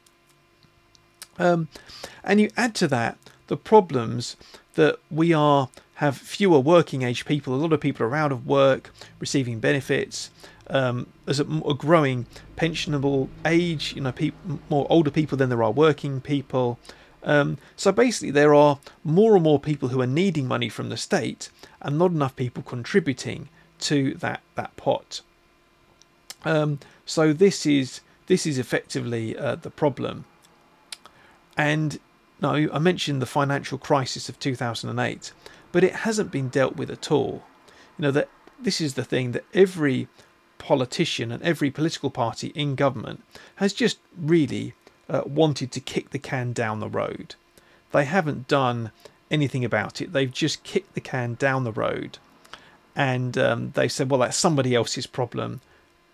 Um, 1.39 1.69
and 2.23 2.41
you 2.41 2.51
add 2.57 2.75
to 2.77 2.89
that 2.89 3.19
the 3.49 3.57
problems 3.57 4.37
that 4.75 4.99
we 5.11 5.33
are 5.33 5.69
have 5.97 6.17
fewer 6.17 6.61
working 6.61 7.03
age 7.03 7.25
people. 7.25 7.55
A 7.55 7.57
lot 7.57 7.73
of 7.73 7.81
people 7.81 8.07
are 8.07 8.15
out 8.15 8.33
of 8.33 8.47
work, 8.47 8.93
receiving 9.19 9.61
benefits. 9.61 10.31
Um, 10.69 11.07
there's 11.25 11.41
a, 11.41 11.45
a, 11.45 11.75
growing 11.75 12.27
pensionable 12.57 13.29
age. 13.45 13.95
You 13.95 14.03
know, 14.03 14.13
more 14.69 14.87
older 14.91 15.11
people 15.11 15.39
than 15.39 15.49
there 15.49 15.63
are 15.63 15.71
working 15.71 16.21
people. 16.21 16.79
Um, 17.23 17.59
so 17.77 17.93
basically, 17.93 18.31
there 18.31 18.55
are 18.55 18.79
more 19.05 19.35
and 19.35 19.43
more 19.43 19.59
people 19.59 19.89
who 19.89 20.01
are 20.01 20.07
needing 20.07 20.47
money 20.47 20.69
from 20.69 20.91
the 20.91 20.97
state, 20.97 21.51
and 21.81 21.99
not 21.99 22.11
enough 22.11 22.37
people 22.37 22.63
contributing 22.63 23.49
to 23.81 24.15
that 24.15 24.43
that 24.55 24.77
pot. 24.77 25.23
Um, 26.45 26.79
so 27.07 27.33
this 27.33 27.65
is 27.65 28.01
this 28.27 28.47
is 28.47 28.59
effectively 28.59 29.37
uh, 29.37 29.55
the 29.55 29.71
problem. 29.71 30.25
And 31.57 31.99
no, 32.41 32.69
I 32.71 32.79
mentioned 32.79 33.23
the 33.23 33.27
financial 33.27 33.79
crisis 33.79 34.29
of 34.29 34.39
2008, 34.39 35.33
but 35.73 35.85
it 35.85 35.97
hasn't 35.97 36.31
been 36.31 36.49
dealt 36.49 36.77
with 36.77 36.91
at 36.91 37.11
all. 37.11 37.45
You 37.99 38.03
know 38.03 38.11
that 38.11 38.29
this 38.59 38.81
is 38.81 38.95
the 38.95 39.05
thing 39.05 39.33
that 39.33 39.45
every 39.55 40.09
politician 40.59 41.31
and 41.31 41.43
every 41.43 41.71
political 41.71 42.11
party 42.11 42.49
in 42.55 42.75
government 42.75 43.23
has 43.57 43.73
just 43.73 43.99
really 44.19 44.75
uh, 45.09 45.23
wanted 45.27 45.71
to 45.73 45.81
kick 45.81 46.11
the 46.11 46.19
can 46.19 46.53
down 46.53 46.81
the 46.81 46.89
road. 46.89 47.35
They 47.93 48.05
haven't 48.05 48.49
done 48.49 48.91
anything 49.31 49.65
about 49.65 50.01
it. 50.01 50.13
They've 50.13 50.33
just 50.33 50.63
kicked 50.63 50.95
the 50.95 51.01
can 51.01 51.35
down 51.35 51.65
the 51.65 51.73
road, 51.73 52.19
and 52.95 53.37
um, 53.39 53.73
they 53.75 53.89
said, 53.89 54.11
"Well, 54.11 54.21
that's 54.21 54.37
somebody 54.37 54.75
else's 54.75 55.07
problem. 55.07 55.61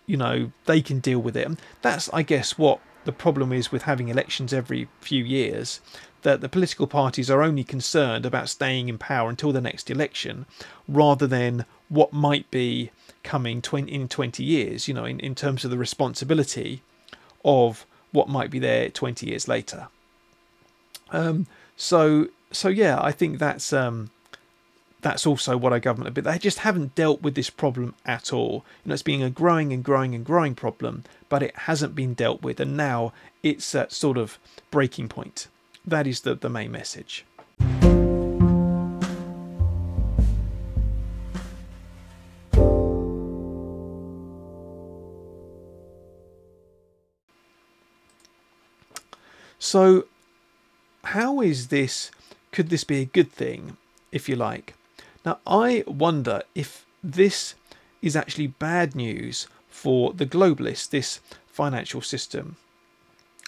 You 0.05 0.17
know, 0.17 0.51
they 0.65 0.81
can 0.81 0.99
deal 0.99 1.19
with 1.19 1.35
it." 1.35 1.47
And 1.47 1.59
that's, 1.81 2.09
I 2.13 2.23
guess, 2.23 2.57
what 2.57 2.79
the 3.05 3.11
problem 3.11 3.51
is 3.51 3.71
with 3.71 3.83
having 3.83 4.09
elections 4.09 4.53
every 4.53 4.87
few 5.01 5.23
years 5.23 5.81
that 6.23 6.41
the 6.41 6.49
political 6.49 6.87
parties 6.87 7.29
are 7.29 7.43
only 7.43 7.63
concerned 7.63 8.25
about 8.25 8.49
staying 8.49 8.89
in 8.89 8.97
power 8.97 9.29
until 9.29 9.51
the 9.51 9.61
next 9.61 9.89
election 9.89 10.45
rather 10.87 11.27
than 11.27 11.65
what 11.89 12.11
might 12.11 12.49
be 12.49 12.91
coming 13.23 13.63
in 13.73 14.07
20 14.07 14.43
years, 14.43 14.87
you 14.87 14.93
know, 14.93 15.05
in, 15.05 15.19
in 15.19 15.35
terms 15.35 15.63
of 15.63 15.71
the 15.71 15.77
responsibility 15.77 16.81
of 17.45 17.85
what 18.11 18.29
might 18.29 18.51
be 18.51 18.59
there 18.59 18.89
20 18.89 19.27
years 19.27 19.47
later. 19.47 19.87
Um, 21.11 21.47
so, 21.75 22.27
so 22.51 22.69
yeah, 22.69 22.99
I 23.01 23.11
think 23.11 23.39
that's 23.39 23.71
um, 23.73 24.09
that's 25.01 25.27
also 25.27 25.57
what 25.57 25.73
our 25.73 25.79
government, 25.79 26.15
but 26.15 26.23
they 26.23 26.37
just 26.39 26.59
haven't 26.59 26.95
dealt 26.95 27.21
with 27.21 27.35
this 27.35 27.49
problem 27.49 27.93
at 28.05 28.33
all. 28.33 28.65
You 28.83 28.89
know, 28.89 28.93
it's 28.93 29.03
been 29.03 29.21
a 29.21 29.29
growing 29.29 29.73
and 29.73 29.83
growing 29.83 30.15
and 30.15 30.25
growing 30.25 30.55
problem, 30.55 31.03
but 31.29 31.43
it 31.43 31.55
hasn't 31.55 31.93
been 31.93 32.13
dealt 32.13 32.41
with, 32.41 32.59
and 32.59 32.75
now 32.75 33.13
it's 33.43 33.75
at 33.75 33.91
sort 33.91 34.17
of 34.17 34.39
breaking 34.71 35.09
point. 35.09 35.47
That 35.85 36.07
is 36.07 36.21
the, 36.21 36.35
the 36.35 36.49
main 36.49 36.71
message. 36.71 37.25
So, 49.59 50.05
how 51.03 51.41
is 51.41 51.69
this? 51.69 52.11
Could 52.51 52.69
this 52.69 52.83
be 52.83 53.01
a 53.01 53.05
good 53.05 53.31
thing, 53.31 53.77
if 54.11 54.29
you 54.29 54.35
like? 54.35 54.75
Now, 55.25 55.39
I 55.47 55.83
wonder 55.87 56.43
if 56.53 56.85
this 57.03 57.55
is 58.01 58.15
actually 58.15 58.47
bad 58.47 58.93
news 58.93 59.47
for 59.69 60.13
the 60.13 60.25
globalists, 60.25 60.89
this 60.89 61.21
financial 61.47 62.01
system. 62.01 62.57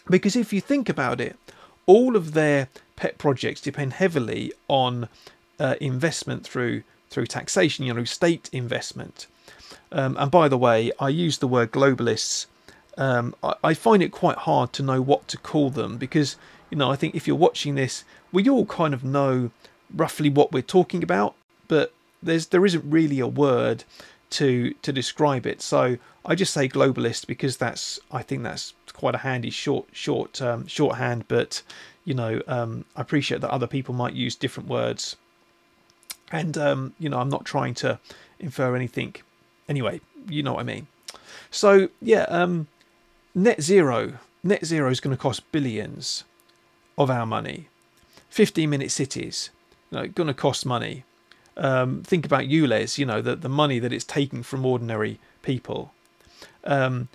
Because 0.10 0.36
if 0.36 0.54
you 0.54 0.62
think 0.62 0.90
about 0.90 1.20
it, 1.20 1.38
all 1.86 2.16
of 2.16 2.34
their 2.34 2.68
pet 2.96 3.18
projects 3.18 3.62
depend 3.62 3.94
heavily 3.94 4.54
on 4.68 5.10
uh, 5.60 5.76
investment 5.82 6.44
through 6.44 6.84
through 7.10 7.28
taxation, 7.28 7.86
you 7.86 7.94
know, 7.94 8.04
state 8.04 8.50
investment. 8.52 9.28
Um, 9.92 10.18
and 10.18 10.30
by 10.30 10.50
the 10.50 10.58
way, 10.58 10.92
I 11.00 11.10
use 11.10 11.38
the 11.38 11.48
word 11.48 11.72
globalists. 11.72 12.48
Um, 12.98 13.36
I, 13.44 13.54
I, 13.64 13.74
find 13.74 14.02
it 14.02 14.12
quite 14.12 14.40
hard 14.40 14.74
to 14.74 14.84
know 14.84 15.02
what 15.02 15.28
to 15.30 15.38
call 15.38 15.70
them 15.70 15.98
because, 15.98 16.36
you 16.70 16.78
know, 16.78 16.92
I 16.92 16.96
think 16.96 17.14
if 17.16 17.28
you're 17.28 17.36
watching 17.36 17.76
this, 17.76 18.04
we 18.32 18.50
all 18.50 18.66
kind 18.66 18.94
of 18.94 19.04
know 19.04 19.52
roughly 19.94 20.30
what 20.30 20.52
we're 20.52 20.62
talking 20.62 21.04
about 21.04 21.36
but 21.68 21.94
there's 22.22 22.48
there 22.48 22.66
isn't 22.66 22.90
really 22.90 23.20
a 23.20 23.28
word 23.28 23.84
to 24.32 24.74
to 24.82 24.92
describe 24.92 25.46
it. 25.46 25.62
So 25.62 25.98
I 26.26 26.36
just 26.36 26.54
say 26.54 26.68
globalist 26.68 27.28
because 27.28 27.58
that's 27.58 28.00
I 28.12 28.22
think 28.22 28.44
that's 28.44 28.74
quite 28.94 29.16
a 29.16 29.20
handy 29.20 29.50
short 29.50 29.88
short 29.92 30.42
um, 30.42 30.68
shorthand. 30.68 31.28
But 31.28 31.62
you 32.04 32.14
know 32.14 32.42
um, 32.48 32.86
I 32.96 33.02
appreciate 33.02 33.42
that 33.42 33.50
other 33.50 33.68
people 33.68 33.94
might 33.94 34.14
use 34.14 34.36
different 34.36 34.70
words, 34.70 35.16
and 36.32 36.58
um, 36.58 36.94
you 37.00 37.10
know 37.10 37.20
I'm 37.20 37.30
not 37.30 37.46
trying 37.46 37.74
to 37.76 38.00
infer 38.40 38.76
anything. 38.76 39.16
Anyway, 39.68 40.02
you 40.28 40.44
know 40.44 40.54
what 40.54 40.62
I 40.62 40.64
mean. 40.64 40.88
So 41.52 41.90
yeah, 42.02 42.24
um, 42.24 42.68
net 43.34 43.62
zero. 43.62 44.20
Net 44.44 44.64
zero 44.64 44.92
is 44.92 45.00
going 45.00 45.16
to 45.16 45.22
cost 45.22 45.52
billions 45.52 46.24
of 46.98 47.10
our 47.10 47.26
money. 47.26 47.68
15 48.30 48.70
minute 48.70 48.92
cities, 48.92 49.50
you 49.90 49.98
know, 49.98 50.08
going 50.08 50.28
to 50.28 50.34
cost 50.34 50.66
money 50.66 51.04
um, 51.58 52.04
think 52.04 52.26
about 52.26 52.44
ULEZ, 52.44 52.98
you 52.98 53.06
know, 53.06 53.22
the, 53.22 53.36
the 53.36 53.50
money 53.50 53.80
that 53.80 53.94
it's 53.94 54.06
taking 54.06 54.44
from 54.44 54.66
ordinary 54.66 55.20
people. 55.42 55.94
Um, 56.66 57.10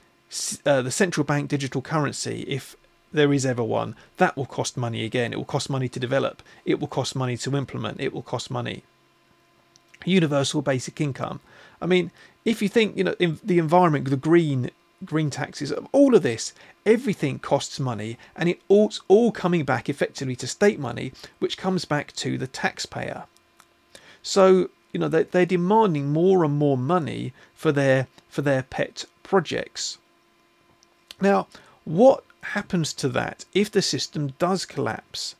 uh, 0.65 0.83
the 0.83 0.91
central 0.91 1.25
bank 1.25 1.49
digital 1.49 1.83
currency, 1.83 2.45
if 2.47 2.77
there 3.13 3.33
is 3.33 3.45
ever 3.45 3.65
one, 3.65 3.97
that 4.19 4.37
will 4.37 4.47
cost 4.47 4.77
money 4.77 5.05
again. 5.05 5.33
It 5.33 5.37
will 5.37 5.45
cost 5.45 5.69
money 5.69 5.89
to 5.89 5.99
develop. 5.99 6.43
It 6.65 6.79
will 6.79 6.89
cost 6.89 7.17
money 7.17 7.37
to 7.39 7.57
implement. 7.57 8.01
It 8.01 8.13
will 8.13 8.23
cost 8.23 8.51
money. 8.51 8.85
Universal 10.05 10.63
basic 10.63 11.01
income. 11.01 11.41
I 11.83 11.87
mean, 11.87 12.13
if 12.45 12.63
you 12.63 12.69
think, 12.69 12.97
you 12.97 13.05
know, 13.05 13.17
in 13.19 13.41
the 13.43 13.59
environment, 13.59 14.09
the 14.09 14.17
green 14.17 14.71
green 15.05 15.31
taxes, 15.31 15.73
all 15.93 16.15
of 16.15 16.23
this, 16.23 16.53
everything 16.85 17.39
costs 17.39 17.81
money, 17.81 18.19
and 18.37 18.51
it 18.51 18.61
all, 18.69 18.93
all 19.09 19.33
coming 19.33 19.65
back 19.65 19.89
effectively 19.89 20.37
to 20.37 20.47
state 20.47 20.79
money, 20.79 21.11
which 21.39 21.57
comes 21.57 21.87
back 21.87 22.13
to 22.13 22.37
the 22.37 22.47
taxpayer. 22.47 23.25
So 24.23 24.69
you 24.93 25.01
know 25.01 25.09
they 25.09 25.25
they're 25.25 25.47
demanding 25.47 26.13
more 26.13 26.45
and 26.45 26.55
more 26.55 26.77
money 26.77 27.33
for 27.55 27.73
their 27.73 28.09
for 28.29 28.43
their 28.43 28.63
pet 28.63 29.05
projects. 29.31 29.97
Now, 31.21 31.47
what 31.85 32.25
happens 32.57 32.93
to 32.95 33.09
that 33.11 33.45
if 33.55 33.71
the 33.71 33.81
system 33.81 34.35
does 34.41 34.67
collapse? 34.67 35.37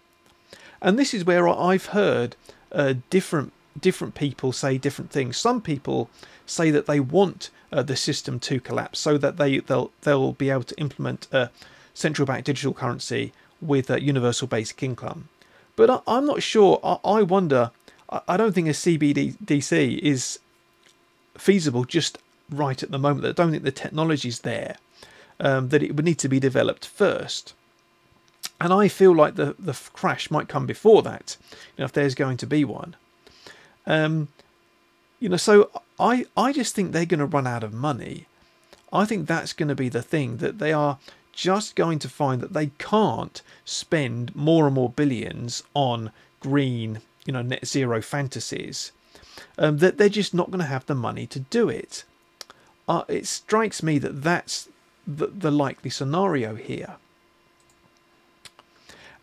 And 0.81 0.97
this 0.97 1.13
is 1.13 1.25
where 1.25 1.49
I've 1.49 1.87
heard 1.87 2.37
uh, 2.71 2.95
different 3.11 3.53
different 3.89 4.15
people 4.15 4.53
say 4.53 4.79
different 4.79 5.11
things. 5.11 5.37
Some 5.37 5.61
people 5.61 6.09
say 6.47 6.71
that 6.71 6.87
they 6.87 7.01
want 7.01 7.51
uh, 7.73 7.83
the 7.83 7.97
system 7.97 8.39
to 8.41 8.61
collapse 8.61 9.01
so 9.01 9.19
that 9.19 9.37
they 9.39 9.59
they'll 9.59 9.91
they'll 10.03 10.33
be 10.45 10.51
able 10.51 10.71
to 10.71 10.81
implement 10.81 11.27
a 11.33 11.51
central 11.93 12.27
bank 12.27 12.45
digital 12.45 12.73
currency 12.73 13.33
with 13.61 13.91
a 13.91 14.03
universal 14.13 14.47
basic 14.47 14.83
income. 14.85 15.29
But 15.75 15.91
I, 15.91 16.17
am 16.19 16.27
not 16.27 16.43
sure. 16.43 16.79
I, 16.85 16.97
I 17.19 17.23
wonder 17.23 17.73
I 18.33 18.37
don't 18.37 18.55
think 18.55 18.69
a 18.69 18.83
CBDC 18.85 19.99
is 19.99 20.39
feasible 21.37 21.85
just 21.85 22.19
right 22.51 22.83
at 22.83 22.91
the 22.91 22.99
moment. 22.99 23.27
I 23.27 23.33
don't 23.33 23.51
think 23.51 23.63
the 23.63 23.73
technology's 23.73 24.41
there. 24.41 24.77
Um, 25.43 25.71
that 25.71 25.83
it 25.83 25.97
would 25.97 26.05
need 26.05 26.19
to 26.19 26.29
be 26.29 26.39
developed 26.39 26.87
first. 26.87 27.55
And 28.61 28.75
I 28.75 28.89
feel 28.89 29.15
like 29.15 29.37
the 29.37 29.55
the 29.59 29.73
crash 29.95 30.31
might 30.31 30.49
come 30.49 30.67
before 30.67 31.03
that. 31.03 31.39
You 31.51 31.57
know, 31.79 31.85
if 31.87 31.93
there's 31.93 32.15
going 32.15 32.37
to 32.39 32.47
be 32.47 32.63
one. 32.63 32.95
Um, 33.87 34.29
you 35.19 35.31
know, 35.31 35.39
so 35.39 35.71
I 35.99 36.27
I 36.37 36.53
just 36.53 36.75
think 36.75 36.93
they're 36.93 37.07
going 37.07 37.21
to 37.21 37.27
run 37.27 37.47
out 37.47 37.65
of 37.65 37.73
money. 37.73 38.27
I 38.93 39.07
think 39.07 39.27
that's 39.27 39.55
going 39.55 39.69
to 39.69 39.75
be 39.75 39.89
the 39.89 40.03
thing 40.03 40.39
that 40.39 40.59
they 40.59 40.73
are 40.73 40.99
just 41.33 41.77
going 41.77 41.99
to 42.01 42.09
find 42.09 42.43
that 42.43 42.53
they 42.53 42.67
can't 42.79 43.41
spend 43.65 44.35
more 44.35 44.67
and 44.67 44.75
more 44.75 44.91
billions 44.91 45.63
on 45.75 46.11
green 46.41 47.01
you 47.25 47.33
know 47.33 47.43
net 47.43 47.67
zero 47.67 48.03
fantasies 48.03 48.93
um, 49.59 49.79
that 49.79 49.97
they're 49.97 50.09
just 50.09 50.35
not 50.35 50.51
going 50.51 50.61
to 50.61 50.67
have 50.67 50.87
the 50.87 50.95
money 50.95 51.27
to 51.27 51.41
do 51.41 51.69
it 51.69 52.05
uh, 52.91 53.05
it 53.07 53.25
strikes 53.25 53.85
me 53.85 53.99
that 53.99 54.23
that's 54.23 54.69
the, 55.07 55.29
the 55.29 55.53
likely 55.53 55.91
scenario 55.91 56.57
here. 56.57 56.97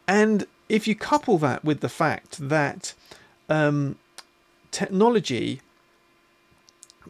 And 0.07 0.47
if 0.69 0.87
you 0.87 0.95
couple 0.95 1.37
that 1.39 1.65
with 1.65 1.81
the 1.81 1.89
fact 1.89 2.37
that 2.47 2.93
um, 3.49 3.97
technology 4.71 5.61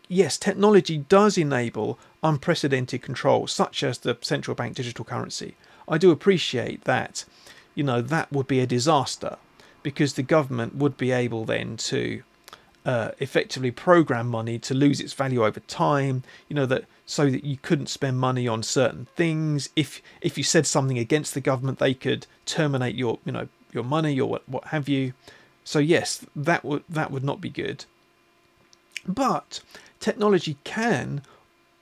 yes 0.08 0.38
technology 0.38 0.97
does 0.97 1.38
enable 1.38 1.99
unprecedented 2.24 3.01
control 3.01 3.45
such 3.45 3.84
as 3.84 3.99
the 3.99 4.18
central 4.22 4.55
bank 4.55 4.76
digital 4.76 5.05
currency. 5.05 5.55
I 5.88 5.97
do 5.97 6.12
appreciate 6.12 6.86
that 6.86 7.26
you 7.76 7.84
know 7.84 8.01
that 8.01 8.32
would 8.32 8.47
be 8.47 8.60
a 8.60 8.68
disaster 8.68 9.38
because 9.84 10.14
the 10.14 10.24
government 10.24 10.76
would 10.76 10.97
be 10.97 11.12
able 11.12 11.45
then 11.45 11.78
to 11.78 12.24
uh, 12.88 13.11
effectively 13.19 13.69
program 13.69 14.29
money 14.29 14.57
to 14.57 14.73
lose 14.73 15.01
its 15.01 15.11
value 15.11 15.45
over 15.45 15.59
time. 15.59 16.23
You 16.47 16.55
know 16.55 16.65
that 16.67 16.85
so 17.05 17.29
that 17.29 17.43
you 17.43 17.57
couldn't 17.57 17.88
spend 17.88 18.17
money 18.17 18.47
on 18.47 18.63
certain 18.63 19.07
things. 19.17 19.69
If 19.75 20.01
if 20.21 20.38
you 20.38 20.43
said 20.43 20.65
something 20.65 20.97
against 20.97 21.33
the 21.33 21.41
government, 21.41 21.79
they 21.79 21.93
could 21.93 22.25
terminate 22.45 22.95
your 22.95 23.19
you 23.25 23.33
know 23.33 23.49
your 23.73 23.83
money 23.83 24.19
or 24.19 24.29
what, 24.29 24.47
what 24.47 24.65
have 24.65 24.88
you. 24.88 25.13
So 25.65 25.79
yes, 25.79 26.25
that 26.33 26.63
would 26.63 26.83
that 26.88 27.11
would 27.11 27.25
not 27.25 27.41
be 27.41 27.49
good. 27.49 27.83
But 29.05 29.59
technology 29.99 30.55
can 30.63 31.21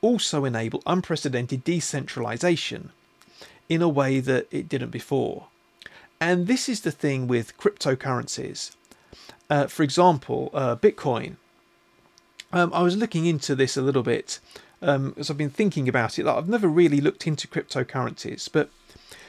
also 0.01 0.43
enable 0.43 0.81
unprecedented 0.87 1.63
decentralization 1.63 2.89
in 3.69 3.83
a 3.83 3.89
way 3.89 4.19
that 4.19 4.47
it 4.49 4.67
didn't 4.67 4.89
before. 4.89 5.47
And 6.19 6.47
this 6.47 6.67
is 6.67 6.81
the 6.81 6.91
thing 6.91 7.27
with 7.27 7.57
cryptocurrencies. 7.57 8.75
Uh, 9.49 9.67
for 9.67 9.83
example, 9.83 10.49
uh, 10.53 10.75
Bitcoin. 10.75 11.35
Um, 12.51 12.71
I 12.73 12.81
was 12.81 12.95
looking 12.95 13.25
into 13.25 13.55
this 13.55 13.75
a 13.75 13.81
little 13.81 14.03
bit 14.03 14.39
um, 14.81 15.13
as 15.17 15.29
I've 15.29 15.37
been 15.37 15.49
thinking 15.49 15.89
about 15.89 16.19
it. 16.19 16.27
I've 16.27 16.49
never 16.49 16.67
really 16.67 17.01
looked 17.01 17.27
into 17.27 17.47
cryptocurrencies, 17.47 18.49
but 18.51 18.69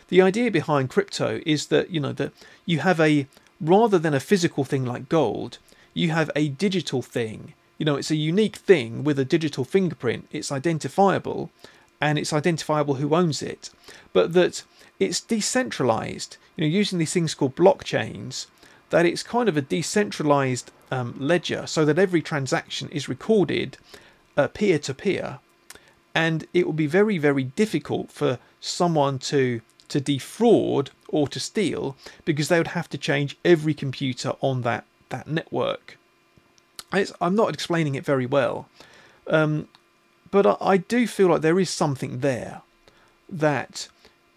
the 0.09 0.22
idea 0.22 0.51
behind 0.51 0.91
crypto 0.91 1.41
is 1.45 1.66
that 1.66 1.91
you 1.91 2.01
know 2.01 2.12
that 2.12 2.32
you 2.64 2.80
have 2.80 3.01
a 3.01 3.26
rather 3.61 3.99
than 3.99 4.14
a 4.14 4.20
physical 4.20 4.64
thing 4.64 4.84
like 4.84 5.09
gold, 5.09 5.59
you 5.95 6.11
have 6.11 6.30
a 6.37 6.49
digital 6.49 7.03
thing. 7.03 7.55
You 7.78 7.87
know, 7.87 7.97
it's 7.97 8.11
a 8.11 8.16
unique 8.16 8.57
thing 8.57 9.05
with 9.05 9.18
a 9.18 9.24
digital 9.24 9.64
fingerprint. 9.64 10.28
It's 10.30 10.53
identifiable, 10.53 11.51
and 12.01 12.18
it's 12.18 12.32
identifiable 12.32 12.95
who 12.95 13.14
owns 13.14 13.43
it, 13.43 13.70
but 14.12 14.32
that 14.34 14.62
it's 14.99 15.20
decentralized. 15.20 16.37
You 16.57 16.62
know, 16.62 16.68
using 16.68 16.99
these 16.99 17.12
things 17.12 17.34
called 17.34 17.57
blockchains, 17.57 18.47
that 18.91 19.07
it's 19.07 19.22
kind 19.22 19.49
of 19.49 19.57
a 19.57 19.62
decentralized 19.62 20.70
um, 20.91 21.14
ledger, 21.18 21.66
so 21.66 21.84
that 21.84 21.99
every 21.99 22.22
transaction 22.22 22.89
is 22.91 23.09
recorded 23.09 23.78
peer 24.53 24.78
to 24.78 24.95
peer, 24.95 25.39
and 26.14 26.47
it 26.53 26.66
will 26.66 26.72
be 26.72 26.87
very 26.87 27.18
very 27.18 27.45
difficult 27.45 28.11
for 28.11 28.39
someone 28.61 29.18
to 29.18 29.61
to 29.89 30.01
defraud 30.01 30.91
or 31.09 31.28
to 31.28 31.41
steal 31.41 31.97
because 32.24 32.49
they 32.49 32.59
would 32.59 32.68
have 32.68 32.89
to 32.91 32.99
change 32.99 33.39
every 33.45 33.74
computer 33.74 34.34
on 34.41 34.62
that 34.62 34.84
that 35.09 35.26
network. 35.26 35.99
It's, 36.93 37.12
I'm 37.20 37.34
not 37.34 37.53
explaining 37.53 37.95
it 37.95 38.05
very 38.05 38.26
well, 38.26 38.68
um, 39.26 39.68
but 40.30 40.47
I, 40.47 40.57
I, 40.61 40.76
do 40.76 41.07
feel 41.07 41.28
like 41.28 41.43
there 41.43 41.59
is 41.59 41.70
something 41.70 42.20
there 42.20 42.62
that 43.28 43.89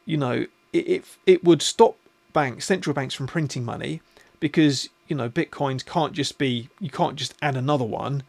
you 0.06 0.18
know 0.18 0.45
it, 0.74 0.88
it, 0.88 1.06
it 1.26 1.43
would 1.43 1.62
stop 1.62 1.97
banks, 2.34 2.66
central 2.66 2.93
banks, 2.93 3.14
from 3.14 3.28
printing 3.28 3.64
money 3.64 4.02
because 4.39 4.89
you 5.07 5.15
know 5.15 5.29
bitcoins 5.29 5.85
can't 5.85 6.13
just 6.13 6.37
be 6.37 6.69
you 6.79 6.89
can't 6.89 7.15
just 7.15 7.33
add 7.41 7.55
another 7.55 7.85
one. 7.85 8.23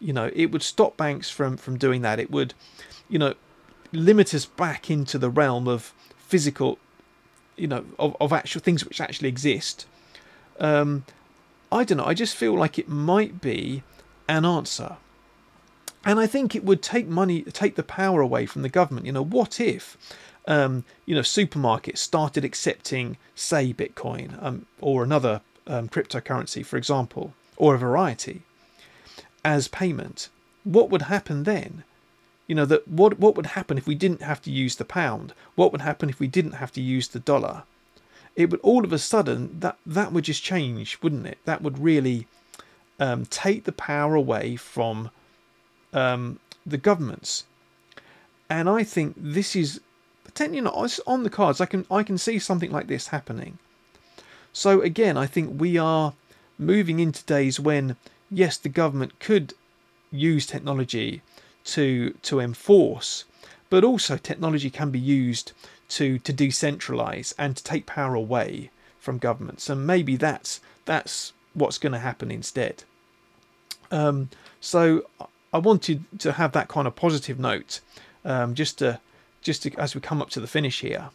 You 0.00 0.12
know 0.12 0.30
it 0.34 0.46
would 0.46 0.62
stop 0.62 0.96
banks 0.96 1.30
from 1.30 1.56
from 1.56 1.78
doing 1.78 2.02
that. 2.02 2.18
It 2.18 2.30
would 2.30 2.54
you 3.08 3.18
know 3.18 3.34
limit 3.92 4.34
us 4.34 4.44
back 4.44 4.90
into 4.90 5.18
the 5.18 5.30
realm 5.30 5.66
of 5.66 5.94
physical, 6.16 6.78
you 7.56 7.66
know, 7.66 7.84
of, 7.98 8.16
of 8.20 8.32
actual 8.32 8.60
things 8.60 8.84
which 8.84 9.00
actually 9.00 9.28
exist. 9.28 9.86
Um, 10.60 11.04
I 11.70 11.84
don't 11.84 11.98
know. 11.98 12.04
I 12.04 12.14
just 12.14 12.36
feel 12.36 12.54
like 12.54 12.78
it 12.78 12.88
might 12.88 13.40
be 13.40 13.82
an 14.28 14.44
answer. 14.44 14.96
And 16.04 16.20
I 16.20 16.26
think 16.26 16.54
it 16.54 16.64
would 16.64 16.82
take 16.82 17.08
money, 17.08 17.42
take 17.42 17.74
the 17.76 17.82
power 17.82 18.20
away 18.20 18.46
from 18.46 18.62
the 18.62 18.68
government. 18.68 19.06
You 19.06 19.12
know, 19.12 19.24
what 19.24 19.60
if, 19.60 19.96
um, 20.48 20.84
you 21.06 21.14
know, 21.14 21.20
supermarkets 21.20 21.98
started 21.98 22.44
accepting, 22.44 23.16
say, 23.36 23.72
Bitcoin 23.72 24.42
um, 24.42 24.66
or 24.80 25.04
another 25.04 25.42
um, 25.68 25.88
cryptocurrency, 25.88 26.66
for 26.66 26.76
example, 26.76 27.34
or 27.56 27.76
a 27.76 27.78
variety, 27.78 28.42
as 29.44 29.68
payment? 29.68 30.28
What 30.64 30.90
would 30.90 31.02
happen 31.02 31.44
then? 31.44 31.84
you 32.48 32.54
know 32.54 32.64
that 32.64 32.88
what 32.88 33.20
what 33.20 33.36
would 33.36 33.46
happen 33.46 33.78
if 33.78 33.86
we 33.86 33.94
didn't 33.94 34.22
have 34.22 34.42
to 34.42 34.50
use 34.50 34.74
the 34.76 34.84
pound 34.84 35.34
what 35.54 35.70
would 35.70 35.82
happen 35.82 36.08
if 36.08 36.18
we 36.18 36.26
didn't 36.26 36.52
have 36.52 36.72
to 36.72 36.80
use 36.80 37.08
the 37.08 37.20
dollar 37.20 37.62
it 38.34 38.50
would 38.50 38.60
all 38.60 38.84
of 38.84 38.92
a 38.92 38.98
sudden 38.98 39.60
that 39.60 39.76
that 39.86 40.12
would 40.12 40.24
just 40.24 40.42
change 40.42 40.98
wouldn't 41.02 41.26
it 41.26 41.38
that 41.44 41.62
would 41.62 41.78
really 41.78 42.26
um, 42.98 43.24
take 43.26 43.62
the 43.64 43.72
power 43.72 44.16
away 44.16 44.56
from 44.56 45.10
um, 45.92 46.40
the 46.66 46.78
governments 46.78 47.44
and 48.50 48.68
i 48.68 48.82
think 48.82 49.14
this 49.16 49.54
is 49.54 49.80
you 50.40 50.62
know 50.62 50.88
on 51.06 51.22
the 51.22 51.30
cards. 51.30 51.60
I 51.60 51.66
can 51.66 51.86
i 51.90 52.02
can 52.02 52.18
see 52.18 52.38
something 52.38 52.70
like 52.70 52.86
this 52.86 53.08
happening. 53.08 53.58
So 54.52 54.80
again 54.80 55.16
i 55.16 55.26
think 55.26 55.60
we 55.60 55.76
are 55.76 56.14
moving 56.58 56.98
into 57.00 57.24
days 57.24 57.60
when 57.60 57.96
yes 58.30 58.56
the 58.56 58.68
government 58.68 59.20
could 59.20 59.54
use 60.10 60.46
technology 60.46 61.22
to 61.64 62.10
to 62.22 62.40
enforce, 62.40 63.24
but 63.70 63.84
also 63.84 64.16
technology 64.16 64.70
can 64.70 64.90
be 64.90 64.98
used 64.98 65.52
to 65.88 66.18
to 66.20 66.32
decentralize 66.32 67.34
and 67.38 67.56
to 67.56 67.64
take 67.64 67.86
power 67.86 68.14
away 68.14 68.70
from 68.98 69.18
governments, 69.18 69.68
and 69.68 69.86
maybe 69.86 70.16
that's 70.16 70.60
that's 70.84 71.32
what's 71.54 71.78
going 71.78 71.92
to 71.92 71.98
happen 71.98 72.30
instead. 72.30 72.84
Um, 73.90 74.30
so 74.60 75.06
I 75.52 75.58
wanted 75.58 76.04
to 76.20 76.32
have 76.32 76.52
that 76.52 76.68
kind 76.68 76.86
of 76.86 76.94
positive 76.94 77.38
note, 77.38 77.80
um, 78.24 78.54
just 78.54 78.78
to 78.78 79.00
just 79.42 79.62
to, 79.62 79.74
as 79.78 79.94
we 79.94 80.00
come 80.00 80.20
up 80.20 80.30
to 80.30 80.40
the 80.40 80.46
finish 80.46 80.80
here. 80.80 81.10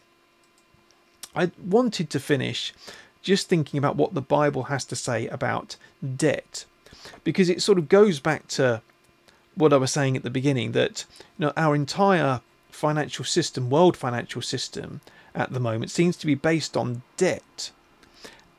I 1.34 1.50
wanted 1.64 2.10
to 2.10 2.20
finish 2.20 2.72
just 3.22 3.48
thinking 3.48 3.78
about 3.78 3.96
what 3.96 4.14
the 4.14 4.20
Bible 4.20 4.64
has 4.64 4.84
to 4.86 4.96
say 4.96 5.26
about 5.28 5.76
debt, 6.16 6.64
because 7.24 7.48
it 7.48 7.62
sort 7.62 7.78
of 7.78 7.88
goes 7.88 8.20
back 8.20 8.46
to 8.48 8.82
what 9.54 9.72
I 9.72 9.76
was 9.78 9.90
saying 9.90 10.16
at 10.16 10.22
the 10.22 10.30
beginning 10.30 10.72
that 10.72 11.04
you 11.38 11.46
know 11.46 11.52
our 11.56 11.74
entire 11.74 12.40
financial 12.70 13.24
system, 13.24 13.70
world 13.70 13.96
financial 13.96 14.42
system 14.42 15.00
at 15.34 15.52
the 15.52 15.60
moment 15.60 15.90
seems 15.90 16.16
to 16.16 16.26
be 16.26 16.34
based 16.34 16.76
on 16.76 17.02
debt. 17.16 17.70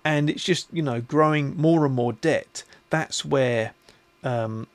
And 0.04 0.30
it's 0.30 0.44
just, 0.44 0.68
you 0.72 0.82
know, 0.82 1.02
growing 1.02 1.58
more 1.58 1.86
and 1.86 1.94
more 1.94 2.14
debt. 2.14 2.64
That's 2.90 3.26
where 3.26 3.74
um, 4.24 4.68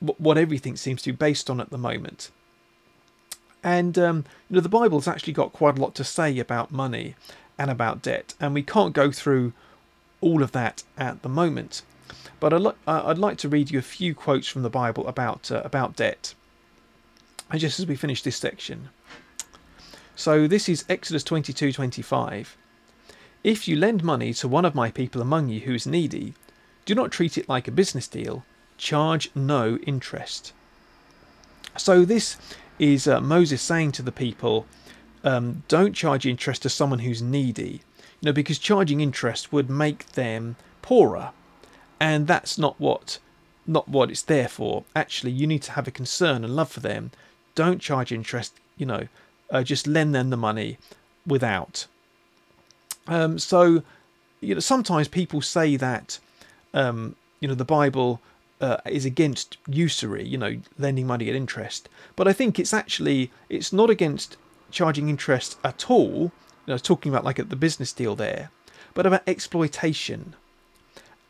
what 0.00 0.38
everything 0.38 0.76
seems 0.76 1.02
to 1.02 1.12
be 1.12 1.16
based 1.16 1.48
on 1.48 1.60
at 1.60 1.70
the 1.70 1.78
moment. 1.78 2.30
And, 3.66 3.98
um, 3.98 4.24
you 4.48 4.54
know, 4.54 4.60
the 4.60 4.68
Bible's 4.68 5.08
actually 5.08 5.32
got 5.32 5.52
quite 5.52 5.76
a 5.76 5.82
lot 5.82 5.96
to 5.96 6.04
say 6.04 6.38
about 6.38 6.70
money 6.70 7.16
and 7.58 7.68
about 7.68 8.00
debt. 8.00 8.32
And 8.40 8.54
we 8.54 8.62
can't 8.62 8.94
go 8.94 9.10
through 9.10 9.54
all 10.20 10.44
of 10.44 10.52
that 10.52 10.84
at 10.96 11.22
the 11.22 11.28
moment. 11.28 11.82
But 12.38 12.52
I'd, 12.52 12.60
li- 12.60 12.72
I'd 12.86 13.18
like 13.18 13.38
to 13.38 13.48
read 13.48 13.72
you 13.72 13.80
a 13.80 13.82
few 13.82 14.14
quotes 14.14 14.46
from 14.46 14.62
the 14.62 14.70
Bible 14.70 15.04
about 15.08 15.50
uh, 15.50 15.62
about 15.64 15.96
debt. 15.96 16.34
And 17.50 17.60
just 17.60 17.80
as 17.80 17.86
we 17.86 17.96
finish 17.96 18.22
this 18.22 18.36
section. 18.36 18.90
So 20.14 20.46
this 20.46 20.68
is 20.68 20.84
Exodus 20.88 21.24
22:25. 21.24 22.54
If 23.42 23.66
you 23.66 23.74
lend 23.74 24.04
money 24.04 24.32
to 24.34 24.46
one 24.46 24.64
of 24.64 24.76
my 24.76 24.92
people 24.92 25.20
among 25.20 25.48
you 25.48 25.60
who 25.60 25.74
is 25.74 25.88
needy, 25.88 26.34
do 26.84 26.94
not 26.94 27.10
treat 27.10 27.36
it 27.36 27.48
like 27.48 27.66
a 27.66 27.72
business 27.72 28.06
deal. 28.06 28.44
Charge 28.78 29.30
no 29.34 29.78
interest. 29.78 30.52
So 31.76 32.04
this 32.04 32.36
is 32.78 33.06
uh, 33.06 33.20
Moses 33.20 33.62
saying 33.62 33.92
to 33.92 34.02
the 34.02 34.12
people, 34.12 34.66
um, 35.24 35.62
don't 35.68 35.94
charge 35.94 36.26
interest 36.26 36.62
to 36.62 36.68
someone 36.68 37.00
who's 37.00 37.22
needy. 37.22 37.82
You 38.20 38.26
know, 38.26 38.32
because 38.32 38.58
charging 38.58 39.00
interest 39.00 39.52
would 39.52 39.68
make 39.68 40.12
them 40.12 40.56
poorer 40.82 41.32
and 42.00 42.26
that's 42.26 42.58
not 42.58 42.78
what 42.78 43.18
not 43.66 43.88
what 43.88 44.10
it's 44.10 44.22
there 44.22 44.48
for. 44.48 44.84
Actually, 44.94 45.32
you 45.32 45.46
need 45.46 45.62
to 45.62 45.72
have 45.72 45.88
a 45.88 45.90
concern 45.90 46.44
and 46.44 46.54
love 46.54 46.70
for 46.70 46.80
them. 46.80 47.10
Don't 47.54 47.80
charge 47.80 48.12
interest. 48.12 48.54
You 48.76 48.86
know, 48.86 49.08
uh, 49.50 49.62
just 49.62 49.86
lend 49.86 50.14
them 50.14 50.30
the 50.30 50.36
money 50.36 50.78
without. 51.26 51.86
Um, 53.08 53.38
so, 53.38 53.82
you 54.40 54.54
know, 54.54 54.60
sometimes 54.60 55.08
people 55.08 55.40
say 55.40 55.76
that 55.76 56.18
um, 56.74 57.16
you 57.40 57.48
know 57.48 57.54
the 57.54 57.64
Bible 57.64 58.20
uh, 58.60 58.78
is 58.86 59.04
against 59.04 59.58
usury. 59.68 60.26
You 60.26 60.38
know, 60.38 60.56
lending 60.78 61.06
money 61.06 61.28
at 61.28 61.34
interest. 61.34 61.88
But 62.14 62.28
I 62.28 62.32
think 62.32 62.58
it's 62.58 62.74
actually 62.74 63.30
it's 63.48 63.72
not 63.72 63.90
against 63.90 64.36
charging 64.70 65.08
interest 65.08 65.58
at 65.64 65.90
all. 65.90 66.32
You 66.66 66.74
know, 66.74 66.78
talking 66.78 67.12
about 67.12 67.24
like 67.24 67.38
at 67.38 67.50
the 67.50 67.56
business 67.56 67.92
deal 67.92 68.16
there, 68.16 68.50
but 68.94 69.06
about 69.06 69.22
exploitation 69.26 70.34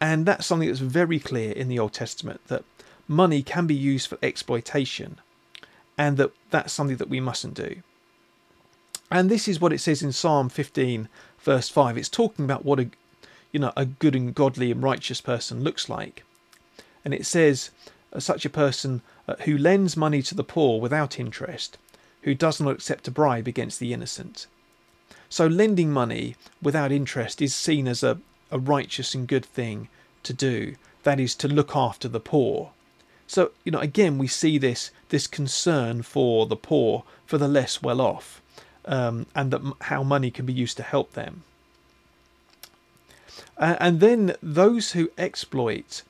and 0.01 0.27
that's 0.27 0.47
something 0.47 0.69
that's 0.69 0.81
very 0.81 1.19
clear 1.19 1.53
in 1.53 1.69
the 1.69 1.79
Old 1.79 1.93
Testament 1.93 2.41
that 2.49 2.65
money 3.09 3.43
can 3.43 3.67
be 3.67 3.75
used 3.75 4.09
for 4.09 4.19
exploitation 4.23 5.19
and 5.97 6.17
that 6.17 6.33
that's 6.51 6.73
something 6.73 6.97
that 6.99 7.09
we 7.09 7.21
mustn't 7.21 7.55
do. 7.55 7.83
And 9.11 9.31
this 9.31 9.49
is 9.49 9.61
what 9.61 9.73
it 9.73 9.79
says 9.79 10.03
in 10.03 10.13
Psalm 10.13 10.49
15 10.49 11.09
verse 11.41 11.69
5. 11.69 11.97
It's 11.97 12.09
talking 12.09 12.45
about 12.45 12.65
what 12.65 12.81
a 12.81 12.91
you 13.53 13.61
know 13.61 13.73
a 13.77 13.87
good 13.87 14.15
and 14.15 14.35
godly 14.35 14.71
and 14.71 14.83
righteous 14.83 15.21
person 15.21 15.63
looks 15.63 15.89
like. 15.89 16.25
And 17.07 17.15
it 17.15 17.25
says 17.25 17.71
uh, 18.13 18.19
such 18.19 18.45
a 18.45 18.51
person 18.51 19.01
uh, 19.29 19.37
who 19.45 19.57
lends 19.57 19.97
money 19.97 20.23
to 20.23 20.35
the 20.35 20.43
poor 20.43 20.81
without 20.81 21.21
interest, 21.21 21.79
who 22.23 22.35
does 22.35 22.61
not 22.61 22.73
accept 22.75 23.07
a 23.07 23.13
bribe 23.13 23.47
against 23.47 23.79
the 23.79 23.93
innocent. 23.93 24.49
So 25.29 25.47
lending 25.47 25.93
money 25.93 26.35
without 26.61 26.91
interest 26.91 27.41
is 27.41 27.55
seen 27.55 27.87
as 27.87 28.03
a, 28.03 28.19
a 28.51 28.59
righteous 28.59 29.15
and 29.15 29.29
good 29.29 29.45
thing 29.45 29.89
to 30.25 30.33
do. 30.33 30.75
that 31.05 31.21
is 31.21 31.37
to 31.37 31.47
look 31.47 31.77
after 31.77 32.09
the 32.09 32.19
poor. 32.19 32.73
So, 33.29 33.53
you 33.63 33.71
know, 33.71 33.79
again, 33.79 34.19
we 34.19 34.27
see 34.27 34.59
this 34.59 34.91
this 35.09 35.29
concern 35.29 36.03
for 36.03 36.47
the 36.47 36.57
poor, 36.57 37.05
for 37.25 37.39
the 37.39 37.47
less 37.47 37.81
well 37.81 38.01
off, 38.01 38.43
um, 38.85 39.27
and 39.33 39.53
that 39.53 39.63
how 39.83 40.03
money 40.03 40.33
can 40.33 40.45
be 40.45 40.53
used 40.53 40.77
to 40.79 40.83
help 40.83 41.13
them. 41.13 41.45
Uh, 43.57 43.77
and 43.79 44.01
then 44.01 44.35
those 44.43 44.93
who 44.93 45.13
exploit 45.17 46.03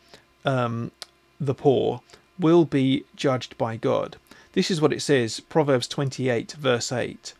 um, 0.47 0.93
the 1.39 1.55
poor 1.55 2.01
will 2.39 2.65
be 2.65 3.05
judged 3.15 3.59
by 3.59 3.77
God. 3.77 4.17
This 4.53 4.71
is 4.71 4.81
what 4.81 4.93
it 4.93 5.03
says, 5.03 5.41
Proverbs 5.41 5.87
28, 5.89 6.53
verse 6.53 6.91
8. 6.91 7.35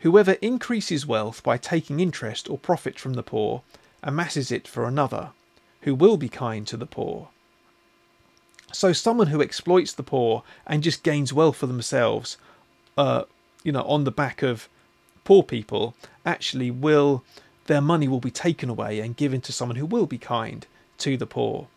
Whoever 0.00 0.32
increases 0.42 1.06
wealth 1.06 1.42
by 1.42 1.56
taking 1.56 2.00
interest 2.00 2.50
or 2.50 2.58
profit 2.58 2.98
from 2.98 3.14
the 3.14 3.22
poor 3.22 3.62
amasses 4.02 4.50
it 4.50 4.66
for 4.66 4.86
another, 4.86 5.30
who 5.82 5.94
will 5.94 6.16
be 6.16 6.28
kind 6.28 6.66
to 6.66 6.76
the 6.76 6.86
poor. 6.86 7.28
So 8.72 8.92
someone 8.92 9.28
who 9.28 9.42
exploits 9.42 9.92
the 9.92 10.02
poor 10.02 10.42
and 10.66 10.82
just 10.82 11.02
gains 11.02 11.32
wealth 11.32 11.56
for 11.56 11.66
themselves, 11.66 12.36
uh, 12.96 13.24
you 13.62 13.72
know, 13.72 13.82
on 13.82 14.04
the 14.04 14.10
back 14.10 14.42
of 14.42 14.68
poor 15.24 15.42
people, 15.42 15.94
actually 16.24 16.70
will 16.70 17.24
their 17.66 17.80
money 17.80 18.08
will 18.08 18.20
be 18.20 18.30
taken 18.30 18.68
away 18.68 19.00
and 19.00 19.16
given 19.16 19.40
to 19.42 19.52
someone 19.52 19.76
who 19.76 19.86
will 19.86 20.06
be 20.06 20.18
kind 20.18 20.66
to 20.98 21.16
the 21.16 21.26
poor. 21.26 21.68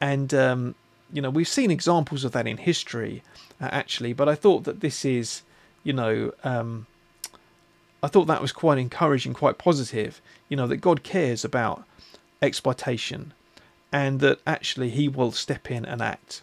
And 0.00 0.32
um, 0.32 0.74
you 1.12 1.22
know, 1.22 1.30
we've 1.30 1.48
seen 1.48 1.70
examples 1.70 2.24
of 2.24 2.32
that 2.32 2.46
in 2.46 2.58
history, 2.58 3.22
uh, 3.60 3.68
actually. 3.72 4.12
But 4.12 4.28
I 4.28 4.34
thought 4.34 4.64
that 4.64 4.80
this 4.80 5.04
is, 5.04 5.42
you 5.82 5.92
know, 5.92 6.32
um, 6.44 6.86
I 8.02 8.08
thought 8.08 8.26
that 8.26 8.42
was 8.42 8.52
quite 8.52 8.78
encouraging, 8.78 9.34
quite 9.34 9.58
positive. 9.58 10.20
You 10.48 10.56
know, 10.56 10.66
that 10.66 10.76
God 10.76 11.02
cares 11.02 11.44
about 11.44 11.84
exploitation 12.40 13.32
and 13.92 14.20
that 14.20 14.40
actually 14.46 14.90
he 14.90 15.08
will 15.08 15.32
step 15.32 15.70
in 15.70 15.84
and 15.84 16.02
act. 16.02 16.42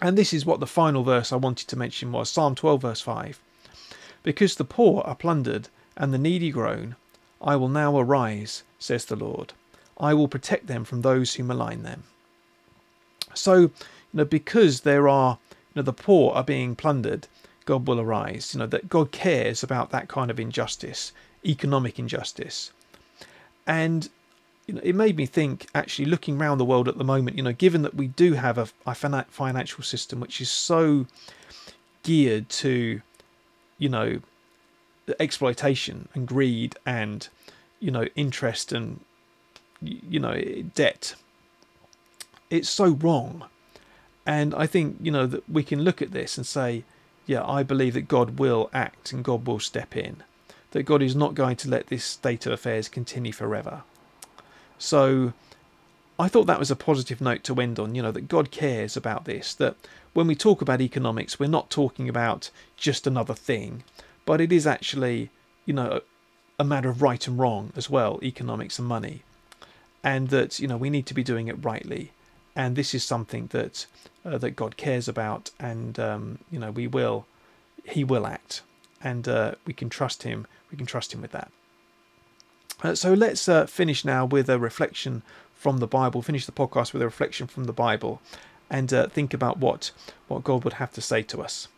And 0.00 0.18
this 0.18 0.34
is 0.34 0.44
what 0.44 0.60
the 0.60 0.66
final 0.66 1.02
verse 1.02 1.32
I 1.32 1.36
wanted 1.36 1.68
to 1.68 1.76
mention 1.76 2.12
was 2.12 2.30
Psalm 2.30 2.54
12, 2.54 2.82
verse 2.82 3.00
5. 3.00 3.40
Because 4.22 4.56
the 4.56 4.64
poor 4.64 5.02
are 5.02 5.14
plundered 5.14 5.68
and 5.96 6.12
the 6.12 6.18
needy 6.18 6.50
groan, 6.50 6.96
I 7.40 7.56
will 7.56 7.68
now 7.68 7.98
arise, 7.98 8.62
says 8.78 9.06
the 9.06 9.16
Lord. 9.16 9.54
I 9.98 10.12
will 10.12 10.28
protect 10.28 10.66
them 10.66 10.84
from 10.84 11.00
those 11.00 11.34
who 11.34 11.44
malign 11.44 11.82
them. 11.82 12.04
So, 13.36 13.56
you 13.56 13.70
know, 14.12 14.24
because 14.24 14.80
there 14.80 15.08
are, 15.08 15.38
you 15.50 15.80
know, 15.80 15.82
the 15.82 15.92
poor 15.92 16.34
are 16.34 16.44
being 16.44 16.74
plundered, 16.74 17.28
God 17.64 17.86
will 17.86 18.00
arise. 18.00 18.54
You 18.54 18.60
know, 18.60 18.66
that 18.66 18.88
God 18.88 19.12
cares 19.12 19.62
about 19.62 19.90
that 19.90 20.08
kind 20.08 20.30
of 20.30 20.40
injustice, 20.40 21.12
economic 21.44 21.98
injustice. 21.98 22.72
And 23.66 24.08
you 24.66 24.74
know, 24.74 24.80
it 24.82 24.94
made 24.94 25.16
me 25.16 25.26
think 25.26 25.68
actually 25.74 26.06
looking 26.06 26.40
around 26.40 26.58
the 26.58 26.64
world 26.64 26.88
at 26.88 26.98
the 26.98 27.04
moment, 27.04 27.36
you 27.36 27.42
know, 27.42 27.52
given 27.52 27.82
that 27.82 27.94
we 27.94 28.08
do 28.08 28.34
have 28.34 28.58
a, 28.58 28.68
a 28.86 28.94
financial 28.94 29.84
system 29.84 30.18
which 30.18 30.40
is 30.40 30.50
so 30.50 31.06
geared 32.02 32.48
to, 32.48 33.00
you 33.78 33.88
know, 33.88 34.20
exploitation 35.20 36.08
and 36.14 36.26
greed 36.26 36.74
and, 36.84 37.28
you 37.78 37.92
know, 37.92 38.06
interest 38.16 38.72
and, 38.72 39.00
you 39.80 40.18
know, 40.18 40.34
debt. 40.74 41.14
It's 42.50 42.68
so 42.68 42.88
wrong. 42.88 43.44
And 44.24 44.54
I 44.54 44.66
think, 44.66 44.96
you 45.00 45.10
know, 45.10 45.26
that 45.26 45.48
we 45.48 45.62
can 45.62 45.82
look 45.82 46.02
at 46.02 46.12
this 46.12 46.36
and 46.36 46.46
say, 46.46 46.84
yeah, 47.26 47.44
I 47.44 47.62
believe 47.62 47.94
that 47.94 48.08
God 48.08 48.38
will 48.38 48.70
act 48.72 49.12
and 49.12 49.24
God 49.24 49.46
will 49.46 49.60
step 49.60 49.96
in. 49.96 50.22
That 50.72 50.84
God 50.84 51.02
is 51.02 51.16
not 51.16 51.34
going 51.34 51.56
to 51.56 51.70
let 51.70 51.86
this 51.86 52.04
state 52.04 52.46
of 52.46 52.52
affairs 52.52 52.88
continue 52.88 53.32
forever. 53.32 53.82
So 54.78 55.32
I 56.18 56.28
thought 56.28 56.46
that 56.46 56.58
was 56.58 56.70
a 56.70 56.76
positive 56.76 57.20
note 57.20 57.44
to 57.44 57.60
end 57.60 57.78
on, 57.78 57.94
you 57.94 58.02
know, 58.02 58.12
that 58.12 58.28
God 58.28 58.50
cares 58.50 58.96
about 58.96 59.24
this, 59.24 59.54
that 59.54 59.76
when 60.12 60.26
we 60.26 60.34
talk 60.34 60.62
about 60.62 60.80
economics, 60.80 61.38
we're 61.38 61.46
not 61.46 61.70
talking 61.70 62.08
about 62.08 62.50
just 62.76 63.06
another 63.06 63.34
thing, 63.34 63.84
but 64.24 64.40
it 64.40 64.50
is 64.50 64.66
actually, 64.66 65.30
you 65.66 65.74
know, 65.74 66.00
a 66.58 66.64
matter 66.64 66.88
of 66.88 67.02
right 67.02 67.26
and 67.26 67.38
wrong 67.38 67.72
as 67.76 67.90
well, 67.90 68.18
economics 68.22 68.78
and 68.78 68.88
money. 68.88 69.22
And 70.02 70.28
that, 70.28 70.58
you 70.58 70.68
know, 70.68 70.76
we 70.76 70.90
need 70.90 71.06
to 71.06 71.14
be 71.14 71.22
doing 71.22 71.48
it 71.48 71.64
rightly. 71.64 72.12
And 72.56 72.74
this 72.74 72.94
is 72.94 73.04
something 73.04 73.48
that 73.48 73.86
uh, 74.24 74.38
that 74.38 74.52
God 74.52 74.76
cares 74.76 75.06
about, 75.08 75.50
and 75.60 75.98
um, 76.00 76.38
you 76.50 76.58
know, 76.58 76.70
we 76.70 76.86
will, 76.86 77.26
He 77.84 78.02
will 78.02 78.26
act, 78.26 78.62
and 79.00 79.28
uh, 79.28 79.54
we 79.66 79.74
can 79.74 79.88
trust 79.88 80.24
Him. 80.24 80.46
We 80.70 80.76
can 80.76 80.86
trust 80.86 81.12
Him 81.12 81.20
with 81.20 81.32
that. 81.32 81.52
Uh, 82.82 82.94
so 82.94 83.14
let's 83.14 83.48
uh, 83.48 83.66
finish 83.66 84.04
now 84.04 84.24
with 84.24 84.48
a 84.48 84.58
reflection 84.58 85.22
from 85.54 85.78
the 85.78 85.86
Bible. 85.86 86.22
Finish 86.22 86.46
the 86.46 86.52
podcast 86.52 86.92
with 86.92 87.02
a 87.02 87.06
reflection 87.06 87.46
from 87.46 87.64
the 87.64 87.72
Bible, 87.72 88.20
and 88.68 88.92
uh, 88.92 89.06
think 89.08 89.32
about 89.34 89.58
what 89.58 89.92
what 90.26 90.42
God 90.42 90.64
would 90.64 90.74
have 90.74 90.92
to 90.92 91.00
say 91.00 91.22
to 91.22 91.42
us. 91.42 91.68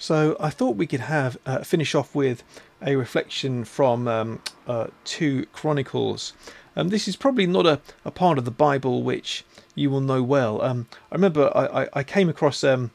So 0.00 0.34
I 0.40 0.48
thought 0.48 0.76
we 0.76 0.86
could 0.86 1.00
have 1.00 1.36
uh, 1.44 1.58
finish 1.58 1.94
off 1.94 2.14
with 2.14 2.42
a 2.80 2.96
reflection 2.96 3.66
from 3.66 4.08
um, 4.08 4.42
uh, 4.66 4.86
two 5.04 5.44
Chronicles. 5.52 6.32
Um, 6.74 6.88
this 6.88 7.06
is 7.06 7.16
probably 7.16 7.46
not 7.46 7.66
a, 7.66 7.82
a 8.02 8.10
part 8.10 8.38
of 8.38 8.46
the 8.46 8.50
Bible 8.50 9.02
which 9.02 9.44
you 9.74 9.90
will 9.90 10.00
know 10.00 10.22
well. 10.22 10.62
Um, 10.62 10.88
I 11.12 11.16
remember 11.16 11.52
I, 11.54 11.82
I, 11.82 11.88
I 11.92 12.02
came 12.02 12.30
across 12.30 12.64
um, 12.64 12.92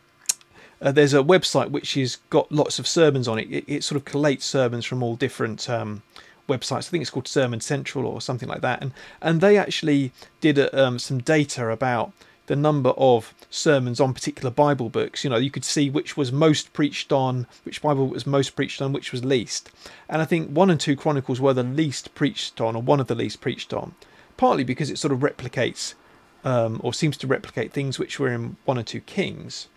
uh, 0.81 0.91
there's 0.91 1.13
a 1.13 1.19
website 1.19 1.69
which 1.69 1.93
has 1.93 2.15
got 2.31 2.51
lots 2.51 2.79
of 2.79 2.87
sermons 2.87 3.27
on 3.27 3.37
it. 3.37 3.51
It, 3.51 3.65
it 3.67 3.83
sort 3.83 3.97
of 3.97 4.05
collates 4.11 4.41
sermons 4.41 4.83
from 4.83 5.03
all 5.03 5.15
different 5.15 5.69
um, 5.69 6.01
websites. 6.49 6.87
I 6.87 6.89
think 6.89 7.03
it's 7.03 7.11
called 7.11 7.27
Sermon 7.27 7.61
Central 7.61 8.07
or 8.07 8.19
something 8.19 8.49
like 8.49 8.61
that. 8.61 8.81
And 8.81 8.93
and 9.21 9.41
they 9.41 9.59
actually 9.59 10.11
did 10.41 10.57
a, 10.57 10.83
um, 10.83 10.97
some 10.97 11.19
data 11.19 11.69
about 11.69 12.13
the 12.47 12.55
number 12.55 12.91
of 12.91 13.33
sermons 13.49 13.99
on 13.99 14.13
particular 14.13 14.51
Bible 14.51 14.89
books. 14.89 15.23
You 15.23 15.29
know, 15.29 15.37
you 15.37 15.51
could 15.51 15.65
see 15.65 15.89
which 15.89 16.15
was 16.15 16.31
most 16.31 16.73
preached 16.73 17.11
on, 17.11 17.47
which 17.63 17.81
Bible 17.81 18.07
was 18.07 18.25
most 18.27 18.51
preached 18.51 18.81
on, 18.81 18.93
which 18.93 19.11
was 19.11 19.25
least. 19.25 19.69
And 20.07 20.21
I 20.21 20.25
think 20.25 20.49
one 20.49 20.69
and 20.69 20.79
two 20.79 20.95
Chronicles 20.95 21.41
were 21.41 21.53
the 21.53 21.63
least 21.63 22.13
preached 22.15 22.61
on, 22.61 22.75
or 22.75 22.81
one 22.81 22.99
of 22.99 23.07
the 23.07 23.15
least 23.15 23.41
preached 23.41 23.73
on, 23.73 23.95
partly 24.37 24.63
because 24.63 24.89
it 24.89 24.97
sort 24.97 25.11
of 25.11 25.19
replicates 25.19 25.95
um, 26.43 26.79
or 26.83 26.93
seems 26.93 27.17
to 27.17 27.27
replicate 27.27 27.73
things 27.73 27.97
which 27.97 28.19
were 28.19 28.29
in 28.29 28.55
one 28.65 28.77
or 28.77 28.83
two 28.83 29.01
Kings. 29.01 29.67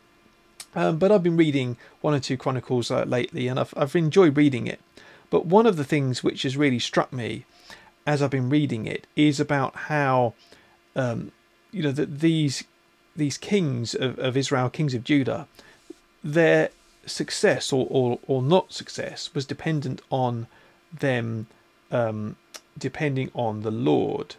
Um, 0.75 0.99
but 0.99 1.11
I've 1.11 1.23
been 1.23 1.37
reading 1.37 1.79
one 2.03 2.15
or 2.15 2.21
two 2.21 2.37
Chronicles 2.37 2.91
uh, 2.91 3.05
lately, 3.05 3.49
and 3.49 3.59
I've 3.59 3.73
I've 3.77 3.97
enjoyed 3.97 4.37
reading 4.37 4.67
it. 4.67 4.81
But 5.31 5.47
one 5.47 5.67
of 5.67 5.77
the 5.77 5.85
things 5.85 6.23
which 6.23 6.43
has 6.43 6.57
really 6.57 6.79
struck 6.79 7.13
me 7.13 7.45
as 8.07 8.23
I've 8.23 8.31
been 8.31 8.49
reading 8.49 8.87
it 8.87 9.07
is 9.17 9.41
about 9.41 9.77
how 9.77 10.35
um, 10.97 11.33
you 11.79 11.85
know 11.85 11.93
that 11.93 12.19
these 12.19 12.65
these 13.15 13.39
kings 13.39 13.95
of, 13.95 14.19
of 14.19 14.37
Israel, 14.37 14.69
kings 14.69 14.95
of 14.95 15.05
Judah, 15.05 15.47
their 16.25 16.71
success 17.07 17.73
or, 17.73 17.87
or, 17.89 18.19
or 18.27 18.43
not 18.43 18.73
success 18.73 19.33
was 19.33 19.47
dependent 19.47 20.01
on 20.11 20.49
them 20.93 21.47
um, 21.93 22.35
depending 22.77 23.31
on 23.33 23.63
the 23.63 23.71
Lord. 23.71 24.35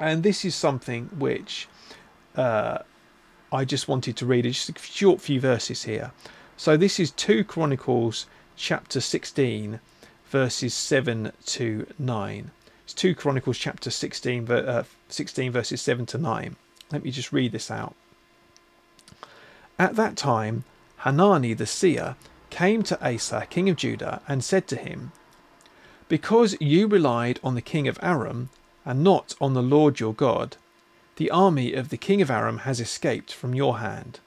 And 0.00 0.24
this 0.24 0.44
is 0.44 0.56
something 0.56 1.10
which 1.16 1.68
uh, 2.34 2.78
I 3.52 3.64
just 3.64 3.86
wanted 3.86 4.16
to 4.16 4.26
read. 4.26 4.44
Just 4.44 4.70
a 4.70 4.78
short 4.80 5.20
few 5.20 5.40
verses 5.40 5.84
here. 5.84 6.10
So 6.56 6.76
this 6.76 6.98
is 6.98 7.12
2 7.12 7.44
Chronicles 7.44 8.26
chapter 8.56 9.00
16, 9.00 9.78
verses 10.26 10.74
7 10.74 11.32
to 11.46 11.86
9. 12.00 12.50
It's 12.84 12.92
2 12.92 13.14
Chronicles 13.14 13.56
chapter 13.56 13.90
16, 13.90 14.50
uh, 14.50 14.84
16 15.08 15.52
verses 15.52 15.80
7 15.80 16.04
to 16.04 16.18
9. 16.18 16.56
Let 16.92 17.02
me 17.02 17.10
just 17.10 17.32
read 17.32 17.52
this 17.52 17.70
out. 17.70 17.94
At 19.78 19.96
that 19.96 20.16
time, 20.16 20.64
Hanani 20.98 21.54
the 21.54 21.66
seer 21.66 22.16
came 22.50 22.82
to 22.82 23.02
Asa, 23.02 23.46
king 23.48 23.70
of 23.70 23.76
Judah, 23.76 24.20
and 24.28 24.44
said 24.44 24.68
to 24.68 24.76
him, 24.76 25.12
Because 26.08 26.60
you 26.60 26.86
relied 26.86 27.40
on 27.42 27.54
the 27.54 27.62
king 27.62 27.88
of 27.88 27.98
Aram, 28.02 28.50
and 28.84 29.02
not 29.02 29.34
on 29.40 29.54
the 29.54 29.62
Lord 29.62 29.98
your 29.98 30.12
God, 30.12 30.58
the 31.16 31.30
army 31.30 31.72
of 31.72 31.88
the 31.88 31.96
king 31.96 32.20
of 32.20 32.30
Aram 32.30 32.58
has 32.58 32.80
escaped 32.80 33.32
from 33.32 33.54
your 33.54 33.78
hand. 33.78 34.20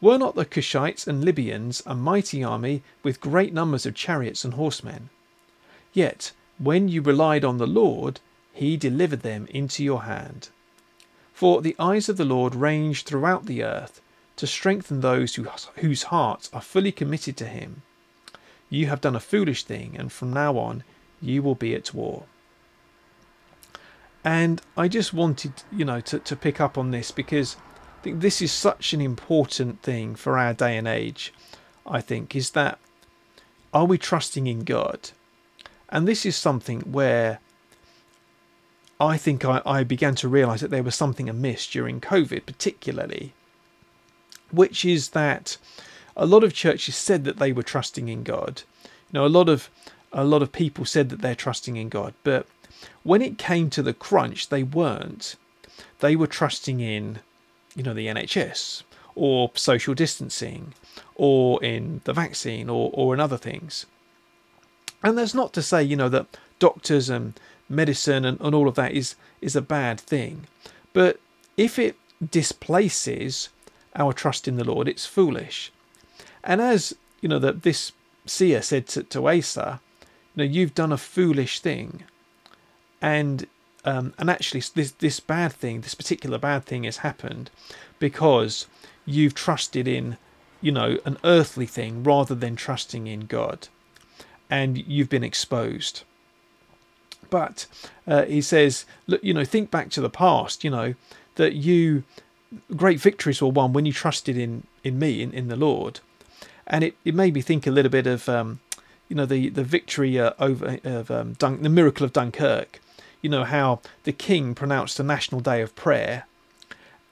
Were 0.00 0.18
not 0.18 0.34
the 0.34 0.44
Cushites 0.44 1.06
and 1.06 1.24
Libyans 1.24 1.84
a 1.86 1.94
mighty 1.94 2.42
army 2.42 2.82
with 3.04 3.20
great 3.20 3.54
numbers 3.54 3.86
of 3.86 3.94
chariots 3.94 4.44
and 4.44 4.54
horsemen? 4.54 5.08
Yet, 5.92 6.32
when 6.60 6.88
you 6.88 7.00
relied 7.00 7.44
on 7.44 7.56
the 7.56 7.66
Lord, 7.66 8.20
he 8.52 8.76
delivered 8.76 9.22
them 9.22 9.46
into 9.48 9.82
your 9.82 10.02
hand. 10.02 10.50
For 11.32 11.62
the 11.62 11.74
eyes 11.78 12.10
of 12.10 12.18
the 12.18 12.24
Lord 12.24 12.54
range 12.54 13.04
throughout 13.04 13.46
the 13.46 13.64
earth 13.64 14.02
to 14.36 14.46
strengthen 14.46 15.00
those 15.00 15.34
who, 15.34 15.44
whose 15.76 16.04
hearts 16.04 16.50
are 16.52 16.60
fully 16.60 16.92
committed 16.92 17.36
to 17.38 17.46
him. 17.46 17.82
You 18.68 18.86
have 18.86 19.00
done 19.00 19.16
a 19.16 19.20
foolish 19.20 19.64
thing, 19.64 19.96
and 19.98 20.12
from 20.12 20.32
now 20.32 20.58
on 20.58 20.84
you 21.20 21.42
will 21.42 21.54
be 21.54 21.74
at 21.74 21.94
war. 21.94 22.24
And 24.22 24.60
I 24.76 24.86
just 24.86 25.14
wanted, 25.14 25.62
you 25.72 25.86
know, 25.86 26.00
to, 26.02 26.18
to 26.18 26.36
pick 26.36 26.60
up 26.60 26.76
on 26.76 26.90
this 26.90 27.10
because 27.10 27.56
I 27.98 28.02
think 28.02 28.20
this 28.20 28.42
is 28.42 28.52
such 28.52 28.92
an 28.92 29.00
important 29.00 29.82
thing 29.82 30.14
for 30.14 30.38
our 30.38 30.52
day 30.52 30.76
and 30.76 30.86
age. 30.86 31.32
I 31.86 32.02
think, 32.02 32.36
is 32.36 32.50
that 32.50 32.78
are 33.72 33.86
we 33.86 33.96
trusting 33.96 34.46
in 34.46 34.64
God? 34.64 35.10
And 35.90 36.06
this 36.06 36.24
is 36.24 36.36
something 36.36 36.80
where 36.80 37.40
I 39.00 39.16
think 39.16 39.44
I, 39.44 39.60
I 39.66 39.82
began 39.82 40.14
to 40.16 40.28
realize 40.28 40.60
that 40.60 40.70
there 40.70 40.82
was 40.82 40.94
something 40.94 41.28
amiss 41.28 41.66
during 41.66 42.00
COVID, 42.00 42.46
particularly, 42.46 43.32
which 44.50 44.84
is 44.84 45.10
that 45.10 45.56
a 46.16 46.26
lot 46.26 46.44
of 46.44 46.54
churches 46.54 46.96
said 46.96 47.24
that 47.24 47.38
they 47.38 47.52
were 47.52 47.62
trusting 47.62 48.08
in 48.08 48.22
God. 48.22 48.62
You 48.84 49.20
know, 49.20 49.26
a 49.26 49.28
lot 49.28 49.48
of 49.48 49.70
a 50.12 50.24
lot 50.24 50.42
of 50.42 50.52
people 50.52 50.84
said 50.84 51.08
that 51.08 51.22
they're 51.22 51.34
trusting 51.36 51.76
in 51.76 51.88
God, 51.88 52.14
but 52.24 52.46
when 53.02 53.22
it 53.22 53.38
came 53.38 53.70
to 53.70 53.82
the 53.82 53.94
crunch, 53.94 54.48
they 54.48 54.62
weren't. 54.62 55.36
They 56.00 56.16
were 56.16 56.26
trusting 56.26 56.80
in, 56.80 57.20
you 57.74 57.82
know, 57.82 57.94
the 57.94 58.06
NHS 58.06 58.82
or 59.14 59.50
social 59.54 59.94
distancing 59.94 60.74
or 61.14 61.62
in 61.62 62.00
the 62.04 62.12
vaccine 62.12 62.68
or, 62.68 62.90
or 62.92 63.14
in 63.14 63.20
other 63.20 63.36
things. 63.36 63.86
And 65.02 65.16
that's 65.16 65.34
not 65.34 65.52
to 65.54 65.62
say, 65.62 65.82
you 65.82 65.96
know, 65.96 66.08
that 66.08 66.26
doctors 66.58 67.08
and 67.08 67.38
medicine 67.68 68.24
and, 68.24 68.40
and 68.40 68.54
all 68.54 68.68
of 68.68 68.74
that 68.74 68.92
is 68.92 69.14
is 69.40 69.56
a 69.56 69.62
bad 69.62 69.98
thing. 69.98 70.46
But 70.92 71.20
if 71.56 71.78
it 71.78 71.96
displaces 72.30 73.48
our 73.96 74.12
trust 74.12 74.46
in 74.46 74.56
the 74.56 74.64
Lord, 74.64 74.88
it's 74.88 75.06
foolish. 75.06 75.72
And 76.44 76.60
as 76.60 76.94
you 77.20 77.28
know 77.28 77.38
that 77.38 77.62
this 77.62 77.92
seer 78.26 78.62
said 78.62 78.86
to, 78.88 79.02
to 79.04 79.28
Asa, 79.28 79.80
you 80.34 80.44
know, 80.44 80.50
you've 80.50 80.74
done 80.74 80.92
a 80.92 80.98
foolish 80.98 81.60
thing. 81.60 82.04
And 83.00 83.46
um, 83.84 84.12
and 84.18 84.28
actually 84.28 84.62
this 84.74 84.92
this 84.92 85.20
bad 85.20 85.52
thing, 85.52 85.80
this 85.80 85.94
particular 85.94 86.38
bad 86.38 86.64
thing 86.64 86.84
has 86.84 86.98
happened 86.98 87.50
because 87.98 88.66
you've 89.06 89.34
trusted 89.34 89.88
in, 89.88 90.18
you 90.60 90.72
know, 90.72 90.98
an 91.04 91.16
earthly 91.24 91.66
thing 91.66 92.02
rather 92.02 92.34
than 92.34 92.56
trusting 92.56 93.06
in 93.06 93.20
God. 93.20 93.68
And 94.50 94.78
you've 94.78 95.08
been 95.08 95.24
exposed. 95.24 96.02
But 97.30 97.66
uh, 98.06 98.24
he 98.24 98.42
says, 98.42 98.84
look, 99.06 99.22
you 99.22 99.32
know, 99.32 99.44
think 99.44 99.70
back 99.70 99.90
to 99.90 100.00
the 100.00 100.10
past, 100.10 100.64
you 100.64 100.70
know, 100.70 100.94
that 101.36 101.54
you 101.54 102.02
great 102.76 103.00
victories 103.00 103.40
were 103.40 103.48
won 103.48 103.72
when 103.72 103.86
you 103.86 103.92
trusted 103.92 104.36
in 104.36 104.64
in 104.82 104.98
me, 104.98 105.22
in, 105.22 105.32
in 105.32 105.48
the 105.48 105.56
Lord. 105.56 106.00
And 106.66 106.84
it, 106.84 106.96
it 107.04 107.14
made 107.14 107.34
me 107.34 107.40
think 107.40 107.66
a 107.66 107.70
little 107.70 107.90
bit 107.90 108.06
of 108.06 108.28
um, 108.28 108.60
you 109.08 109.16
know 109.16 109.26
the 109.26 109.50
the 109.50 109.64
victory 109.64 110.18
uh, 110.18 110.32
over 110.38 110.78
of 110.84 111.10
um, 111.10 111.34
Dun- 111.34 111.62
the 111.62 111.68
miracle 111.68 112.04
of 112.04 112.12
Dunkirk. 112.12 112.80
You 113.22 113.30
know 113.30 113.44
how 113.44 113.80
the 114.04 114.12
king 114.12 114.54
pronounced 114.54 114.98
a 114.98 115.02
national 115.02 115.40
day 115.40 115.60
of 115.60 115.74
prayer, 115.76 116.24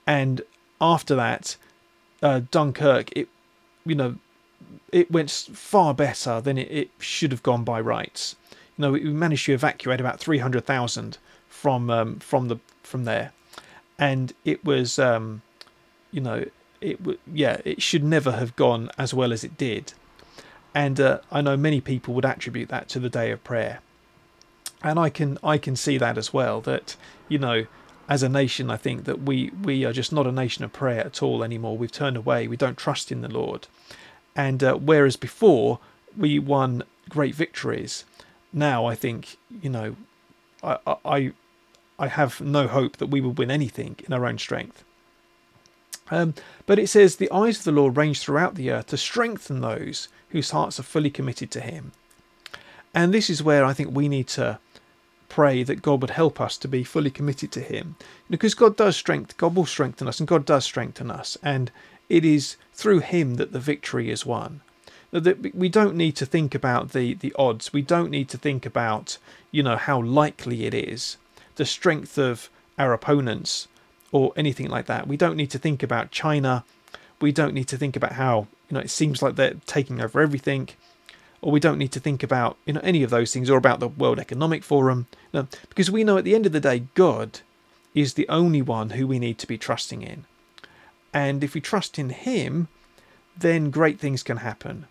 and 0.07 0.41
after 0.81 1.15
that, 1.15 1.57
uh, 2.23 2.41
Dunkirk 2.51 3.11
it 3.15 3.27
you 3.85 3.95
know 3.95 4.15
it 4.91 5.11
went 5.11 5.29
far 5.31 5.93
better 5.93 6.41
than 6.41 6.57
it, 6.57 6.71
it 6.71 6.89
should 6.99 7.31
have 7.31 7.43
gone 7.43 7.63
by 7.63 7.79
rights 7.79 8.35
You 8.77 8.83
know, 8.83 8.91
we 8.91 9.01
managed 9.01 9.45
to 9.45 9.53
evacuate 9.53 9.99
about 9.99 10.19
300,000 10.19 11.17
from 11.47 11.89
um, 11.89 12.19
from 12.19 12.47
the 12.47 12.57
from 12.83 13.03
there, 13.03 13.33
and 13.97 14.33
it 14.45 14.63
was, 14.63 14.97
um, 14.97 15.41
you 16.11 16.21
know, 16.21 16.45
it 16.81 16.99
yeah, 17.31 17.61
it 17.65 17.81
should 17.81 18.03
never 18.03 18.31
have 18.33 18.55
gone 18.55 18.89
as 18.97 19.13
well 19.13 19.33
as 19.33 19.43
it 19.43 19.57
did, 19.57 19.93
and 20.73 20.99
uh, 20.99 21.19
I 21.31 21.41
know 21.41 21.57
many 21.57 21.81
people 21.81 22.13
would 22.13 22.25
attribute 22.25 22.69
that 22.69 22.87
to 22.89 22.99
the 22.99 23.09
day 23.09 23.31
of 23.31 23.43
prayer, 23.43 23.81
and 24.83 24.97
I 24.99 25.09
can 25.09 25.37
I 25.43 25.57
can 25.57 25.75
see 25.75 25.97
that 25.97 26.17
as 26.17 26.33
well. 26.33 26.61
That 26.61 26.95
you 27.27 27.39
know, 27.39 27.65
as 28.07 28.23
a 28.23 28.29
nation, 28.29 28.69
I 28.69 28.77
think 28.77 29.03
that 29.05 29.21
we 29.23 29.51
we 29.63 29.83
are 29.85 29.93
just 29.93 30.13
not 30.13 30.27
a 30.27 30.31
nation 30.31 30.63
of 30.63 30.71
prayer 30.71 31.01
at 31.05 31.21
all 31.21 31.43
anymore. 31.43 31.77
We've 31.77 31.91
turned 31.91 32.17
away. 32.17 32.47
We 32.47 32.57
don't 32.57 32.77
trust 32.77 33.11
in 33.11 33.21
the 33.21 33.27
Lord, 33.27 33.67
and 34.45 34.59
uh, 34.63 34.75
whereas 34.75 35.15
before 35.15 35.79
we 36.15 36.31
won 36.39 36.83
great 37.15 37.35
victories 37.35 38.05
now 38.51 38.77
I 38.85 38.95
think 38.95 39.37
you 39.61 39.69
know 39.69 39.89
I 40.63 40.77
I 41.17 41.19
I 41.99 42.07
have 42.07 42.39
no 42.39 42.67
hope 42.67 42.97
that 42.97 43.07
we 43.07 43.19
will 43.19 43.31
win 43.31 43.51
anything 43.51 43.97
in 44.05 44.13
our 44.13 44.25
own 44.25 44.37
strength. 44.37 44.83
Um, 46.09 46.33
but 46.65 46.79
it 46.79 46.87
says 46.87 47.17
the 47.17 47.31
eyes 47.31 47.59
of 47.59 47.65
the 47.65 47.71
Lord 47.71 47.97
range 47.97 48.21
throughout 48.21 48.55
the 48.55 48.71
earth 48.71 48.87
to 48.87 48.97
strengthen 48.97 49.59
those 49.59 50.07
whose 50.29 50.51
hearts 50.51 50.79
are 50.79 50.83
fully 50.83 51.09
committed 51.09 51.51
to 51.51 51.59
Him. 51.59 51.91
And 52.95 53.13
this 53.13 53.29
is 53.29 53.43
where 53.43 53.65
I 53.65 53.73
think 53.73 53.89
we 53.91 54.07
need 54.07 54.27
to 54.29 54.59
pray 55.27 55.61
that 55.61 55.83
God 55.83 56.01
would 56.01 56.11
help 56.11 56.41
us 56.41 56.57
to 56.57 56.67
be 56.67 56.83
fully 56.83 57.11
committed 57.11 57.51
to 57.51 57.59
Him, 57.59 57.95
because 58.29 58.55
God 58.55 58.75
does 58.75 58.95
strength. 58.95 59.37
God 59.37 59.55
will 59.55 59.67
strengthen 59.67 60.07
us, 60.07 60.19
and 60.19 60.27
God 60.27 60.45
does 60.45 60.65
strengthen 60.65 61.11
us, 61.11 61.37
and 61.43 61.69
it 62.09 62.25
is 62.25 62.57
through 62.73 62.99
Him 62.99 63.35
that 63.35 63.53
the 63.53 63.59
victory 63.59 64.09
is 64.09 64.25
won 64.25 64.61
that 65.11 65.55
we 65.55 65.69
don't 65.69 65.95
need 65.95 66.15
to 66.17 66.25
think 66.25 66.53
about 66.53 66.91
the 66.91 67.15
the 67.15 67.33
odds. 67.37 67.73
We 67.73 67.81
don't 67.81 68.11
need 68.11 68.29
to 68.29 68.37
think 68.37 68.65
about 68.65 69.17
you 69.51 69.63
know 69.63 69.77
how 69.77 70.01
likely 70.01 70.65
it 70.65 70.73
is, 70.73 71.17
the 71.55 71.65
strength 71.65 72.17
of 72.17 72.49
our 72.77 72.93
opponents, 72.93 73.67
or 74.11 74.31
anything 74.35 74.69
like 74.69 74.85
that. 74.85 75.07
We 75.07 75.17
don't 75.17 75.35
need 75.35 75.51
to 75.51 75.57
think 75.57 75.81
about 75.83 76.11
China. 76.11 76.63
We 77.19 77.31
don't 77.31 77.53
need 77.53 77.67
to 77.69 77.77
think 77.77 77.95
about 77.95 78.13
how 78.13 78.47
you 78.69 78.75
know 78.75 78.79
it 78.79 78.89
seems 78.89 79.21
like 79.21 79.35
they're 79.35 79.55
taking 79.65 79.99
over 79.99 80.21
everything, 80.21 80.69
or 81.41 81.51
we 81.51 81.59
don't 81.59 81.79
need 81.79 81.91
to 81.93 81.99
think 81.99 82.21
about 82.21 82.57
you 82.65 82.73
know 82.73 82.81
any 82.83 83.01
of 83.01 83.09
those 83.09 83.33
things, 83.33 83.49
or 83.49 83.57
about 83.57 83.79
the 83.79 83.87
World 83.87 84.19
Economic 84.19 84.63
Forum, 84.63 85.07
know, 85.33 85.47
because 85.69 85.89
we 85.89 86.03
know 86.03 86.17
at 86.17 86.23
the 86.23 86.35
end 86.35 86.45
of 86.45 86.51
the 86.51 86.59
day, 86.59 86.83
God 86.93 87.39
is 87.95 88.13
the 88.13 88.29
only 88.29 88.61
one 88.61 88.91
who 88.91 89.07
we 89.07 89.17
need 89.17 89.39
to 89.39 89.47
be 89.47 89.57
trusting 89.57 90.03
in, 90.03 90.25
and 91.13 91.43
if 91.43 91.53
we 91.53 91.61
trust 91.61 91.99
in 91.99 92.09
Him, 92.09 92.67
then 93.37 93.69
great 93.69 93.99
things 93.99 94.23
can 94.23 94.37
happen 94.37 94.85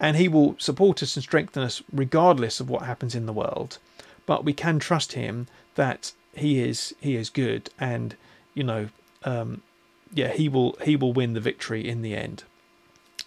and 0.00 0.16
He 0.16 0.28
will 0.28 0.56
support 0.58 1.02
us 1.02 1.16
and 1.16 1.22
strengthen 1.22 1.62
us 1.62 1.82
regardless 1.92 2.60
of 2.60 2.68
what 2.68 2.82
happens 2.82 3.14
in 3.14 3.26
the 3.26 3.32
world. 3.32 3.78
But 4.26 4.44
we 4.44 4.52
can 4.52 4.78
trust 4.78 5.12
Him 5.12 5.46
that 5.74 6.12
He 6.34 6.60
is 6.60 6.94
He 7.00 7.16
is 7.16 7.30
good, 7.30 7.70
and 7.78 8.16
you 8.54 8.64
know, 8.64 8.88
um, 9.24 9.62
yeah, 10.12 10.32
He 10.32 10.48
will 10.48 10.76
He 10.82 10.96
will 10.96 11.12
win 11.12 11.34
the 11.34 11.40
victory 11.40 11.88
in 11.88 12.02
the 12.02 12.14
end. 12.14 12.44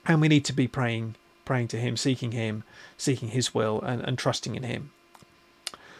And 0.05 0.21
we 0.21 0.27
need 0.27 0.45
to 0.45 0.53
be 0.53 0.67
praying 0.67 1.15
praying 1.45 1.69
to 1.69 1.77
Him, 1.77 1.95
seeking 1.95 2.33
Him, 2.33 2.63
seeking 2.97 3.29
His 3.29 3.53
will, 3.53 3.81
and, 3.81 4.01
and 4.01 4.17
trusting 4.17 4.55
in 4.55 4.63
Him. 4.63 4.91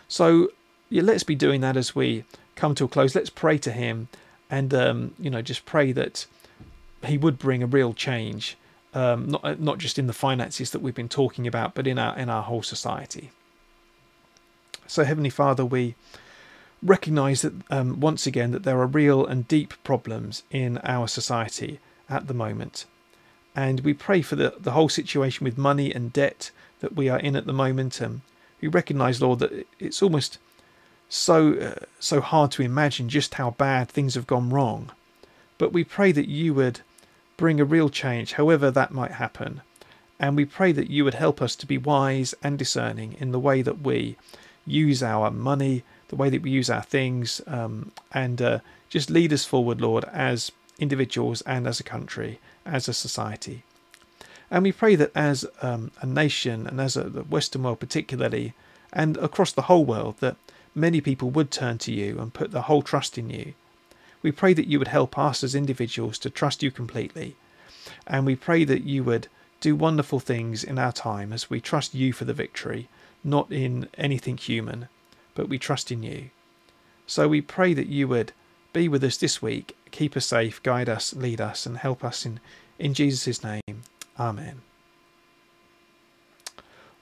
So 0.08 0.52
yeah, 0.90 1.02
let's 1.02 1.24
be 1.24 1.36
doing 1.36 1.62
that 1.62 1.78
as 1.78 1.96
we 1.96 2.24
come 2.56 2.76
to 2.76 2.86
a 2.86 2.88
close. 2.88 3.16
Let's 3.16 3.30
pray 3.30 3.58
to 3.60 3.72
Him, 3.72 4.10
and 4.50 4.74
um, 4.74 5.14
you 5.20 5.30
know, 5.30 5.42
just 5.42 5.66
pray 5.66 5.92
that 5.92 6.26
He 7.04 7.18
would 7.18 7.38
bring 7.38 7.64
a 7.64 7.68
real 7.68 7.94
change 7.94 8.58
um, 8.98 9.30
not 9.30 9.46
uh, 9.46 9.56
not 9.60 9.78
just 9.78 10.00
in 10.00 10.08
the 10.08 10.14
finances 10.14 10.72
that 10.72 10.80
we've 10.80 10.96
been 10.96 11.10
talking 11.10 11.46
about, 11.46 11.76
but 11.76 11.88
in 11.88 12.00
our 12.00 12.18
in 12.18 12.30
our 12.30 12.44
whole 12.44 12.64
society. 12.64 13.32
So, 14.88 15.04
Heavenly 15.04 15.30
Father, 15.30 15.66
we 15.66 15.96
recognise 16.82 17.42
that 17.42 17.54
um, 17.70 18.00
once 18.00 18.26
again 18.26 18.52
that 18.52 18.64
there 18.64 18.80
are 18.80 18.88
real 18.88 19.26
and 19.26 19.48
deep 19.48 19.74
problems 19.84 20.44
in 20.50 20.80
our 20.80 21.08
society 21.08 21.80
at 22.10 22.28
the 22.28 22.34
moment, 22.34 22.86
and 23.56 23.82
we 23.82 23.94
pray 23.94 24.22
for 24.22 24.36
the 24.36 24.56
the 24.60 24.72
whole 24.72 24.90
situation 24.90 25.44
with 25.44 25.58
money 25.58 25.94
and 25.94 26.12
debt 26.12 26.52
that 26.80 26.96
we 26.96 27.08
are 27.08 27.20
in 27.20 27.36
at 27.36 27.46
the 27.46 27.54
moment. 27.54 28.02
And 28.02 28.22
we 28.62 28.68
recognise, 28.68 29.22
Lord, 29.22 29.40
that 29.40 29.68
it's 29.80 30.02
almost 30.02 30.40
so 31.10 31.54
uh, 31.54 31.86
so 32.00 32.22
hard 32.22 32.52
to 32.52 32.62
imagine 32.64 33.10
just 33.10 33.36
how 33.36 33.52
bad 33.52 33.90
things 33.90 34.16
have 34.16 34.28
gone 34.28 34.50
wrong. 34.50 34.92
But 35.58 35.74
we 35.74 35.84
pray 35.84 36.12
that 36.12 36.28
you 36.28 36.54
would 36.54 36.82
bring 37.38 37.60
a 37.60 37.66
real 37.66 37.90
change, 37.90 38.34
however 38.34 38.72
that 38.72 38.92
might 38.92 39.12
happen. 39.12 39.62
And 40.20 40.36
we 40.36 40.46
pray 40.46 40.72
that 40.72 40.90
you 40.90 41.04
would 41.04 41.14
help 41.14 41.42
us 41.42 41.56
to 41.58 41.68
be 41.68 41.78
wise 41.78 42.34
and 42.44 42.58
discerning 42.58 43.16
in 43.20 43.32
the 43.32 43.40
way 43.40 43.62
that 43.62 43.82
we 43.82 44.18
use 44.66 45.04
our 45.04 45.30
money, 45.30 45.84
the 46.10 46.16
way 46.16 46.30
that 46.30 46.42
we 46.42 46.50
use 46.50 46.70
our 46.70 46.82
things, 46.82 47.42
um, 47.48 47.92
and 48.12 48.42
uh, 48.42 48.60
just 48.90 49.10
lead 49.10 49.32
us 49.32 49.46
forward, 49.46 49.80
Lord, 49.80 50.06
as 50.06 50.52
individuals 50.80 51.42
and 51.44 51.68
as 51.68 51.80
a 51.80 51.84
country, 51.84 52.40
as 52.66 52.88
a 52.88 52.94
society. 52.94 53.64
And 54.50 54.64
we 54.64 54.72
pray 54.72 54.96
that 54.96 55.12
as 55.14 55.46
um, 55.62 55.92
a 56.02 56.06
nation 56.06 56.68
and 56.68 56.80
as 56.82 56.98
a, 56.98 57.04
the 57.04 57.24
Western 57.24 57.64
world 57.64 57.80
particularly, 57.80 58.54
and 58.94 59.18
across 59.18 59.52
the 59.52 59.64
whole 59.64 59.86
world, 59.86 60.16
that 60.20 60.38
many 60.78 61.02
people 61.02 61.30
would 61.30 61.52
turn 61.52 61.78
to 61.78 61.92
you 61.92 62.20
and 62.20 62.34
put 62.34 62.52
their 62.52 62.62
whole 62.62 62.82
trust 62.82 63.18
in 63.18 63.30
you 63.30 63.54
we 64.22 64.32
pray 64.32 64.54
that 64.54 64.68
you 64.68 64.80
would 64.80 64.88
help 64.88 65.18
us 65.18 65.44
as 65.44 65.56
individuals 65.56 66.18
to 66.20 66.30
trust 66.30 66.64
you 66.64 66.72
completely. 66.72 67.36
And 68.06 68.26
we 68.26 68.36
pray 68.36 68.64
that 68.66 68.84
you 68.84 69.04
would 69.04 69.28
do 69.62 69.76
wonderful 69.76 70.20
things 70.20 70.64
in 70.64 70.78
our 70.78 70.92
time 70.92 71.32
as 71.34 71.50
we 71.50 71.62
trust 71.62 71.96
you 71.96 72.14
for 72.14 72.26
the 72.26 72.34
victory, 72.34 72.90
not 73.24 73.52
in 73.52 73.88
anything 73.98 74.38
human, 74.38 74.88
but 75.36 75.50
we 75.50 75.58
trust 75.58 75.92
in 75.92 76.04
you. 76.04 76.30
So 77.06 77.28
we 77.28 77.42
pray 77.42 77.74
that 77.74 77.88
you 77.88 78.08
would 78.08 78.34
be 78.74 78.88
with 78.88 79.04
us 79.04 79.18
this 79.18 79.42
week, 79.42 79.76
keep 79.92 80.18
us 80.18 80.26
safe, 80.26 80.62
guide 80.62 80.90
us, 80.90 81.14
lead 81.16 81.40
us, 81.40 81.66
and 81.66 81.78
help 81.78 82.04
us 82.04 82.26
in, 82.26 82.40
in 82.78 82.94
Jesus' 82.94 83.44
name. 83.44 83.84
Amen. 84.20 84.62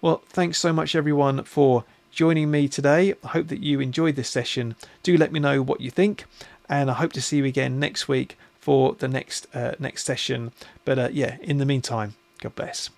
Well, 0.02 0.22
thanks 0.30 0.60
so 0.60 0.72
much, 0.72 0.96
everyone, 0.96 1.44
for 1.44 1.86
joining 2.16 2.50
me 2.50 2.68
today. 2.68 3.14
I 3.24 3.28
hope 3.28 3.50
that 3.50 3.62
you 3.62 3.80
enjoyed 3.80 4.16
this 4.16 4.30
session. 4.30 4.76
Do 5.04 5.16
let 5.18 5.32
me 5.32 5.40
know 5.40 5.62
what 5.62 5.82
you 5.82 5.92
think 5.92 6.26
and 6.70 6.90
I 6.90 6.94
hope 6.94 7.14
to 7.14 7.22
see 7.22 7.38
you 7.38 7.46
again 7.46 7.80
next 7.80 8.08
week 8.08 8.38
for 8.60 8.96
the 8.96 9.08
next 9.08 9.48
uh, 9.54 9.76
next 9.80 10.06
session. 10.06 10.52
But 10.84 11.00
uh, 11.00 11.10
yeah, 11.12 11.38
in 11.42 11.58
the 11.58 11.66
meantime, 11.66 12.16
God 12.42 12.56
bless. 12.56 12.90